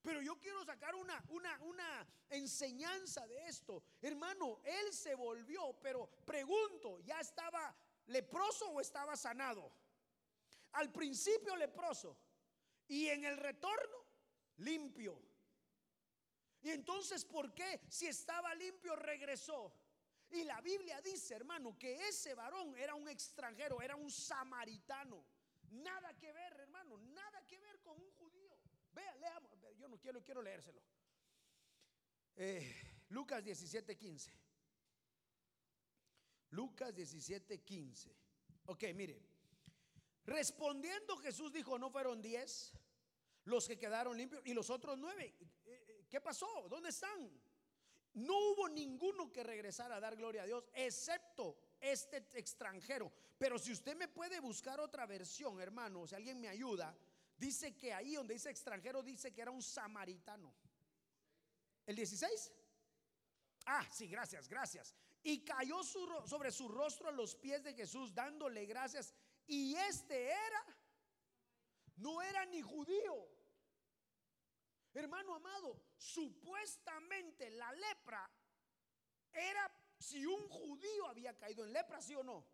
Pero 0.00 0.22
yo 0.22 0.38
quiero 0.38 0.64
sacar 0.64 0.94
una, 0.94 1.22
una, 1.28 1.58
una 1.62 2.08
enseñanza 2.30 3.26
de 3.26 3.48
esto. 3.48 3.82
Hermano, 4.00 4.60
él 4.64 4.92
se 4.92 5.14
volvió, 5.14 5.76
pero 5.82 6.08
pregunto, 6.24 7.00
¿ya 7.00 7.18
estaba 7.20 7.74
leproso 8.06 8.68
o 8.70 8.80
estaba 8.80 9.16
sanado? 9.16 9.72
Al 10.72 10.92
principio 10.92 11.56
leproso 11.56 12.16
y 12.86 13.08
en 13.08 13.24
el 13.24 13.36
retorno 13.36 13.98
limpio. 14.58 15.20
Y 16.62 16.70
entonces, 16.70 17.24
¿por 17.24 17.52
qué 17.54 17.80
si 17.88 18.06
estaba 18.06 18.54
limpio 18.54 18.94
regresó? 18.96 19.72
Y 20.30 20.44
la 20.44 20.60
Biblia 20.60 21.00
dice, 21.00 21.34
hermano, 21.34 21.78
que 21.78 22.06
ese 22.08 22.34
varón 22.34 22.76
era 22.76 22.94
un 22.94 23.08
extranjero, 23.08 23.80
era 23.80 23.96
un 23.96 24.10
samaritano. 24.10 25.24
Nada 25.70 26.16
que 26.18 26.32
ver, 26.32 26.52
hermano, 26.60 26.98
nada 26.98 27.46
que 27.46 27.58
ver 27.60 27.80
con 27.80 27.98
un 27.98 28.10
judío. 28.12 28.58
Vea, 28.92 29.14
leamos, 29.16 29.50
yo 29.78 29.88
no 29.88 29.98
quiero, 29.98 30.22
quiero 30.22 30.42
leérselo. 30.42 30.82
Eh, 32.36 32.74
Lucas 33.08 33.42
17, 33.42 33.96
15. 33.96 34.32
Lucas 36.50 36.94
17, 36.94 37.62
15. 37.62 38.16
Ok, 38.66 38.84
mire. 38.94 39.20
Respondiendo 40.24 41.16
Jesús 41.16 41.50
dijo, 41.52 41.78
no 41.78 41.90
fueron 41.90 42.20
diez 42.20 42.72
los 43.44 43.66
que 43.66 43.78
quedaron 43.78 44.16
limpios 44.16 44.42
y 44.44 44.52
los 44.52 44.68
otros 44.68 44.98
nueve. 44.98 45.34
Eh, 45.40 45.84
eh, 45.88 46.06
¿Qué 46.08 46.20
pasó? 46.20 46.68
¿Dónde 46.68 46.90
están? 46.90 47.30
No 48.14 48.36
hubo 48.36 48.68
ninguno 48.68 49.30
que 49.32 49.42
regresara 49.42 49.96
a 49.96 50.00
dar 50.00 50.16
gloria 50.16 50.42
a 50.42 50.46
Dios, 50.46 50.68
excepto 50.72 51.56
este 51.80 52.24
extranjero. 52.34 53.12
Pero 53.38 53.58
si 53.58 53.72
usted 53.72 53.96
me 53.96 54.08
puede 54.08 54.40
buscar 54.40 54.80
otra 54.80 55.06
versión, 55.06 55.60
hermano, 55.60 56.06
si 56.06 56.14
alguien 56.14 56.40
me 56.40 56.48
ayuda, 56.48 56.96
dice 57.36 57.76
que 57.76 57.92
ahí 57.92 58.14
donde 58.14 58.34
dice 58.34 58.50
extranjero, 58.50 59.02
dice 59.02 59.32
que 59.32 59.42
era 59.42 59.50
un 59.50 59.62
samaritano. 59.62 60.52
¿El 61.86 61.94
16? 61.96 62.52
Ah, 63.66 63.86
sí, 63.90 64.08
gracias, 64.08 64.48
gracias. 64.48 64.94
Y 65.22 65.44
cayó 65.44 65.82
sobre 65.82 66.50
su 66.50 66.68
rostro 66.68 67.08
a 67.08 67.12
los 67.12 67.36
pies 67.36 67.62
de 67.62 67.74
Jesús, 67.74 68.14
dándole 68.14 68.66
gracias. 68.66 69.14
Y 69.46 69.74
este 69.74 70.30
era 70.30 70.78
no 71.98 72.22
era 72.22 72.46
ni 72.46 72.60
judío. 72.60 73.28
Hermano 74.98 75.36
amado, 75.36 75.80
supuestamente 75.96 77.50
la 77.50 77.70
lepra 77.70 78.28
era 79.32 79.72
si 79.96 80.26
un 80.26 80.48
judío 80.48 81.06
había 81.06 81.38
caído 81.38 81.64
en 81.64 81.72
lepra, 81.72 82.00
sí 82.02 82.16
o 82.16 82.24
no. 82.24 82.44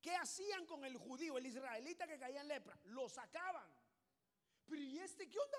¿Qué 0.00 0.14
hacían 0.14 0.64
con 0.64 0.84
el 0.84 0.96
judío, 0.96 1.38
el 1.38 1.46
israelita 1.46 2.06
que 2.06 2.20
caía 2.20 2.42
en 2.42 2.46
lepra? 2.46 2.78
Lo 2.84 3.08
sacaban. 3.08 3.68
Pero 4.64 4.80
¿y 4.80 5.00
este 5.00 5.28
qué 5.28 5.36
onda? 5.40 5.58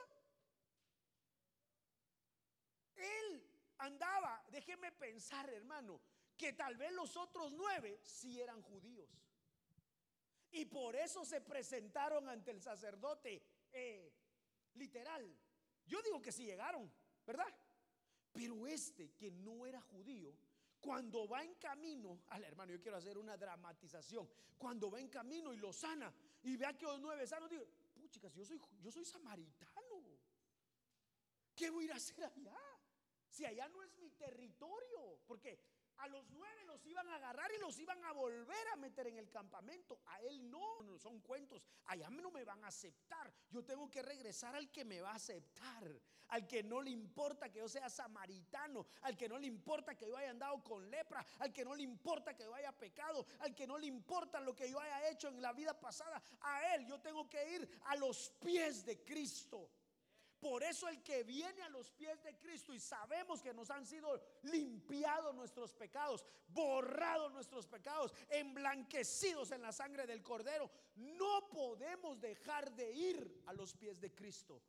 Él 2.96 3.46
andaba, 3.80 4.46
déjeme 4.50 4.94
pensar, 4.94 5.50
hermano, 5.50 6.00
que 6.38 6.54
tal 6.54 6.78
vez 6.78 6.94
los 6.94 7.18
otros 7.18 7.52
nueve 7.52 8.00
sí 8.02 8.40
eran 8.40 8.62
judíos. 8.62 9.10
Y 10.52 10.64
por 10.68 10.96
eso 10.96 11.26
se 11.26 11.42
presentaron 11.42 12.30
ante 12.30 12.52
el 12.52 12.62
sacerdote 12.62 13.46
eh, 13.74 14.14
literal. 14.76 15.38
Yo 15.86 16.02
digo 16.02 16.22
que 16.22 16.32
sí 16.32 16.46
llegaron, 16.46 16.92
¿verdad? 17.26 17.48
Pero 18.32 18.66
este 18.68 19.12
que 19.12 19.32
no 19.32 19.66
era 19.66 19.82
judío, 19.82 20.36
cuando 20.80 21.28
va 21.28 21.44
en 21.44 21.56
camino, 21.56 22.24
al 22.30 22.44
hermano, 22.44 22.72
yo 22.72 22.82
quiero 22.82 22.98
hacer 22.98 23.18
una 23.18 23.38
dramatización. 23.38 24.30
Cuando 24.58 24.92
va 24.92 25.00
en 25.00 25.10
camino 25.10 25.54
y 25.54 25.58
lo 25.58 25.72
sana 25.74 26.14
y 26.44 26.56
vea 26.58 26.78
que 26.78 26.86
los 26.86 27.00
nueve 27.00 27.26
sanos, 27.28 27.50
digo, 27.50 27.66
puchicas, 27.94 28.34
yo 28.34 28.46
soy, 28.46 28.60
yo 28.82 28.92
soy 28.92 29.06
samaritano. 29.06 30.04
¿Qué 31.56 31.70
voy 31.70 31.84
a 31.84 31.86
ir 31.86 31.94
a 31.94 31.96
hacer 31.96 32.24
allá? 32.24 32.60
Si 33.30 33.46
allá 33.46 33.68
no 33.70 33.82
es 33.84 33.96
mi 33.98 34.10
territorio, 34.12 35.20
porque 35.26 35.60
a 35.98 36.08
los 36.08 36.30
nueve 36.32 36.64
los 36.66 36.86
iban 36.86 37.08
a 37.10 37.16
agarrar 37.16 37.52
y 37.54 37.60
los 37.60 37.78
iban 37.80 38.04
a 38.06 38.12
volver 38.14 38.68
a 38.74 38.76
meter 38.78 39.08
en 39.08 39.18
el 39.18 39.30
campamento. 39.30 40.00
A 40.06 40.22
él 40.22 40.50
no, 40.50 40.82
no 40.84 40.98
son 40.98 41.20
cuentos. 41.22 41.62
Allá 41.86 42.10
no 42.10 42.32
me 42.32 42.44
van 42.44 42.64
a 42.64 42.68
aceptar. 42.68 43.32
Yo 43.50 43.64
tengo 43.64 43.90
que 43.90 44.02
regresar 44.02 44.56
al 44.56 44.72
que 44.72 44.84
me 44.84 45.02
va 45.02 45.12
a 45.12 45.16
aceptar. 45.16 45.92
Al 46.30 46.48
que 46.48 46.64
no 46.64 46.82
le 46.82 46.90
importa 46.90 47.52
que 47.52 47.60
yo 47.60 47.70
sea 47.70 47.90
samaritano. 47.90 48.88
Al 49.02 49.16
que 49.16 49.30
no 49.30 49.38
le 49.38 49.48
importa 49.48 49.96
que 49.96 50.08
yo 50.08 50.18
haya 50.18 50.32
andado 50.32 50.64
con 50.64 50.90
lepra. 50.90 51.26
Al 51.40 51.54
que 51.54 51.64
no 51.64 51.76
le 51.76 51.84
importa 51.84 52.36
que 52.36 52.44
yo 52.44 52.54
haya 52.56 52.72
pecado. 52.72 53.26
Al 53.40 53.54
que 53.54 53.68
no 53.68 53.78
le 53.78 53.88
importa 53.88 54.40
lo 54.40 54.56
que 54.56 54.70
yo 54.70 54.80
haya 54.80 55.10
hecho 55.10 55.28
en 55.28 55.42
la 55.42 55.54
vida 55.54 55.80
pasada. 55.80 56.22
A 56.42 56.76
él 56.76 56.88
yo 56.88 57.00
tengo 57.00 57.30
que 57.30 57.56
ir 57.56 57.82
a 57.86 57.96
los 57.98 58.32
pies 58.40 58.84
de 58.86 59.04
Cristo. 59.04 59.70
Por 60.44 60.62
eso 60.62 60.90
el 60.90 61.02
que 61.02 61.24
viene 61.24 61.62
a 61.62 61.70
los 61.70 61.90
pies 61.92 62.22
de 62.22 62.38
Cristo 62.38 62.74
y 62.74 62.80
sabemos 62.82 63.42
que 63.42 63.54
nos 63.54 63.70
han 63.70 63.86
sido 63.86 64.22
limpiados 64.42 65.34
nuestros 65.34 65.74
pecados, 65.74 66.26
borrados 66.50 67.32
nuestros 67.32 67.66
pecados, 67.66 68.14
emblanquecidos 68.28 69.52
en 69.52 69.62
la 69.62 69.72
sangre 69.72 70.06
del 70.06 70.22
Cordero, 70.22 70.70
no 70.96 71.48
podemos 71.48 72.20
dejar 72.20 72.74
de 72.74 72.92
ir 72.92 73.44
a 73.46 73.54
los 73.54 73.74
pies 73.74 74.02
de 74.02 74.14
Cristo. 74.14 74.62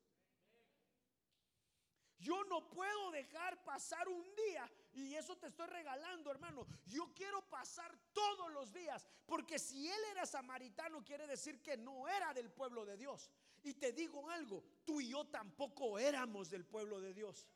Yo 2.18 2.44
no 2.44 2.70
puedo 2.70 3.10
dejar 3.10 3.64
pasar 3.64 4.08
un 4.08 4.24
día 4.36 4.70
y 4.92 5.14
eso 5.14 5.36
te 5.36 5.48
estoy 5.48 5.66
regalando, 5.66 6.30
hermano. 6.30 6.68
Yo 6.86 7.12
quiero 7.12 7.42
pasar 7.48 7.92
todos 8.12 8.52
los 8.52 8.72
días, 8.72 9.04
porque 9.26 9.58
si 9.58 9.88
él 9.88 10.00
era 10.12 10.24
samaritano 10.24 11.02
quiere 11.02 11.26
decir 11.26 11.60
que 11.60 11.76
no 11.76 12.06
era 12.06 12.32
del 12.32 12.48
pueblo 12.48 12.84
de 12.84 12.96
Dios. 12.96 13.28
Y 13.64 13.74
te 13.74 13.92
digo 13.92 14.30
algo, 14.30 14.62
tú 14.84 15.00
y 15.00 15.08
yo 15.08 15.24
tampoco 15.24 15.98
éramos 15.98 16.50
del 16.50 16.64
pueblo 16.64 17.00
de 17.00 17.14
Dios. 17.14 17.48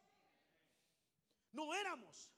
No 1.53 1.75
éramos. 1.75 2.33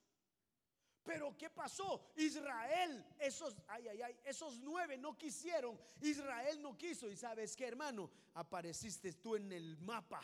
Pero 1.04 1.36
¿qué 1.38 1.48
pasó? 1.48 2.12
Israel, 2.16 3.06
esos, 3.18 3.56
ay, 3.68 3.88
ay, 3.88 4.02
ay, 4.02 4.20
esos 4.24 4.58
nueve 4.58 4.98
no 4.98 5.16
quisieron. 5.16 5.80
Israel 6.00 6.60
no 6.60 6.76
quiso. 6.76 7.08
Y 7.08 7.16
sabes 7.16 7.56
qué, 7.56 7.68
hermano, 7.68 8.10
apareciste 8.34 9.12
tú 9.14 9.36
en 9.36 9.50
el 9.52 9.78
mapa. 9.78 10.20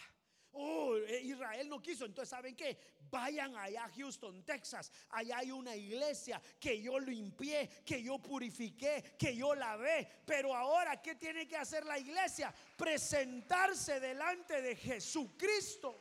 Oh, 0.59 0.97
eh, 0.97 1.21
Israel 1.23 1.69
no 1.69 1.83
quiso. 1.83 2.07
Entonces, 2.07 2.31
¿saben 2.31 2.57
qué? 2.57 2.79
Vayan 3.11 3.55
allá 3.57 3.85
a 3.85 3.91
Houston, 3.91 4.43
Texas. 4.43 4.91
Allá 5.11 5.39
hay 5.39 5.51
una 5.51 5.77
iglesia 5.77 6.41
que 6.59 6.81
yo 6.81 6.99
limpié, 6.99 7.69
que 7.85 8.03
yo 8.03 8.19
purifiqué, 8.19 9.17
que 9.19 9.37
yo 9.37 9.55
lavé. 9.55 10.09
Pero 10.25 10.55
ahora, 10.55 11.03
¿qué 11.03 11.15
tiene 11.15 11.47
que 11.47 11.59
hacer 11.59 11.85
la 11.85 11.99
iglesia? 11.99 12.55
Presentarse 12.75 14.01
delante 14.01 14.63
de 14.63 14.77
Jesucristo. 14.77 15.95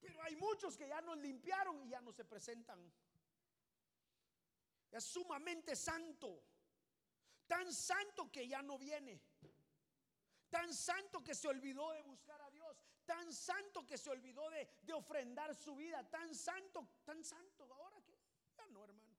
Pero 0.00 0.20
hay 0.24 0.34
muchos 0.34 0.76
que 0.76 0.88
ya 0.88 1.00
nos 1.02 1.18
limpiaron 1.18 1.80
y 1.84 1.90
ya 1.90 2.00
no 2.00 2.12
se 2.12 2.24
presentan. 2.24 2.80
Es 4.90 5.04
sumamente 5.04 5.76
santo. 5.76 6.42
Tan 7.46 7.72
santo 7.72 8.28
que 8.30 8.48
ya 8.48 8.60
no 8.60 8.76
viene. 8.76 9.20
Tan 10.50 10.74
santo 10.74 11.22
que 11.22 11.34
se 11.34 11.48
olvidó 11.48 11.92
de 11.92 12.02
buscar 12.02 12.40
a 12.40 12.50
Dios. 12.50 12.76
Tan 13.06 13.32
santo 13.32 13.86
que 13.86 13.96
se 13.96 14.10
olvidó 14.10 14.50
de, 14.50 14.92
ofrendar 14.92 15.54
su 15.54 15.76
vida. 15.76 16.08
Tan 16.10 16.34
santo, 16.34 16.88
tan 17.04 17.22
santo. 17.24 17.72
Ahora 17.72 18.00
que 18.02 18.18
ya 18.56 18.66
no, 18.68 18.84
hermano. 18.84 19.16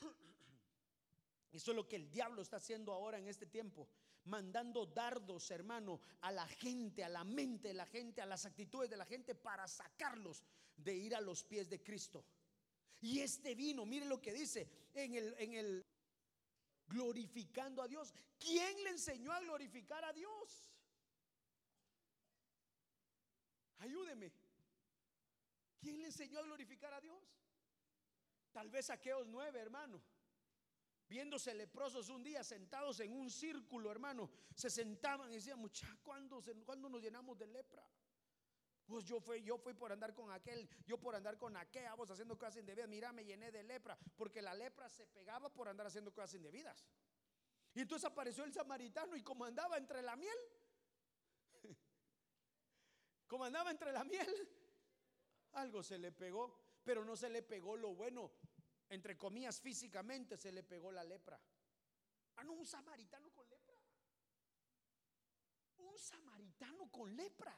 Eso 1.52 1.72
es 1.72 1.76
lo 1.76 1.88
que 1.88 1.96
el 1.96 2.10
diablo 2.10 2.40
está 2.40 2.56
haciendo 2.56 2.92
ahora 2.92 3.18
en 3.18 3.26
este 3.26 3.46
tiempo. 3.46 3.88
Mandando 4.24 4.86
dardos, 4.86 5.50
hermano, 5.50 6.00
a 6.20 6.30
la 6.30 6.46
gente, 6.46 7.02
a 7.02 7.08
la 7.08 7.24
mente 7.24 7.68
de 7.68 7.74
la 7.74 7.86
gente, 7.86 8.22
a 8.22 8.26
las 8.26 8.46
actitudes 8.46 8.88
de 8.88 8.96
la 8.96 9.06
gente 9.06 9.34
para 9.34 9.66
sacarlos 9.66 10.44
de 10.76 10.94
ir 10.94 11.16
a 11.16 11.20
los 11.20 11.42
pies 11.42 11.68
de 11.68 11.82
Cristo. 11.82 12.24
Y 13.00 13.20
este 13.20 13.54
vino, 13.54 13.86
mire 13.86 14.06
lo 14.06 14.20
que 14.20 14.32
dice 14.32 14.68
en 14.94 15.14
el, 15.14 15.34
en 15.38 15.54
el 15.54 15.86
glorificando 16.90 17.82
a 17.82 17.88
Dios. 17.88 18.12
¿Quién 18.38 18.82
le 18.84 18.90
enseñó 18.90 19.32
a 19.32 19.40
glorificar 19.40 20.04
a 20.04 20.12
Dios? 20.12 20.70
Ayúdeme. 23.78 24.32
¿Quién 25.80 26.00
le 26.00 26.06
enseñó 26.06 26.38
a 26.38 26.42
glorificar 26.42 26.92
a 26.92 27.00
Dios? 27.00 27.22
Tal 28.52 28.68
vez 28.68 28.90
aquellos 28.90 29.26
nueve, 29.26 29.58
hermano. 29.60 30.02
Viéndose 31.08 31.54
leprosos 31.54 32.08
un 32.08 32.22
día 32.22 32.44
sentados 32.44 33.00
en 33.00 33.12
un 33.12 33.30
círculo, 33.30 33.90
hermano, 33.90 34.30
se 34.54 34.70
sentaban 34.70 35.32
y 35.32 35.36
decían, 35.36 35.58
mucha, 35.58 35.88
¿cuándo, 36.02 36.42
¿cuándo 36.64 36.88
nos 36.88 37.02
llenamos 37.02 37.36
de 37.38 37.46
lepra? 37.46 37.84
Pues 38.90 39.04
yo 39.04 39.20
fui, 39.20 39.40
yo 39.44 39.56
fui 39.56 39.72
por 39.72 39.92
andar 39.92 40.12
con 40.14 40.32
aquel, 40.32 40.68
yo 40.84 40.98
por 40.98 41.14
andar 41.14 41.38
con 41.38 41.56
aquel, 41.56 41.84
vamos 41.84 42.10
haciendo 42.10 42.36
cosas 42.36 42.56
indebidas. 42.56 42.88
Mira, 42.88 43.12
me 43.12 43.24
llené 43.24 43.52
de 43.52 43.62
lepra, 43.62 43.96
porque 44.16 44.42
la 44.42 44.52
lepra 44.52 44.88
se 44.88 45.06
pegaba 45.06 45.48
por 45.48 45.68
andar 45.68 45.86
haciendo 45.86 46.12
cosas 46.12 46.34
indebidas. 46.34 46.84
Y 47.72 47.82
entonces 47.82 48.10
apareció 48.10 48.42
el 48.42 48.52
samaritano 48.52 49.14
y 49.14 49.22
como 49.22 49.44
andaba 49.44 49.78
entre 49.78 50.02
la 50.02 50.16
miel, 50.16 50.36
como 53.28 53.44
andaba 53.44 53.70
entre 53.70 53.92
la 53.92 54.02
miel, 54.02 54.48
algo 55.52 55.84
se 55.84 55.96
le 55.96 56.10
pegó, 56.10 56.58
pero 56.82 57.04
no 57.04 57.14
se 57.14 57.30
le 57.30 57.44
pegó 57.44 57.76
lo 57.76 57.94
bueno, 57.94 58.32
entre 58.88 59.16
comillas 59.16 59.60
físicamente 59.60 60.36
se 60.36 60.50
le 60.50 60.64
pegó 60.64 60.90
la 60.90 61.04
lepra. 61.04 61.40
Ah, 62.34 62.42
no, 62.42 62.54
un 62.54 62.66
samaritano 62.66 63.30
con 63.30 63.48
lepra. 63.48 63.78
Un 65.78 65.96
samaritano 65.96 66.90
con 66.90 67.14
lepra. 67.14 67.56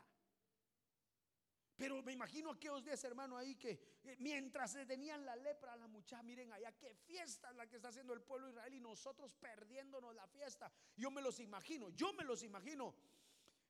Pero 1.76 2.02
me 2.02 2.12
imagino 2.12 2.50
aquellos 2.50 2.84
días, 2.84 3.02
hermano, 3.04 3.36
ahí 3.36 3.56
que 3.56 3.98
eh, 4.04 4.16
mientras 4.18 4.72
se 4.72 4.84
tenían 4.86 5.24
la 5.24 5.34
lepra 5.36 5.72
a 5.72 5.76
la 5.76 5.88
muchacha, 5.88 6.22
miren 6.22 6.52
allá 6.52 6.72
qué 6.72 6.94
fiesta 6.94 7.52
la 7.52 7.66
que 7.66 7.76
está 7.76 7.88
haciendo 7.88 8.12
el 8.12 8.22
pueblo 8.22 8.46
de 8.46 8.52
Israel 8.52 8.74
y 8.74 8.80
nosotros 8.80 9.34
perdiéndonos 9.34 10.14
la 10.14 10.26
fiesta. 10.26 10.70
Yo 10.96 11.10
me 11.10 11.22
los 11.22 11.40
imagino, 11.40 11.88
yo 11.90 12.12
me 12.12 12.24
los 12.24 12.42
imagino. 12.42 12.94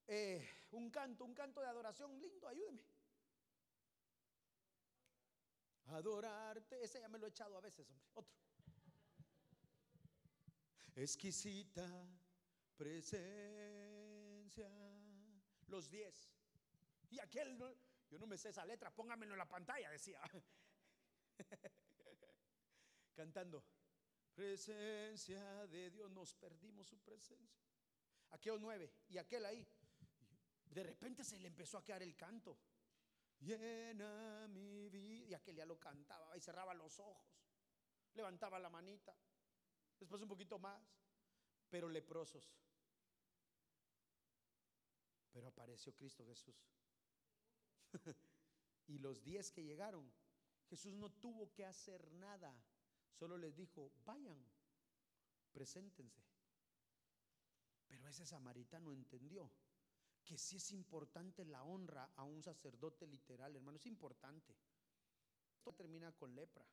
Eh, 0.06 0.46
un 0.72 0.90
canto, 0.90 1.24
un 1.24 1.32
canto 1.32 1.60
de 1.60 1.68
adoración 1.68 2.20
lindo, 2.20 2.48
ayúdeme. 2.48 2.82
Adorarte, 5.86 6.82
ese 6.82 7.00
ya 7.00 7.08
me 7.08 7.18
lo 7.18 7.26
he 7.26 7.30
echado 7.30 7.56
a 7.56 7.60
veces, 7.60 7.88
hombre. 7.88 8.06
Otro. 8.14 8.34
Exquisita 10.96 11.88
presencia. 12.76 14.70
Los 15.68 15.88
diez. 15.90 16.30
Y 17.10 17.20
aquel 17.20 17.56
yo 18.12 18.18
no 18.18 18.26
me 18.26 18.36
sé 18.36 18.50
esa 18.50 18.66
letra, 18.66 18.94
póngamelo 18.94 19.32
en 19.32 19.38
la 19.38 19.48
pantalla, 19.48 19.88
decía. 19.90 20.20
Cantando, 23.14 23.64
presencia 24.34 25.66
de 25.68 25.90
Dios, 25.90 26.10
nos 26.10 26.34
perdimos 26.34 26.86
su 26.86 26.98
presencia. 26.98 27.64
Aquellos 28.32 28.60
nueve 28.60 28.92
y 29.08 29.16
aquel 29.16 29.46
ahí. 29.46 29.66
De 30.66 30.82
repente 30.82 31.24
se 31.24 31.38
le 31.38 31.48
empezó 31.48 31.78
a 31.78 31.84
quedar 31.84 32.02
el 32.02 32.14
canto. 32.14 32.58
Llena 33.40 34.46
mi 34.48 34.90
vida. 34.90 35.28
Y 35.28 35.34
aquel 35.34 35.56
ya 35.56 35.64
lo 35.64 35.80
cantaba 35.80 36.36
y 36.36 36.40
cerraba 36.42 36.74
los 36.74 36.98
ojos. 36.98 37.26
Levantaba 38.12 38.58
la 38.58 38.68
manita. 38.68 39.16
Después 39.98 40.20
un 40.20 40.28
poquito 40.28 40.58
más. 40.58 40.82
Pero 41.70 41.88
leprosos. 41.88 42.54
Pero 45.32 45.48
apareció 45.48 45.94
Cristo 45.94 46.26
Jesús. 46.26 46.81
y 48.86 48.98
los 48.98 49.22
diez 49.22 49.50
que 49.50 49.64
llegaron, 49.64 50.12
Jesús 50.68 50.94
no 50.94 51.10
tuvo 51.10 51.52
que 51.52 51.64
hacer 51.64 52.10
nada, 52.12 52.54
solo 53.12 53.36
les 53.36 53.54
dijo, 53.54 53.92
vayan, 54.04 54.42
preséntense. 55.52 56.22
Pero 57.86 58.08
ese 58.08 58.24
samaritano 58.24 58.92
entendió 58.92 59.52
que 60.24 60.38
si 60.38 60.56
es 60.56 60.70
importante 60.70 61.44
la 61.44 61.62
honra 61.62 62.10
a 62.16 62.24
un 62.24 62.42
sacerdote 62.42 63.06
literal, 63.06 63.54
hermano, 63.54 63.76
es 63.76 63.86
importante. 63.86 64.56
Esto 65.54 65.72
termina 65.74 66.12
con 66.12 66.34
lepra. 66.34 66.64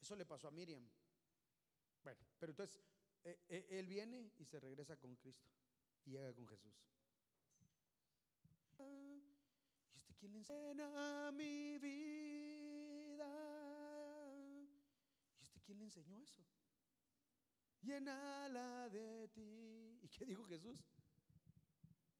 Eso 0.00 0.16
le 0.16 0.26
pasó 0.26 0.48
a 0.48 0.50
Miriam. 0.50 0.88
Bueno, 2.02 2.20
pero 2.38 2.50
entonces 2.50 2.82
eh, 3.24 3.44
eh, 3.48 3.66
él 3.70 3.86
viene 3.86 4.32
y 4.38 4.44
se 4.44 4.60
regresa 4.60 4.96
con 4.96 5.16
Cristo 5.16 5.50
y 6.04 6.10
llega 6.10 6.32
con 6.32 6.46
Jesús. 6.46 6.74
¿Y 8.42 8.54
usted 8.54 9.17
quién 10.18 10.32
le 10.32 10.38
enseña 10.38 11.30
mi 11.32 11.78
vida? 11.78 13.28
¿Y 15.38 15.42
usted 15.42 15.60
quién 15.64 15.78
le 15.78 15.84
enseñó 15.84 16.18
eso? 16.18 16.44
Llénala 17.82 18.88
de 18.90 19.28
ti. 19.28 20.00
¿Y 20.02 20.08
qué 20.08 20.26
dijo 20.26 20.44
Jesús? 20.44 20.78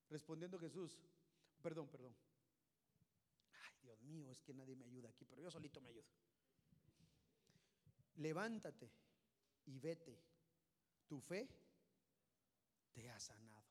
Respondiendo 0.08 0.58
Jesús, 0.58 0.98
perdón, 1.60 1.88
perdón. 1.88 2.16
Ay, 3.52 3.78
Dios 3.82 4.00
mío, 4.02 4.30
es 4.30 4.40
que 4.40 4.54
nadie 4.54 4.76
me 4.76 4.84
ayuda 4.86 5.10
aquí, 5.10 5.24
pero 5.24 5.42
yo 5.42 5.50
solito 5.50 5.80
me 5.80 5.90
ayudo. 5.90 6.08
Levántate 8.16 8.90
y 9.66 9.78
vete. 9.78 10.24
Tu 11.06 11.20
fe 11.20 11.48
te 12.92 13.10
ha 13.10 13.18
sanado. 13.18 13.67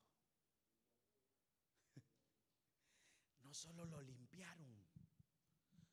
No 3.48 3.54
solo 3.54 3.86
lo 3.86 4.02
limpiaron, 4.02 4.76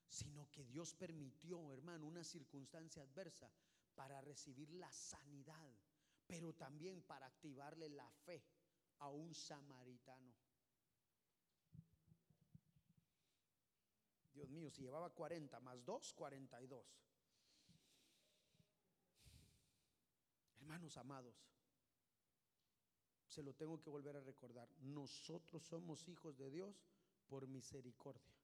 sino 0.10 0.52
que 0.52 0.66
Dios 0.66 0.94
permitió, 0.94 1.72
hermano, 1.72 2.06
una 2.06 2.22
circunstancia 2.22 3.02
adversa 3.02 3.50
para 3.96 4.20
recibir 4.20 4.70
la 4.72 4.92
sanidad, 4.92 5.72
pero 6.28 6.52
también 6.52 7.02
para 7.04 7.28
activarle 7.28 7.88
la 7.88 8.12
fe 8.26 8.44
a 9.00 9.10
un 9.10 9.34
samaritano. 9.34 10.34
Dios 14.34 14.50
mío, 14.50 14.70
si 14.70 14.82
llevaba 14.82 15.10
40 15.12 15.58
más 15.62 15.86
2, 15.86 16.12
42. 16.12 16.86
Hermanos 20.58 20.98
amados, 20.98 21.38
se 23.30 23.42
lo 23.42 23.54
tengo 23.54 23.80
que 23.80 23.90
volver 23.90 24.18
a 24.18 24.20
recordar. 24.20 24.70
Nosotros 24.80 25.64
somos 25.64 26.06
hijos 26.10 26.36
de 26.38 26.50
Dios 26.50 26.84
por 27.28 27.48
misericordia. 27.48 28.36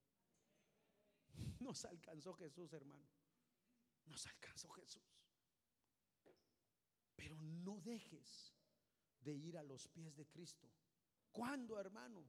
Nos 1.60 1.86
alcanzó 1.86 2.34
Jesús, 2.34 2.74
hermano. 2.74 3.08
Nos 4.06 4.26
alcanzó 4.28 4.70
Jesús. 4.70 5.04
Pero 7.16 7.40
no 7.42 7.80
dejes 7.82 8.54
de 9.22 9.34
ir 9.34 9.58
a 9.58 9.64
los 9.64 9.88
pies 9.88 10.16
de 10.16 10.26
Cristo. 10.28 10.68
¿Cuándo, 11.32 11.80
hermano? 11.80 12.26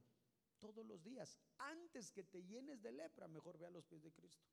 Todos 0.59 0.85
los 0.85 1.03
días. 1.03 1.37
Antes 1.57 2.11
que 2.11 2.23
te 2.23 2.43
llenes 2.43 2.81
de 2.81 2.91
lepra, 2.91 3.27
mejor 3.27 3.57
ve 3.57 3.65
a 3.65 3.71
los 3.71 3.85
pies 3.85 4.03
de 4.03 4.11
Cristo. 4.11 4.47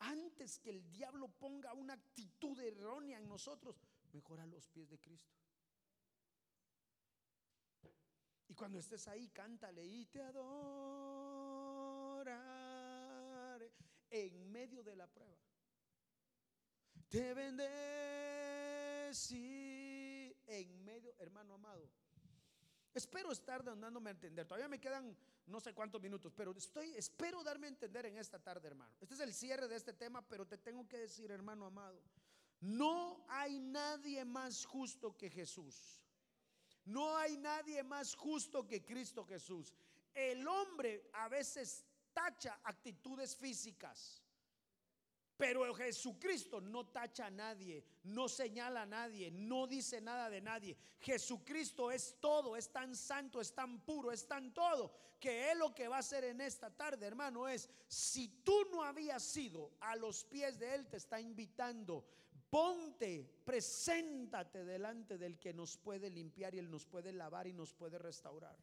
Antes 0.00 0.58
que 0.58 0.70
el 0.70 0.90
diablo 0.90 1.28
ponga 1.28 1.74
una 1.74 1.94
actitud 1.94 2.58
errónea 2.60 3.18
en 3.18 3.28
nosotros, 3.28 3.80
mejor 4.12 4.40
a 4.40 4.46
los 4.46 4.66
pies 4.68 4.88
de 4.88 4.98
Cristo. 4.98 5.36
Y 8.48 8.49
cuando 8.60 8.78
estés 8.78 9.08
ahí, 9.08 9.26
cántale 9.28 9.82
y 9.82 10.04
te 10.04 10.20
adoraré 10.20 10.52
en 14.10 14.52
medio 14.52 14.82
de 14.82 14.94
la 14.94 15.06
prueba. 15.06 15.40
Te 17.08 17.32
bendecí 17.32 17.56
en 20.46 20.84
medio, 20.84 21.14
hermano 21.20 21.54
amado. 21.54 21.88
Espero 22.92 23.32
estar 23.32 23.64
dándome 23.64 24.10
a 24.10 24.12
entender. 24.12 24.46
Todavía 24.46 24.68
me 24.68 24.78
quedan 24.78 25.16
no 25.46 25.58
sé 25.58 25.72
cuántos 25.72 26.02
minutos, 26.02 26.30
pero 26.36 26.54
estoy 26.54 26.94
espero 26.96 27.42
darme 27.42 27.66
a 27.66 27.70
entender 27.70 28.04
en 28.04 28.18
esta 28.18 28.38
tarde, 28.38 28.68
hermano. 28.68 28.94
Este 29.00 29.14
es 29.14 29.20
el 29.20 29.32
cierre 29.32 29.68
de 29.68 29.76
este 29.76 29.94
tema, 29.94 30.20
pero 30.28 30.46
te 30.46 30.58
tengo 30.58 30.86
que 30.86 30.98
decir, 30.98 31.30
hermano 31.30 31.64
amado, 31.64 32.02
no 32.60 33.24
hay 33.26 33.58
nadie 33.58 34.22
más 34.26 34.66
justo 34.66 35.16
que 35.16 35.30
Jesús. 35.30 35.99
No 36.84 37.16
hay 37.16 37.36
nadie 37.36 37.82
más 37.82 38.14
justo 38.14 38.66
que 38.66 38.84
Cristo 38.84 39.24
Jesús. 39.24 39.74
El 40.14 40.46
hombre 40.46 41.10
a 41.12 41.28
veces 41.28 41.84
tacha 42.12 42.60
actitudes 42.64 43.36
físicas. 43.36 44.22
Pero 45.40 45.74
Jesucristo 45.74 46.60
no 46.60 46.88
tacha 46.88 47.26
a 47.26 47.30
nadie, 47.30 47.82
no 48.02 48.28
señala 48.28 48.82
a 48.82 48.86
nadie, 48.86 49.30
no 49.30 49.66
dice 49.66 49.98
nada 50.02 50.28
de 50.28 50.42
nadie. 50.42 50.76
Jesucristo 51.00 51.90
es 51.90 52.20
todo, 52.20 52.56
es 52.56 52.70
tan 52.70 52.94
santo, 52.94 53.40
es 53.40 53.54
tan 53.54 53.80
puro, 53.80 54.12
es 54.12 54.28
tan 54.28 54.52
todo, 54.52 54.92
que 55.18 55.50
Él 55.50 55.60
lo 55.60 55.74
que 55.74 55.88
va 55.88 55.96
a 55.96 56.00
hacer 56.00 56.24
en 56.24 56.42
esta 56.42 56.68
tarde, 56.68 57.06
hermano, 57.06 57.48
es, 57.48 57.70
si 57.88 58.28
tú 58.44 58.66
no 58.70 58.82
habías 58.82 59.22
sido 59.22 59.70
a 59.80 59.96
los 59.96 60.24
pies 60.24 60.58
de 60.58 60.74
Él, 60.74 60.86
te 60.88 60.98
está 60.98 61.18
invitando. 61.18 62.04
Ponte, 62.50 63.24
preséntate 63.44 64.64
delante 64.64 65.16
del 65.16 65.38
que 65.38 65.54
nos 65.54 65.76
puede 65.78 66.10
limpiar 66.10 66.54
y 66.54 66.58
Él 66.58 66.68
nos 66.68 66.84
puede 66.84 67.12
lavar 67.12 67.46
y 67.46 67.52
nos 67.52 67.72
puede 67.72 67.96
restaurar. 67.96 68.58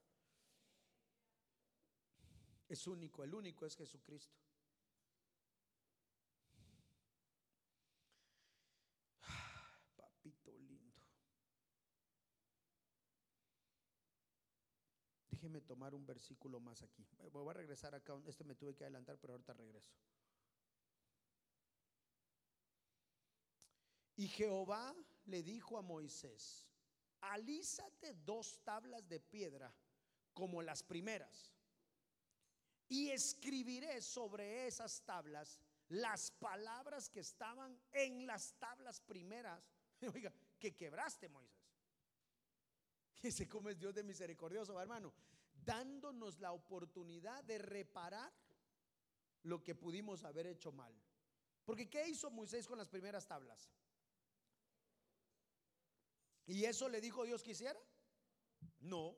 Es 2.67 2.85
único, 2.85 3.23
el 3.23 3.33
único 3.33 3.65
es 3.65 3.77
Jesucristo. 3.77 4.35
Déjeme 15.29 15.61
tomar 15.61 15.93
un 15.93 16.05
versículo 16.05 16.59
más 16.59 16.81
aquí. 16.81 17.07
Voy 17.31 17.49
a 17.49 17.53
regresar 17.53 17.95
acá. 17.95 18.19
Este 18.25 18.43
me 18.43 18.55
tuve 18.55 18.75
que 18.75 18.83
adelantar, 18.83 19.17
pero 19.17 19.33
ahorita 19.33 19.53
regreso. 19.53 19.93
Y 24.17 24.27
Jehová 24.27 24.95
le 25.25 25.43
dijo 25.43 25.77
a 25.77 25.83
Moisés, 25.83 26.67
alízate 27.21 28.15
dos 28.25 28.59
tablas 28.63 29.07
de 29.07 29.19
piedra 29.19 29.73
como 30.33 30.61
las 30.61 30.81
primeras, 30.83 31.53
y 32.89 33.09
escribiré 33.09 34.01
sobre 34.01 34.65
esas 34.65 35.03
tablas 35.03 35.59
las 35.89 36.31
palabras 36.31 37.09
que 37.09 37.19
estaban 37.19 37.79
en 37.91 38.25
las 38.25 38.53
tablas 38.59 39.01
primeras. 39.01 39.63
Oiga, 40.13 40.33
que 40.59 40.75
quebraste, 40.75 41.29
Moisés. 41.29 41.67
Ese 43.21 43.47
como 43.47 43.69
es 43.69 43.77
Dios 43.77 43.93
de 43.93 44.03
misericordioso, 44.03 44.79
hermano, 44.81 45.13
dándonos 45.53 46.39
la 46.39 46.53
oportunidad 46.53 47.43
de 47.43 47.59
reparar 47.59 48.33
lo 49.43 49.63
que 49.63 49.75
pudimos 49.75 50.23
haber 50.23 50.47
hecho 50.47 50.71
mal. 50.71 50.93
Porque 51.65 51.89
¿qué 51.89 52.07
hizo 52.07 52.31
Moisés 52.31 52.67
con 52.67 52.77
las 52.77 52.87
primeras 52.87 53.27
tablas? 53.27 53.69
¿Y 56.47 56.63
eso 56.65 56.87
le 56.87 57.01
dijo 57.01 57.25
Dios 57.25 57.43
que 57.43 57.51
hiciera? 57.51 57.79
No. 58.79 59.15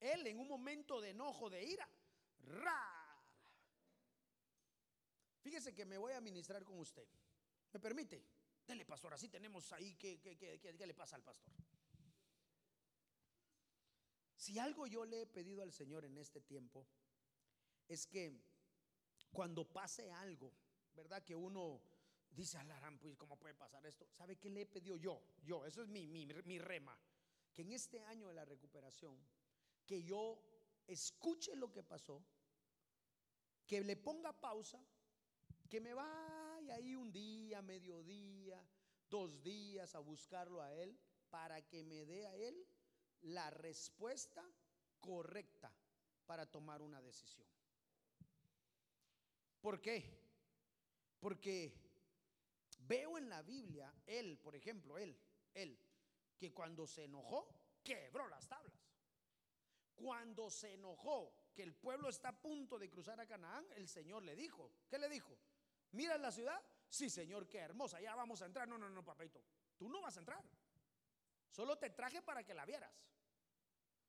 Él 0.00 0.26
en 0.26 0.38
un 0.38 0.48
momento 0.48 1.00
de 1.00 1.10
enojo, 1.10 1.50
de 1.50 1.64
ira, 1.64 1.88
¡ra! 2.44 2.98
Fíjese 5.40 5.74
que 5.74 5.84
me 5.84 5.98
voy 5.98 6.12
a 6.12 6.20
ministrar 6.20 6.64
con 6.64 6.78
usted. 6.78 7.08
¿Me 7.72 7.80
permite? 7.80 8.24
Dele, 8.66 8.84
pastor, 8.84 9.14
así 9.14 9.28
tenemos 9.28 9.72
ahí. 9.72 9.94
¿Qué, 9.94 10.20
qué, 10.20 10.36
qué, 10.36 10.60
qué 10.60 10.86
le 10.86 10.94
pasa 10.94 11.16
al 11.16 11.24
pastor? 11.24 11.52
Si 14.36 14.58
algo 14.58 14.86
yo 14.86 15.04
le 15.04 15.22
he 15.22 15.26
pedido 15.26 15.62
al 15.62 15.72
Señor 15.72 16.04
en 16.04 16.16
este 16.18 16.40
tiempo, 16.40 16.86
es 17.88 18.06
que 18.06 18.40
cuando 19.32 19.64
pase 19.64 20.10
algo, 20.12 20.52
¿verdad? 20.94 21.24
Que 21.24 21.34
uno 21.34 21.82
dice, 22.38 22.56
alarán, 22.58 22.98
pues, 22.98 23.16
¿cómo 23.16 23.36
puede 23.36 23.54
pasar 23.54 23.84
esto? 23.84 24.06
¿Sabe 24.12 24.36
qué 24.36 24.48
le 24.48 24.62
he 24.62 24.66
pedido 24.66 24.96
yo? 24.96 25.20
Yo, 25.42 25.66
eso 25.66 25.82
es 25.82 25.88
mi, 25.88 26.06
mi, 26.06 26.24
mi 26.26 26.58
rema. 26.58 26.96
Que 27.52 27.62
en 27.62 27.72
este 27.72 28.00
año 28.04 28.28
de 28.28 28.34
la 28.34 28.44
recuperación, 28.44 29.18
que 29.84 30.04
yo 30.04 30.40
escuche 30.86 31.56
lo 31.56 31.72
que 31.72 31.82
pasó, 31.82 32.24
que 33.66 33.80
le 33.80 33.96
ponga 33.96 34.32
pausa, 34.32 34.80
que 35.68 35.80
me 35.80 35.94
vaya 35.94 36.74
ahí 36.76 36.94
un 36.94 37.10
día, 37.10 37.60
mediodía, 37.60 38.64
dos 39.10 39.42
días 39.42 39.96
a 39.96 39.98
buscarlo 39.98 40.62
a 40.62 40.72
él, 40.72 40.96
para 41.30 41.66
que 41.66 41.82
me 41.82 42.06
dé 42.06 42.26
a 42.28 42.36
él 42.36 42.66
la 43.22 43.50
respuesta 43.50 44.48
correcta 45.00 45.74
para 46.24 46.46
tomar 46.46 46.82
una 46.82 47.02
decisión. 47.02 47.46
¿Por 49.60 49.80
qué? 49.80 50.22
Porque 51.18 51.87
veo 52.88 53.18
en 53.18 53.28
la 53.28 53.42
Biblia, 53.42 53.94
él, 54.06 54.38
por 54.38 54.56
ejemplo, 54.56 54.98
él, 54.98 55.16
él, 55.54 55.78
que 56.36 56.52
cuando 56.52 56.86
se 56.86 57.04
enojó, 57.04 57.48
quebró 57.84 58.26
las 58.28 58.48
tablas. 58.48 58.74
Cuando 59.94 60.48
se 60.50 60.74
enojó 60.74 61.34
que 61.54 61.62
el 61.62 61.74
pueblo 61.74 62.08
está 62.08 62.30
a 62.30 62.40
punto 62.40 62.78
de 62.78 62.88
cruzar 62.88 63.20
a 63.20 63.26
Canaán, 63.26 63.66
el 63.74 63.88
Señor 63.88 64.22
le 64.22 64.34
dijo, 64.34 64.72
¿qué 64.88 64.98
le 64.98 65.08
dijo? 65.08 65.38
¿Mira 65.92 66.16
la 66.18 66.30
ciudad? 66.30 66.60
Sí, 66.88 67.10
Señor, 67.10 67.48
qué 67.48 67.58
hermosa, 67.58 68.00
ya 68.00 68.14
vamos 68.14 68.40
a 68.42 68.46
entrar. 68.46 68.66
No, 68.66 68.78
no, 68.78 68.88
no, 68.88 69.04
papito, 69.04 69.42
tú 69.76 69.88
no 69.88 70.00
vas 70.00 70.16
a 70.16 70.20
entrar. 70.20 70.42
Solo 71.50 71.76
te 71.78 71.90
traje 71.90 72.22
para 72.22 72.44
que 72.44 72.54
la 72.54 72.64
vieras. 72.64 72.92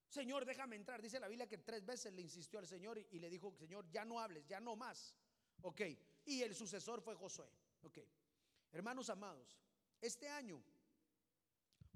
Señor, 0.07 0.45
déjame 0.45 0.75
entrar. 0.75 1.01
Dice 1.01 1.19
la 1.19 1.27
Biblia 1.27 1.47
que 1.47 1.59
tres 1.59 1.86
veces 1.86 2.11
le 2.13 2.21
insistió 2.21 2.59
al 2.59 2.67
Señor 2.67 2.97
y, 2.97 3.19
le 3.19 3.30
dijo, 3.30 3.55
Señor, 3.55 3.89
ya 3.91 4.05
no 4.05 4.19
hables, 4.19 4.45
ya 4.47 4.59
no 4.59 4.75
más. 4.75 5.15
Ok. 5.61 5.82
Y 6.25 6.41
el 6.41 6.55
sucesor 6.55 7.01
fue 7.01 7.15
Josué. 7.15 7.49
Ok. 7.84 7.99
Hermanos 8.72 9.09
amados, 9.09 9.57
este 10.01 10.30
año 10.30 10.63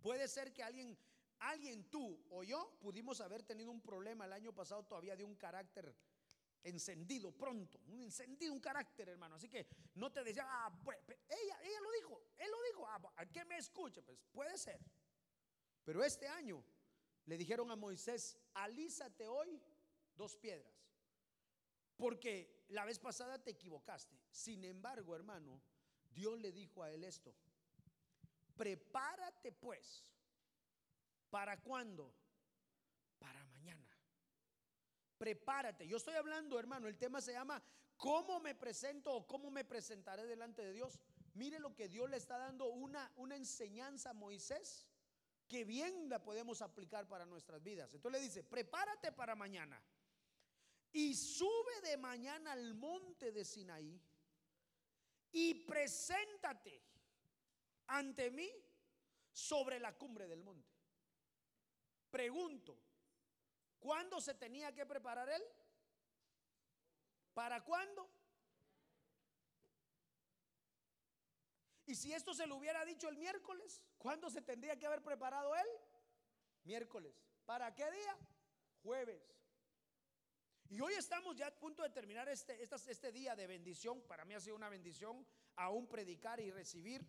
puede 0.01 0.27
ser 0.27 0.53
que 0.53 0.63
alguien, 0.63 0.97
alguien 1.39 1.89
tú 1.89 2.25
o 2.29 2.43
yo 2.43 2.77
pudimos 2.79 3.21
haber 3.21 3.43
tenido 3.43 3.71
un 3.71 3.81
problema 3.81 4.25
el 4.25 4.33
año 4.33 4.53
pasado 4.53 4.83
todavía 4.83 5.15
de 5.15 5.23
un 5.23 5.35
carácter 5.35 5.95
encendido 6.63 7.31
pronto, 7.31 7.79
un 7.87 8.01
encendido, 8.01 8.53
un 8.53 8.59
carácter, 8.59 9.09
hermano. 9.09 9.35
Así 9.35 9.49
que 9.49 9.67
no 9.95 10.11
te 10.11 10.23
decía, 10.23 10.45
ah, 10.47 10.79
pues, 10.83 10.97
ella, 11.27 11.59
ella 11.61 11.81
lo 11.81 11.91
dijo, 11.91 12.23
él 12.37 12.49
lo 12.49 12.63
dijo, 12.63 12.87
ah, 12.87 13.13
¿a 13.17 13.25
qué 13.25 13.45
me 13.45 13.57
escuche? 13.57 14.01
Pues 14.01 14.17
puede 14.31 14.57
ser. 14.57 14.79
Pero 15.83 16.03
este 16.03 16.27
año 16.27 16.63
le 17.25 17.37
dijeron 17.37 17.69
a 17.71 17.75
Moisés, 17.75 18.37
alízate 18.53 19.27
hoy 19.27 19.61
dos 20.15 20.37
piedras. 20.37 20.73
Porque 21.97 22.65
la 22.69 22.85
vez 22.85 22.97
pasada 22.99 23.41
te 23.41 23.51
equivocaste. 23.51 24.17
Sin 24.31 24.63
embargo, 24.63 25.15
hermano, 25.15 25.61
Dios 26.13 26.39
le 26.39 26.51
dijo 26.51 26.83
a 26.83 26.91
él 26.91 27.03
esto. 27.03 27.33
Prepárate 28.55 29.51
pues. 29.51 30.11
¿Para 31.29 31.59
cuándo? 31.61 32.13
Para 33.19 33.43
mañana. 33.45 33.97
Prepárate. 35.17 35.87
Yo 35.87 35.97
estoy 35.97 36.15
hablando, 36.15 36.59
hermano, 36.59 36.87
el 36.87 36.97
tema 36.97 37.21
se 37.21 37.33
llama 37.33 37.61
¿cómo 37.97 38.39
me 38.39 38.55
presento 38.55 39.13
o 39.13 39.25
cómo 39.25 39.49
me 39.49 39.65
presentaré 39.65 40.25
delante 40.25 40.63
de 40.63 40.73
Dios? 40.73 40.99
Mire 41.33 41.59
lo 41.59 41.73
que 41.73 41.87
Dios 41.87 42.09
le 42.09 42.17
está 42.17 42.37
dando 42.37 42.67
una, 42.67 43.11
una 43.15 43.35
enseñanza 43.35 44.11
a 44.11 44.13
Moisés 44.13 44.87
que 45.47 45.63
bien 45.63 46.09
la 46.09 46.23
podemos 46.23 46.61
aplicar 46.61 47.07
para 47.07 47.25
nuestras 47.25 47.63
vidas. 47.63 47.93
Entonces 47.93 48.21
le 48.21 48.27
dice, 48.27 48.43
prepárate 48.43 49.11
para 49.11 49.35
mañana 49.35 49.81
y 50.91 51.15
sube 51.15 51.81
de 51.83 51.97
mañana 51.97 52.51
al 52.51 52.75
monte 52.75 53.31
de 53.31 53.43
Sinaí 53.43 53.99
y 55.33 55.55
preséntate 55.65 56.81
ante 57.87 58.31
mí 58.31 58.49
sobre 59.31 59.79
la 59.79 59.97
cumbre 59.97 60.27
del 60.27 60.43
monte. 60.43 60.71
Pregunto, 62.09 62.79
¿cuándo 63.79 64.21
se 64.21 64.35
tenía 64.35 64.71
que 64.71 64.85
preparar 64.85 65.27
él? 65.29 65.43
¿Para 67.33 67.63
cuándo? 67.63 68.07
Y 71.87 71.95
si 71.95 72.13
esto 72.13 72.33
se 72.33 72.45
lo 72.45 72.55
hubiera 72.55 72.85
dicho 72.85 73.09
el 73.09 73.17
miércoles, 73.17 73.81
¿cuándo 73.97 74.29
se 74.29 74.41
tendría 74.41 74.77
que 74.77 74.85
haber 74.85 75.03
preparado 75.03 75.55
él? 75.55 75.67
Miércoles. 76.63 77.19
¿Para 77.45 77.73
qué 77.73 77.89
día? 77.91 78.17
Jueves. 78.83 79.21
Y 80.69 80.79
hoy 80.81 80.93
estamos 80.93 81.35
ya 81.35 81.47
a 81.47 81.51
punto 81.51 81.83
de 81.83 81.89
terminar 81.89 82.27
este, 82.29 82.63
este, 82.63 83.11
día 83.11 83.35
de 83.35 83.47
bendición. 83.47 84.01
Para 84.01 84.25
mí 84.25 84.33
ha 84.33 84.39
sido 84.39 84.55
una 84.55 84.69
bendición 84.69 85.25
aún 85.55 85.87
predicar 85.87 86.39
y 86.39 86.49
recibir. 86.51 87.05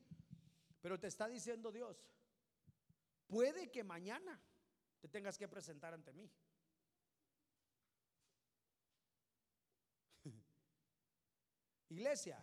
Pero 0.81 0.99
te 1.01 1.07
está 1.07 1.29
diciendo 1.29 1.73
Dios, 1.73 2.05
puede 3.27 3.71
que 3.71 3.85
mañana 3.85 4.43
te 5.01 5.09
tengas 5.09 5.39
que 5.39 5.49
presentar 5.49 5.95
ante 5.95 6.13
mí. 6.13 6.31
Iglesia, 11.89 12.43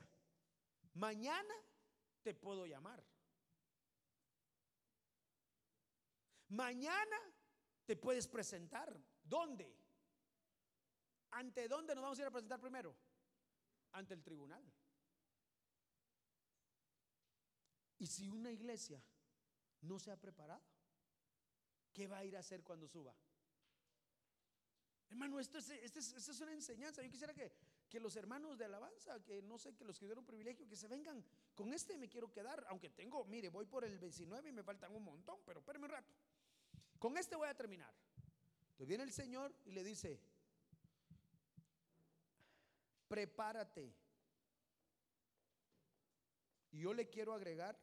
mañana 0.93 1.53
te 2.23 2.33
puedo 2.33 2.65
llamar. 2.65 3.03
Mañana 6.49 7.17
te 7.85 7.95
puedes 7.95 8.27
presentar. 8.27 8.99
¿Dónde? 9.23 9.80
¿Ante 11.31 11.67
dónde 11.67 11.95
nos 11.95 12.03
vamos 12.03 12.19
a 12.19 12.21
ir 12.21 12.27
a 12.27 12.31
presentar 12.31 12.59
primero? 12.59 12.95
Ante 13.93 14.13
el 14.13 14.23
tribunal. 14.23 14.63
Y 17.99 18.07
si 18.07 18.29
una 18.29 18.51
iglesia 18.51 19.01
no 19.81 19.99
se 19.99 20.11
ha 20.11 20.17
preparado, 20.17 20.61
¿qué 21.93 22.07
va 22.07 22.17
a 22.17 22.25
ir 22.25 22.35
a 22.35 22.39
hacer 22.39 22.63
cuando 22.63 22.87
suba? 22.87 23.15
Hermano, 25.09 25.39
esto 25.39 25.57
es, 25.57 25.69
esto 25.69 25.99
es 25.99 26.39
una 26.39 26.53
enseñanza. 26.53 27.03
Yo 27.03 27.11
quisiera 27.11 27.33
que 27.33 27.51
que 27.91 27.99
los 27.99 28.15
hermanos 28.15 28.57
de 28.57 28.63
alabanza, 28.63 29.21
que 29.21 29.41
no 29.41 29.57
sé, 29.57 29.75
que 29.75 29.83
los 29.83 29.99
que 29.99 30.05
dieron 30.05 30.25
privilegio, 30.25 30.65
que 30.65 30.77
se 30.77 30.87
vengan. 30.87 31.21
Con 31.53 31.73
este 31.73 31.97
me 31.97 32.07
quiero 32.07 32.31
quedar, 32.31 32.63
aunque 32.69 32.89
tengo, 32.89 33.25
mire, 33.25 33.49
voy 33.49 33.65
por 33.65 33.83
el 33.83 33.99
19 33.99 34.47
y 34.47 34.53
me 34.53 34.63
faltan 34.63 34.95
un 34.95 35.03
montón, 35.03 35.41
pero 35.45 35.59
espérame 35.59 35.83
un 35.83 35.89
rato. 35.89 36.13
Con 36.97 37.17
este 37.17 37.35
voy 37.35 37.49
a 37.49 37.53
terminar. 37.53 37.93
Entonces 38.61 38.87
viene 38.87 39.03
el 39.03 39.11
Señor 39.11 39.53
y 39.65 39.71
le 39.71 39.83
dice, 39.83 40.21
prepárate. 43.11 43.93
Y 46.71 46.79
yo 46.79 46.93
le 46.93 47.09
quiero 47.09 47.33
agregar, 47.33 47.77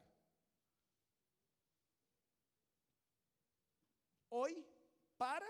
hoy 4.30 4.66
para 5.18 5.46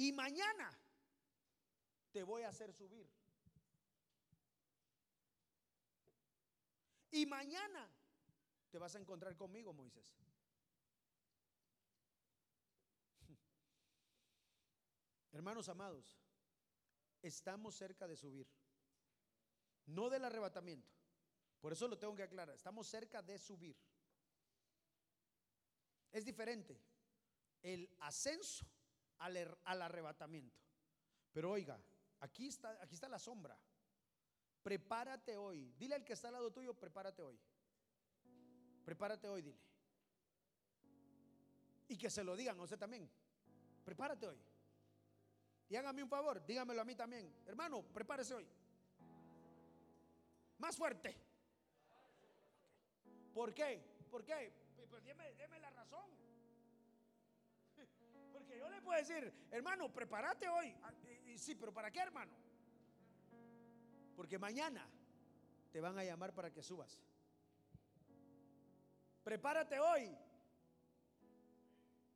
Y 0.00 0.12
mañana 0.12 0.70
te 2.12 2.22
voy 2.22 2.42
a 2.42 2.50
hacer 2.50 2.72
subir. 2.72 3.10
Y 7.10 7.26
mañana 7.26 7.90
te 8.70 8.78
vas 8.78 8.94
a 8.94 9.00
encontrar 9.00 9.34
conmigo, 9.34 9.72
Moisés. 9.72 10.27
Hermanos 15.38 15.68
amados, 15.68 16.18
estamos 17.22 17.76
cerca 17.76 18.08
de 18.08 18.16
subir. 18.16 18.48
No 19.86 20.10
del 20.10 20.24
arrebatamiento. 20.24 20.92
Por 21.60 21.72
eso 21.72 21.86
lo 21.86 21.96
tengo 21.96 22.16
que 22.16 22.24
aclarar. 22.24 22.56
Estamos 22.56 22.88
cerca 22.88 23.22
de 23.22 23.38
subir. 23.38 23.76
Es 26.10 26.24
diferente. 26.24 26.82
El 27.62 27.88
ascenso 28.00 28.66
al, 29.18 29.36
arrebatamiento. 29.64 30.58
Pero 31.32 31.52
oiga, 31.52 31.80
aquí 32.18 32.48
está, 32.48 32.70
aquí 32.82 32.96
está 32.96 33.08
la 33.08 33.20
sombra. 33.20 33.56
Prepárate 34.64 35.36
hoy. 35.36 35.72
Dile 35.78 35.94
al 35.94 36.04
que 36.04 36.14
está 36.14 36.26
al 36.26 36.34
lado 36.34 36.50
tuyo, 36.50 36.74
prepárate 36.74 37.22
hoy. 37.22 37.38
Prepárate 38.84 39.28
hoy, 39.28 39.42
dile. 39.42 39.60
Y 41.86 41.96
que 41.96 42.10
se 42.10 42.24
lo 42.24 42.34
digan 42.34 42.58
a 42.58 42.64
usted 42.64 42.76
también. 42.76 43.08
Prepárate 43.84 44.26
hoy. 44.26 44.47
Y 45.68 45.76
hágame 45.76 46.02
un 46.02 46.08
favor, 46.08 46.44
dígamelo 46.46 46.80
a 46.80 46.84
mí 46.84 46.94
también. 46.94 47.32
Hermano, 47.46 47.82
prepárese 47.82 48.34
hoy. 48.34 48.46
Más 50.58 50.76
fuerte. 50.76 51.16
¿Por 53.34 53.54
qué? 53.54 53.82
¿Por 54.10 54.24
qué? 54.24 54.52
Pues 54.90 55.04
déme 55.04 55.60
la 55.60 55.70
razón 55.70 56.10
yo 58.58 58.68
le 58.68 58.80
puedo 58.80 58.98
decir, 58.98 59.32
hermano, 59.50 59.92
prepárate 59.92 60.48
hoy. 60.48 60.74
Ah, 60.82 60.92
sí, 61.36 61.54
pero 61.54 61.72
¿para 61.72 61.90
qué, 61.90 62.00
hermano? 62.00 62.32
Porque 64.16 64.38
mañana 64.38 64.88
te 65.70 65.80
van 65.80 65.98
a 65.98 66.04
llamar 66.04 66.34
para 66.34 66.50
que 66.50 66.62
subas. 66.62 66.98
Prepárate 69.22 69.78
hoy. 69.78 70.16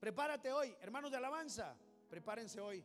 Prepárate 0.01 0.51
hoy. 0.51 0.75
Hermanos 0.81 1.11
de 1.11 1.17
alabanza, 1.19 1.77
prepárense 2.09 2.61
hoy. 2.61 2.85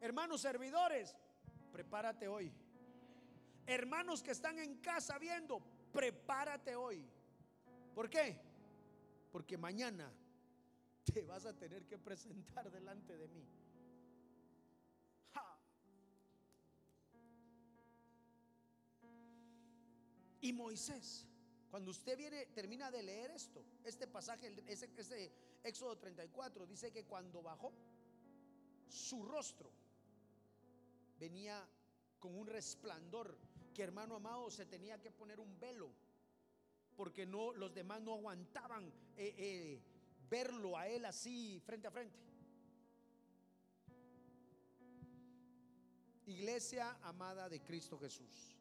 Hermanos 0.00 0.40
servidores, 0.40 1.14
prepárate 1.72 2.26
hoy. 2.26 2.50
Hermanos 3.66 4.22
que 4.22 4.30
están 4.30 4.58
en 4.58 4.76
casa 4.78 5.18
viendo, 5.18 5.60
prepárate 5.92 6.74
hoy. 6.74 7.06
¿Por 7.94 8.08
qué? 8.08 8.40
Porque 9.30 9.58
mañana 9.58 10.10
te 11.04 11.22
vas 11.24 11.44
a 11.44 11.52
tener 11.52 11.86
que 11.86 11.98
presentar 11.98 12.70
delante 12.70 13.16
de 13.16 13.28
mí. 13.28 13.46
Y 20.42 20.54
Moisés, 20.54 21.28
cuando 21.70 21.90
usted 21.90 22.16
viene, 22.16 22.46
termina 22.46 22.90
de 22.90 23.02
leer 23.02 23.30
esto, 23.32 23.62
este 23.84 24.06
pasaje, 24.06 24.64
ese, 24.66 24.90
ese 24.96 25.30
Éxodo 25.62 25.98
34, 25.98 26.66
dice 26.66 26.90
que 26.90 27.04
cuando 27.04 27.42
bajó, 27.42 27.74
su 28.88 29.22
rostro 29.22 29.70
venía 31.20 31.68
con 32.18 32.34
un 32.34 32.46
resplandor 32.46 33.36
que 33.74 33.82
hermano 33.82 34.16
amado 34.16 34.50
se 34.50 34.64
tenía 34.66 35.00
que 35.00 35.12
poner 35.12 35.38
un 35.38 35.60
velo 35.60 35.90
porque 36.96 37.24
no 37.24 37.52
los 37.52 37.72
demás 37.72 38.00
no 38.02 38.14
aguantaban 38.14 38.86
eh, 39.16 39.34
eh, 39.38 39.80
verlo 40.28 40.76
a 40.76 40.88
Él 40.88 41.04
así 41.04 41.60
frente 41.64 41.86
a 41.86 41.90
frente. 41.90 42.18
Iglesia 46.26 46.98
amada 47.02 47.48
de 47.48 47.62
Cristo 47.62 47.98
Jesús. 47.98 48.56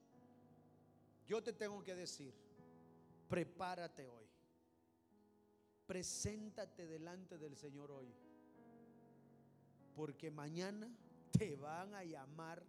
yo 1.27 1.43
te 1.43 1.53
tengo 1.53 1.83
que 1.83 1.93
decir, 1.95 2.33
prepárate 3.27 4.07
hoy. 4.07 4.25
Preséntate 5.85 6.87
delante 6.87 7.37
del 7.37 7.55
Señor 7.55 7.91
hoy. 7.91 8.11
Porque 9.95 10.31
mañana 10.31 10.89
te 11.31 11.55
van 11.55 11.93
a 11.93 12.03
llamar, 12.03 12.63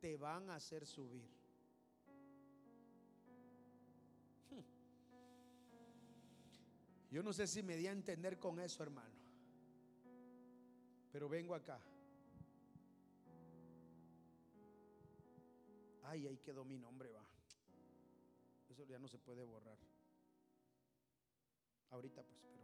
te 0.00 0.16
van 0.16 0.50
a 0.50 0.56
hacer 0.56 0.86
subir. 0.86 1.42
Yo 7.12 7.22
no 7.22 7.34
sé 7.34 7.46
si 7.46 7.62
me 7.62 7.76
di 7.76 7.86
a 7.86 7.92
entender 7.92 8.38
con 8.38 8.58
eso, 8.58 8.82
hermano. 8.82 9.14
Pero 11.12 11.28
vengo 11.28 11.54
acá. 11.54 11.78
Ay, 16.04 16.26
ahí 16.26 16.38
quedó 16.38 16.64
mi 16.64 16.78
nombre, 16.78 17.10
va. 17.10 17.22
Eso 18.70 18.84
ya 18.84 18.98
no 18.98 19.08
se 19.08 19.18
puede 19.18 19.44
borrar. 19.44 19.76
Ahorita 21.90 22.22
pues, 22.22 22.38
pero. 22.40 22.62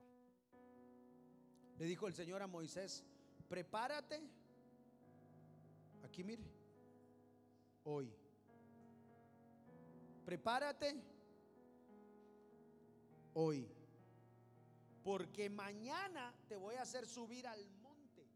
Le 1.78 1.84
dijo 1.84 2.08
el 2.08 2.14
Señor 2.14 2.40
a 2.40 2.46
Moisés, 2.46 3.04
prepárate. 3.50 4.22
Aquí 6.04 6.24
mire. 6.24 6.44
Hoy. 7.84 8.12
Prepárate. 10.24 11.02
Hoy. 13.34 13.68
Porque 15.02 15.48
mañana 15.48 16.34
te 16.48 16.56
voy 16.56 16.74
a 16.74 16.82
hacer 16.82 17.06
subir 17.06 17.46
al 17.46 17.64
monte. 17.82 18.26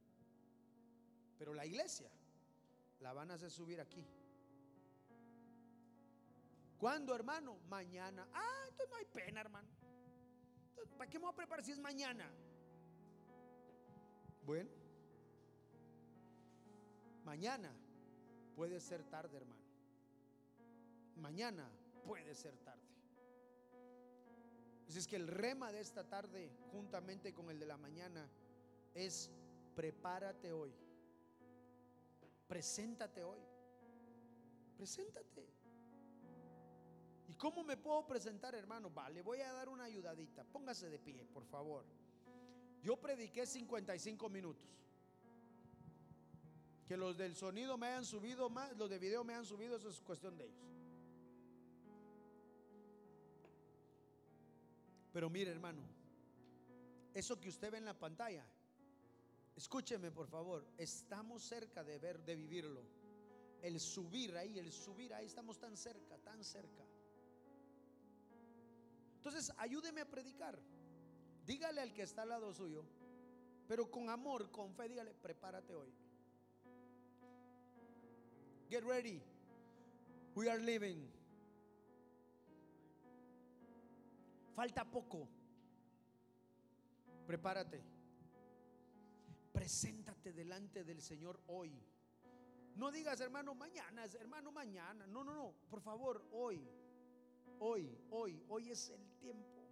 Pero 1.39 1.55
la 1.55 1.67
iglesia 1.67 2.11
la 3.01 3.13
van 3.13 3.31
a 3.31 3.35
hacer 3.35 3.51
subir 3.51 3.81
aquí. 3.81 4.07
¿Cuándo, 6.79 7.15
hermano? 7.15 7.59
Mañana. 7.69 8.27
Ah, 8.33 8.65
entonces 8.69 8.91
no 8.91 8.97
hay 8.97 9.05
pena, 9.05 9.41
hermano. 9.41 9.69
¿Para 10.97 11.11
qué 11.11 11.19
me 11.19 11.25
voy 11.25 11.33
a 11.33 11.37
preparar 11.37 11.65
si 11.65 11.73
es 11.73 11.79
mañana? 11.79 12.29
Bueno, 14.45 14.71
mañana 17.25 17.73
puede 18.55 18.81
ser 18.81 19.03
tarde, 19.05 19.37
hermano. 19.37 19.63
Mañana 21.17 21.71
puede 22.05 22.35
ser 22.35 22.57
tarde. 22.59 22.83
Así 24.89 24.99
es 24.99 25.07
que 25.07 25.17
el 25.17 25.29
rema 25.29 25.73
de 25.73 25.81
esta 25.81 26.05
tarde, 26.05 26.51
juntamente 26.71 27.33
con 27.33 27.51
el 27.51 27.59
de 27.59 27.67
la 27.67 27.77
mañana, 27.77 28.29
es 28.95 29.31
prepárate 29.75 30.53
hoy. 30.53 30.75
Preséntate 32.47 33.25
hoy. 33.25 33.41
Preséntate. 34.77 35.49
¿Y 37.29 37.35
cómo 37.35 37.65
me 37.65 37.77
puedo 37.79 38.07
presentar, 38.07 38.55
hermano? 38.55 38.91
Vale, 38.91 39.23
voy 39.23 39.41
a 39.41 39.53
dar 39.53 39.69
una 39.69 39.85
ayudadita. 39.85 40.45
Póngase 40.45 40.91
de 40.91 40.99
pie, 40.99 41.25
por 41.25 41.45
favor. 41.47 41.87
Yo 42.83 43.01
prediqué 43.01 43.47
55 43.47 44.29
minutos. 44.29 44.69
Que 46.87 46.97
los 46.97 47.17
del 47.17 47.35
sonido 47.37 47.79
me 47.79 47.87
hayan 47.87 48.05
subido 48.05 48.51
más, 48.51 48.77
los 48.77 48.91
de 48.91 48.99
video 48.99 49.25
me 49.25 49.35
han 49.35 49.45
subido, 49.45 49.77
eso 49.77 49.89
es 49.89 50.01
cuestión 50.01 50.37
de 50.37 50.47
ellos. 50.47 50.73
Pero 55.13 55.29
mire, 55.29 55.51
hermano, 55.51 55.83
eso 57.15 57.39
que 57.39 57.51
usted 57.51 57.71
ve 57.71 57.79
en 57.79 57.85
la 57.85 57.99
pantalla, 57.99 58.45
escúcheme 59.55 60.11
por 60.11 60.27
favor, 60.27 60.67
estamos 60.79 61.43
cerca 61.43 61.85
de 61.85 61.99
ver, 61.99 62.25
de 62.25 62.35
vivirlo. 62.35 62.83
El 63.61 63.79
subir 63.79 64.37
ahí, 64.37 64.59
el 64.59 64.73
subir 64.73 65.15
ahí, 65.15 65.27
estamos 65.27 65.59
tan 65.59 65.77
cerca, 65.77 66.19
tan 66.19 66.43
cerca. 66.43 66.85
Entonces, 69.17 69.53
ayúdeme 69.57 70.01
a 70.01 70.11
predicar. 70.11 70.59
Dígale 71.45 71.81
al 71.81 71.93
que 71.93 72.03
está 72.03 72.23
al 72.23 72.31
lado 72.31 72.53
suyo, 72.53 72.85
pero 73.69 73.91
con 73.91 74.11
amor, 74.11 74.51
con 74.51 74.75
fe, 74.75 74.89
dígale, 74.89 75.15
prepárate 75.15 75.75
hoy. 75.75 75.93
Get 78.73 78.85
ready. 78.87 79.21
We 80.35 80.49
are 80.49 80.59
living. 80.59 81.07
Falta 84.57 84.83
poco. 84.87 85.29
Prepárate. 87.27 87.83
Preséntate 89.53 90.33
delante 90.33 90.85
del 90.85 91.03
Señor 91.03 91.39
hoy. 91.49 91.71
No 92.77 92.91
digas, 92.91 93.21
hermano, 93.21 93.55
mañana, 93.55 94.07
hermano, 94.19 94.51
mañana. 94.51 95.07
No, 95.07 95.23
no, 95.23 95.35
no. 95.35 95.53
Por 95.69 95.83
favor, 95.83 96.25
hoy. 96.33 96.67
Hoy, 97.59 97.95
hoy, 98.09 98.43
hoy 98.49 98.71
es 98.71 98.89
el 98.89 99.07
tiempo. 99.21 99.67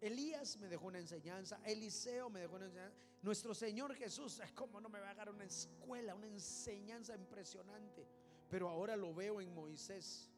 Elías 0.00 0.56
me 0.56 0.70
dejó 0.70 0.86
una 0.86 1.00
enseñanza, 1.00 1.60
Eliseo 1.66 2.30
me 2.30 2.40
dejó 2.40 2.56
una 2.56 2.64
enseñanza. 2.64 2.96
Nuestro 3.24 3.54
Señor 3.54 3.94
Jesús, 3.94 4.38
como 4.54 4.82
no 4.82 4.90
me 4.90 5.00
va 5.00 5.08
a 5.08 5.14
dar 5.14 5.30
una 5.30 5.44
escuela, 5.44 6.14
una 6.14 6.26
enseñanza 6.26 7.16
impresionante? 7.16 8.06
Pero 8.50 8.68
ahora 8.68 8.96
lo 8.96 9.14
veo 9.14 9.40
en 9.40 9.52
Moisés. 9.54 10.30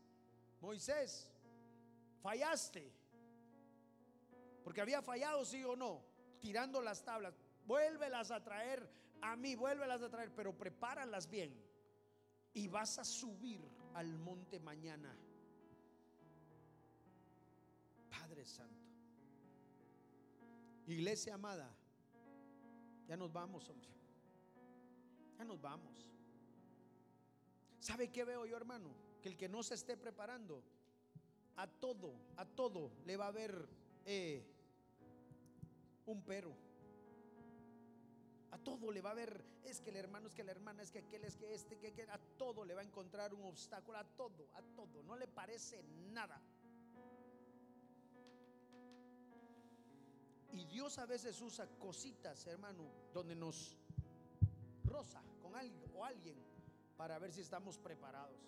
Moisés, 0.60 1.28
fallaste. 2.22 2.94
Porque 4.62 4.80
había 4.80 5.02
fallado, 5.02 5.44
sí 5.44 5.64
o 5.64 5.74
no, 5.74 6.04
tirando 6.38 6.80
las 6.80 7.04
tablas. 7.04 7.34
Vuélvelas 7.66 8.30
a 8.30 8.44
traer 8.44 8.88
a 9.20 9.34
mí, 9.34 9.56
vuélvelas 9.56 10.02
a 10.02 10.08
traer, 10.08 10.32
pero 10.32 10.56
prepáralas 10.56 11.28
bien. 11.28 11.60
Y 12.54 12.68
vas 12.68 13.00
a 13.00 13.04
subir 13.04 13.68
al 13.94 14.16
monte 14.16 14.60
mañana. 14.60 15.12
Padre 18.10 18.44
Santo. 18.44 18.86
Iglesia 20.86 21.34
amada, 21.34 21.76
ya 23.08 23.16
nos 23.16 23.32
vamos, 23.32 23.68
hombre. 23.68 23.88
Ya 25.38 25.44
nos 25.44 25.60
vamos. 25.60 26.10
¿Sabe 27.80 28.10
qué 28.10 28.24
veo 28.24 28.46
yo, 28.46 28.56
hermano? 28.56 28.90
Que 29.22 29.28
el 29.28 29.36
que 29.36 29.48
no 29.48 29.62
se 29.62 29.74
esté 29.74 29.96
preparando, 29.96 30.62
a 31.56 31.66
todo, 31.66 32.12
a 32.36 32.44
todo 32.44 32.90
le 33.04 33.16
va 33.16 33.26
a 33.26 33.28
haber 33.28 33.68
eh, 34.04 34.44
un 36.06 36.22
pero. 36.22 36.54
A 38.50 38.58
todo 38.58 38.90
le 38.90 39.00
va 39.00 39.10
a 39.10 39.12
haber, 39.12 39.44
es 39.64 39.80
que 39.80 39.90
el 39.90 39.96
hermano, 39.96 40.28
es 40.28 40.34
que 40.34 40.44
la 40.44 40.52
hermana, 40.52 40.82
es 40.82 40.90
que 40.90 41.00
aquel, 41.00 41.24
es 41.24 41.36
que 41.36 41.52
este, 41.54 41.78
que, 41.78 41.92
que 41.92 42.02
a 42.02 42.18
todo 42.38 42.64
le 42.64 42.74
va 42.74 42.80
a 42.80 42.84
encontrar 42.84 43.34
un 43.34 43.44
obstáculo, 43.44 43.98
a 43.98 44.04
todo, 44.04 44.48
a 44.54 44.62
todo. 44.74 45.02
No 45.02 45.16
le 45.16 45.26
parece 45.26 45.82
nada. 46.12 46.40
Y 50.56 50.64
Dios 50.64 50.98
a 50.98 51.04
veces 51.04 51.38
usa 51.42 51.66
cositas, 51.78 52.46
hermano, 52.46 52.90
donde 53.12 53.34
nos 53.34 53.76
roza 54.84 55.22
con 55.42 55.54
alguien 55.54 55.92
o 55.94 56.02
alguien 56.02 56.36
para 56.96 57.18
ver 57.18 57.30
si 57.30 57.42
estamos 57.42 57.76
preparados. 57.76 58.40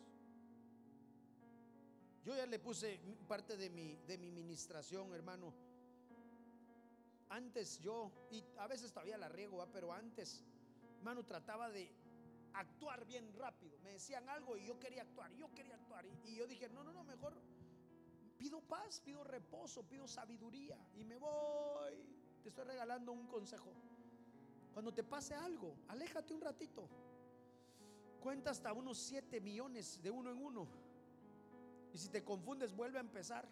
Yo 2.24 2.34
ya 2.34 2.46
le 2.46 2.58
puse 2.58 2.98
parte 3.26 3.58
de 3.58 3.68
mi, 3.68 3.96
de 4.06 4.16
mi 4.16 4.30
ministración, 4.30 5.12
hermano. 5.12 5.52
Antes 7.28 7.78
yo, 7.80 8.10
y 8.30 8.42
a 8.56 8.66
veces 8.66 8.90
todavía 8.90 9.18
la 9.18 9.28
riego, 9.28 9.62
pero 9.70 9.92
antes, 9.92 10.42
hermano, 10.96 11.26
trataba 11.26 11.68
de 11.68 11.92
actuar 12.54 13.04
bien 13.04 13.34
rápido. 13.34 13.78
Me 13.80 13.92
decían 13.92 14.26
algo 14.30 14.56
y 14.56 14.64
yo 14.64 14.78
quería 14.78 15.02
actuar, 15.02 15.30
yo 15.34 15.52
quería 15.54 15.74
actuar. 15.74 16.06
Y 16.24 16.36
yo 16.36 16.46
dije, 16.46 16.70
no, 16.70 16.82
no, 16.82 16.92
no, 16.94 17.04
mejor 17.04 17.34
pido 18.38 18.60
paz, 18.60 19.00
pido 19.00 19.24
reposo, 19.24 19.82
pido 19.82 20.06
sabiduría 20.06 20.78
y 20.94 21.04
me 21.04 21.18
voy. 21.18 21.94
Te 22.42 22.48
estoy 22.48 22.64
regalando 22.64 23.12
un 23.12 23.26
consejo. 23.26 23.70
Cuando 24.72 24.94
te 24.94 25.02
pase 25.02 25.34
algo, 25.34 25.74
aléjate 25.88 26.32
un 26.32 26.40
ratito. 26.40 26.88
Cuenta 28.20 28.50
hasta 28.50 28.72
unos 28.72 28.98
7 28.98 29.40
millones 29.40 30.00
de 30.02 30.10
uno 30.10 30.30
en 30.30 30.38
uno. 30.38 30.68
Y 31.92 31.98
si 31.98 32.08
te 32.08 32.24
confundes, 32.24 32.74
vuelve 32.74 32.98
a 32.98 33.00
empezar. 33.00 33.48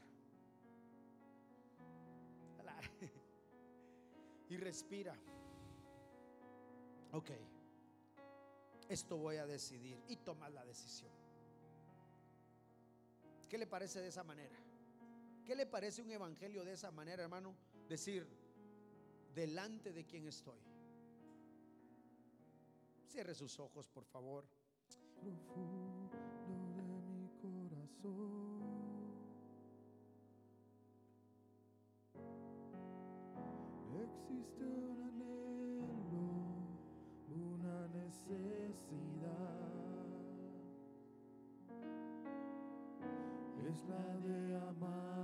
Y 4.48 4.56
respira. 4.58 5.12
Ok. 7.12 7.30
Esto 8.88 9.16
voy 9.16 9.38
a 9.38 9.46
decidir 9.46 10.00
y 10.06 10.16
toma 10.18 10.48
la 10.48 10.64
decisión. 10.64 11.10
¿Qué 13.48 13.58
le 13.58 13.66
parece 13.66 14.00
de 14.00 14.08
esa 14.08 14.22
manera? 14.22 14.56
¿Qué 15.46 15.54
le 15.54 15.64
parece 15.64 16.02
un 16.02 16.10
evangelio 16.10 16.64
de 16.64 16.72
esa 16.72 16.90
manera, 16.90 17.22
hermano? 17.22 17.54
Decir, 17.88 18.26
delante 19.32 19.92
de 19.92 20.04
quien 20.04 20.26
estoy. 20.26 20.58
Cierre 23.06 23.32
sus 23.32 23.60
ojos, 23.60 23.88
por 23.88 24.04
favor. 24.04 24.44
Profundo 25.20 26.10
de 26.48 27.00
mi 27.12 27.28
corazón. 27.40 28.56
Existe 34.02 34.64
un 34.64 35.00
anhelo, 35.00 36.26
una 37.28 37.86
necesidad 37.88 39.46
es 43.68 43.84
la 43.84 44.16
de 44.18 44.56
amarte 44.56 45.15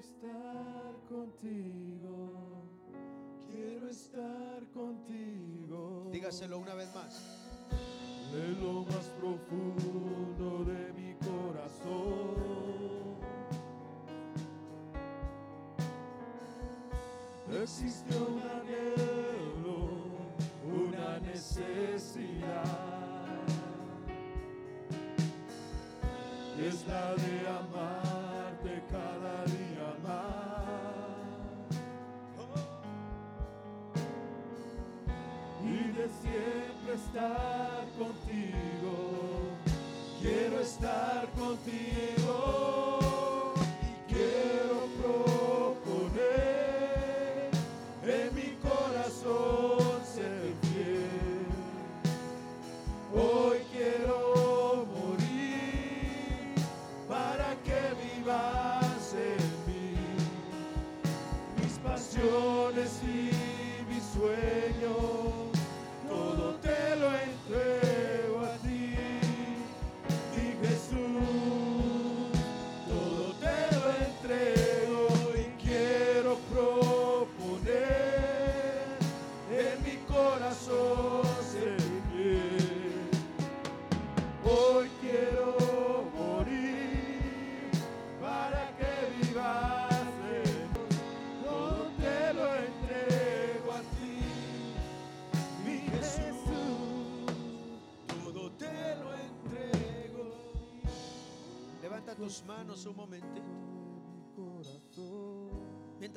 estar 0.00 0.94
contigo. 1.08 2.64
Quiero 3.46 3.88
estar 3.88 4.64
contigo. 4.72 6.08
Dígaselo 6.10 6.58
una 6.58 6.74
vez 6.74 6.88
más. 6.94 7.12
de 8.32 8.48
lo 8.62 8.84
más 8.84 9.06
profundo 9.20 10.64
de 10.64 10.92
mi 10.92 11.14
corazón. 11.14 12.40
Existe 17.62 18.16
un 18.16 18.40
anhelo, 18.40 19.78
una 20.64 21.18
necesidad. 21.18 22.64
Es 26.58 26.86
la 26.86 27.14
de 27.14 27.48
amarte 27.48 28.82
cada 28.90 29.44
día 29.46 29.69
de 36.00 36.08
siempre 36.08 36.94
estar 36.94 37.84
contigo. 37.98 39.52
Quiero 40.22 40.60
estar 40.60 41.28
contigo 41.38 42.99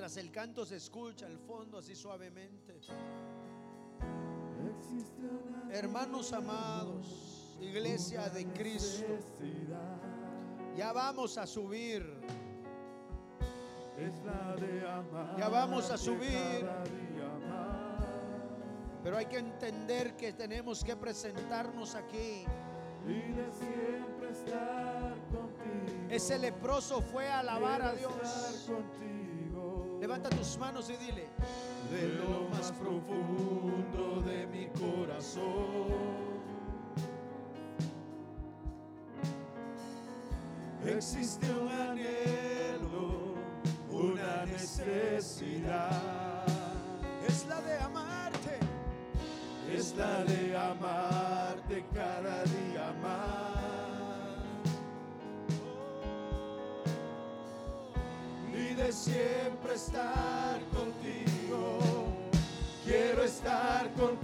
Mientras 0.03 0.21
el 0.21 0.31
canto 0.31 0.65
se 0.65 0.75
escucha 0.75 1.25
al 1.27 1.37
fondo 1.37 1.77
así 1.77 1.95
suavemente. 1.95 2.77
Hermanos 5.71 6.33
amados, 6.33 7.55
iglesia 7.61 8.27
de 8.27 8.45
Cristo, 8.47 9.05
ya 10.75 10.91
vamos 10.91 11.37
a 11.37 11.47
subir. 11.47 12.03
Ya 15.37 15.47
vamos 15.47 15.89
a 15.89 15.97
subir. 15.97 16.67
Pero 19.03 19.15
hay 19.15 19.27
que 19.27 19.37
entender 19.37 20.17
que 20.17 20.33
tenemos 20.33 20.83
que 20.83 20.97
presentarnos 20.97 21.95
aquí. 21.95 22.43
Y 23.07 23.31
de 23.31 23.51
siempre 23.53 24.31
estar 24.31 25.15
contigo. 25.29 26.07
Ese 26.09 26.37
leproso 26.39 27.01
fue 27.01 27.29
a 27.29 27.39
alabar 27.39 27.81
a 27.81 27.93
Dios. 27.93 28.69
Levanta 30.03 30.29
tus 30.31 30.57
manos 30.57 30.89
y 30.89 30.97
dile. 30.97 31.29
de 31.89 32.07
lo 32.19 32.49
más 32.49 32.73
profundo 32.73 34.21
de 34.25 34.45
mi 34.47 34.67
corazón. 34.67 35.93
Existe 40.85 41.49
un 41.49 41.69
anhelo, 41.69 43.35
una 43.89 44.45
necesidad. 44.45 45.93
Es 47.25 47.45
la 47.47 47.61
de 47.61 47.79
amarte. 47.79 48.59
Es 49.73 49.95
la 49.95 50.25
de 50.25 50.57
amarte 50.57 51.85
cada 51.93 52.43
día 52.43 52.93
más. 53.01 53.52
De 58.77 58.91
siempre 58.91 59.75
estar 59.75 60.59
contigo. 60.75 61.77
Quiero 62.83 63.23
estar 63.23 63.87
contigo. 63.93 64.22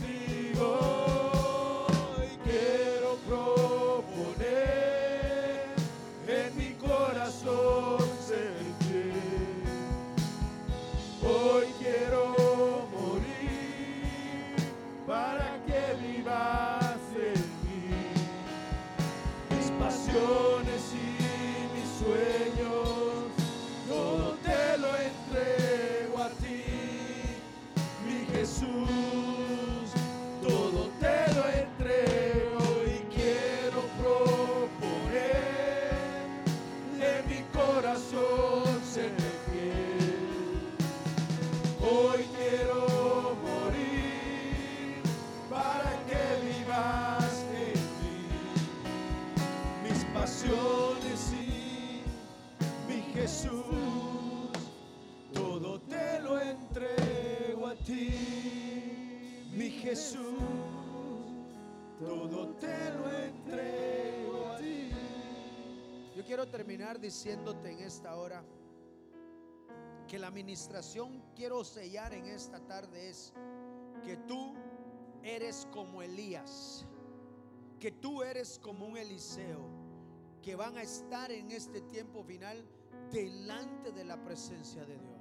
Diciéndote 66.97 67.71
en 67.71 67.79
esta 67.79 68.15
hora 68.15 68.43
que 70.07 70.17
la 70.17 70.27
administración 70.27 71.21
quiero 71.35 71.63
sellar 71.63 72.13
en 72.13 72.25
esta 72.25 72.59
tarde 72.65 73.09
es 73.09 73.31
que 74.03 74.17
tú 74.17 74.55
eres 75.21 75.67
como 75.71 76.01
Elías, 76.01 76.87
que 77.79 77.91
tú 77.91 78.23
eres 78.23 78.57
como 78.57 78.87
un 78.87 78.97
Eliseo, 78.97 79.69
que 80.41 80.55
van 80.55 80.77
a 80.77 80.81
estar 80.81 81.31
en 81.31 81.51
este 81.51 81.81
tiempo 81.81 82.23
final 82.23 82.65
delante 83.11 83.91
de 83.91 84.03
la 84.05 84.23
presencia 84.23 84.83
de 84.85 84.97
Dios. 84.97 85.18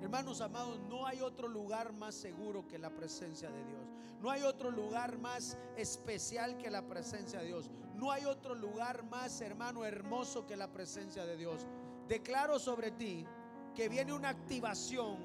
Hermanos 0.00 0.40
amados, 0.40 0.78
no 0.88 1.06
hay 1.06 1.20
otro 1.20 1.48
lugar 1.48 1.92
más 1.92 2.14
seguro 2.14 2.66
que 2.66 2.78
la 2.78 2.90
presencia 2.90 3.50
de 3.50 3.64
Dios. 3.64 3.88
No 4.20 4.30
hay 4.30 4.42
otro 4.42 4.70
lugar 4.70 5.18
más 5.18 5.58
especial 5.76 6.56
que 6.56 6.70
la 6.70 6.86
presencia 6.86 7.40
de 7.40 7.46
Dios. 7.46 7.70
No 7.94 8.10
hay 8.10 8.24
otro 8.24 8.54
lugar 8.54 9.04
más, 9.04 9.40
hermano, 9.40 9.84
hermoso 9.84 10.46
que 10.46 10.56
la 10.56 10.72
presencia 10.72 11.24
de 11.24 11.36
Dios. 11.36 11.66
Declaro 12.08 12.58
sobre 12.58 12.90
ti 12.90 13.26
que 13.74 13.88
viene 13.88 14.12
una 14.12 14.30
activación 14.30 15.18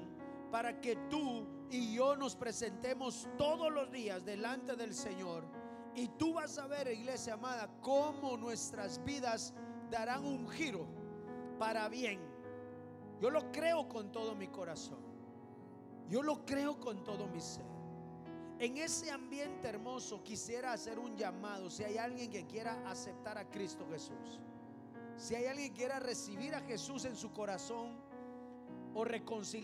para 0.50 0.80
que 0.80 0.96
tú 1.08 1.46
y 1.70 1.94
yo 1.94 2.16
nos 2.16 2.34
presentemos 2.36 3.28
todos 3.38 3.72
los 3.72 3.90
días 3.90 4.24
delante 4.24 4.76
del 4.76 4.94
Señor. 4.94 5.44
Y 5.94 6.08
tú 6.08 6.34
vas 6.34 6.58
a 6.58 6.66
ver, 6.66 6.88
iglesia 6.88 7.34
amada, 7.34 7.68
cómo 7.80 8.36
nuestras 8.36 9.02
vidas 9.04 9.54
darán 9.90 10.24
un 10.24 10.48
giro 10.48 10.86
para 11.58 11.88
bien. 11.88 12.29
Yo 13.20 13.30
lo 13.30 13.52
creo 13.52 13.88
con 13.88 14.10
todo 14.10 14.34
mi 14.34 14.48
corazón. 14.48 14.98
Yo 16.08 16.22
lo 16.22 16.44
creo 16.44 16.80
con 16.80 17.04
todo 17.04 17.28
mi 17.28 17.40
ser. 17.40 17.64
En 18.58 18.76
ese 18.76 19.10
ambiente 19.10 19.68
hermoso 19.68 20.22
quisiera 20.22 20.72
hacer 20.72 20.98
un 20.98 21.16
llamado. 21.16 21.70
Si 21.70 21.84
hay 21.84 21.98
alguien 21.98 22.30
que 22.30 22.46
quiera 22.46 22.82
aceptar 22.90 23.38
a 23.38 23.48
Cristo 23.48 23.86
Jesús. 23.90 24.40
Si 25.16 25.34
hay 25.34 25.46
alguien 25.46 25.70
que 25.70 25.78
quiera 25.78 25.98
recibir 25.98 26.54
a 26.54 26.60
Jesús 26.60 27.04
en 27.04 27.16
su 27.16 27.32
corazón 27.32 27.98
o 28.94 29.04
reconciliar 29.04 29.50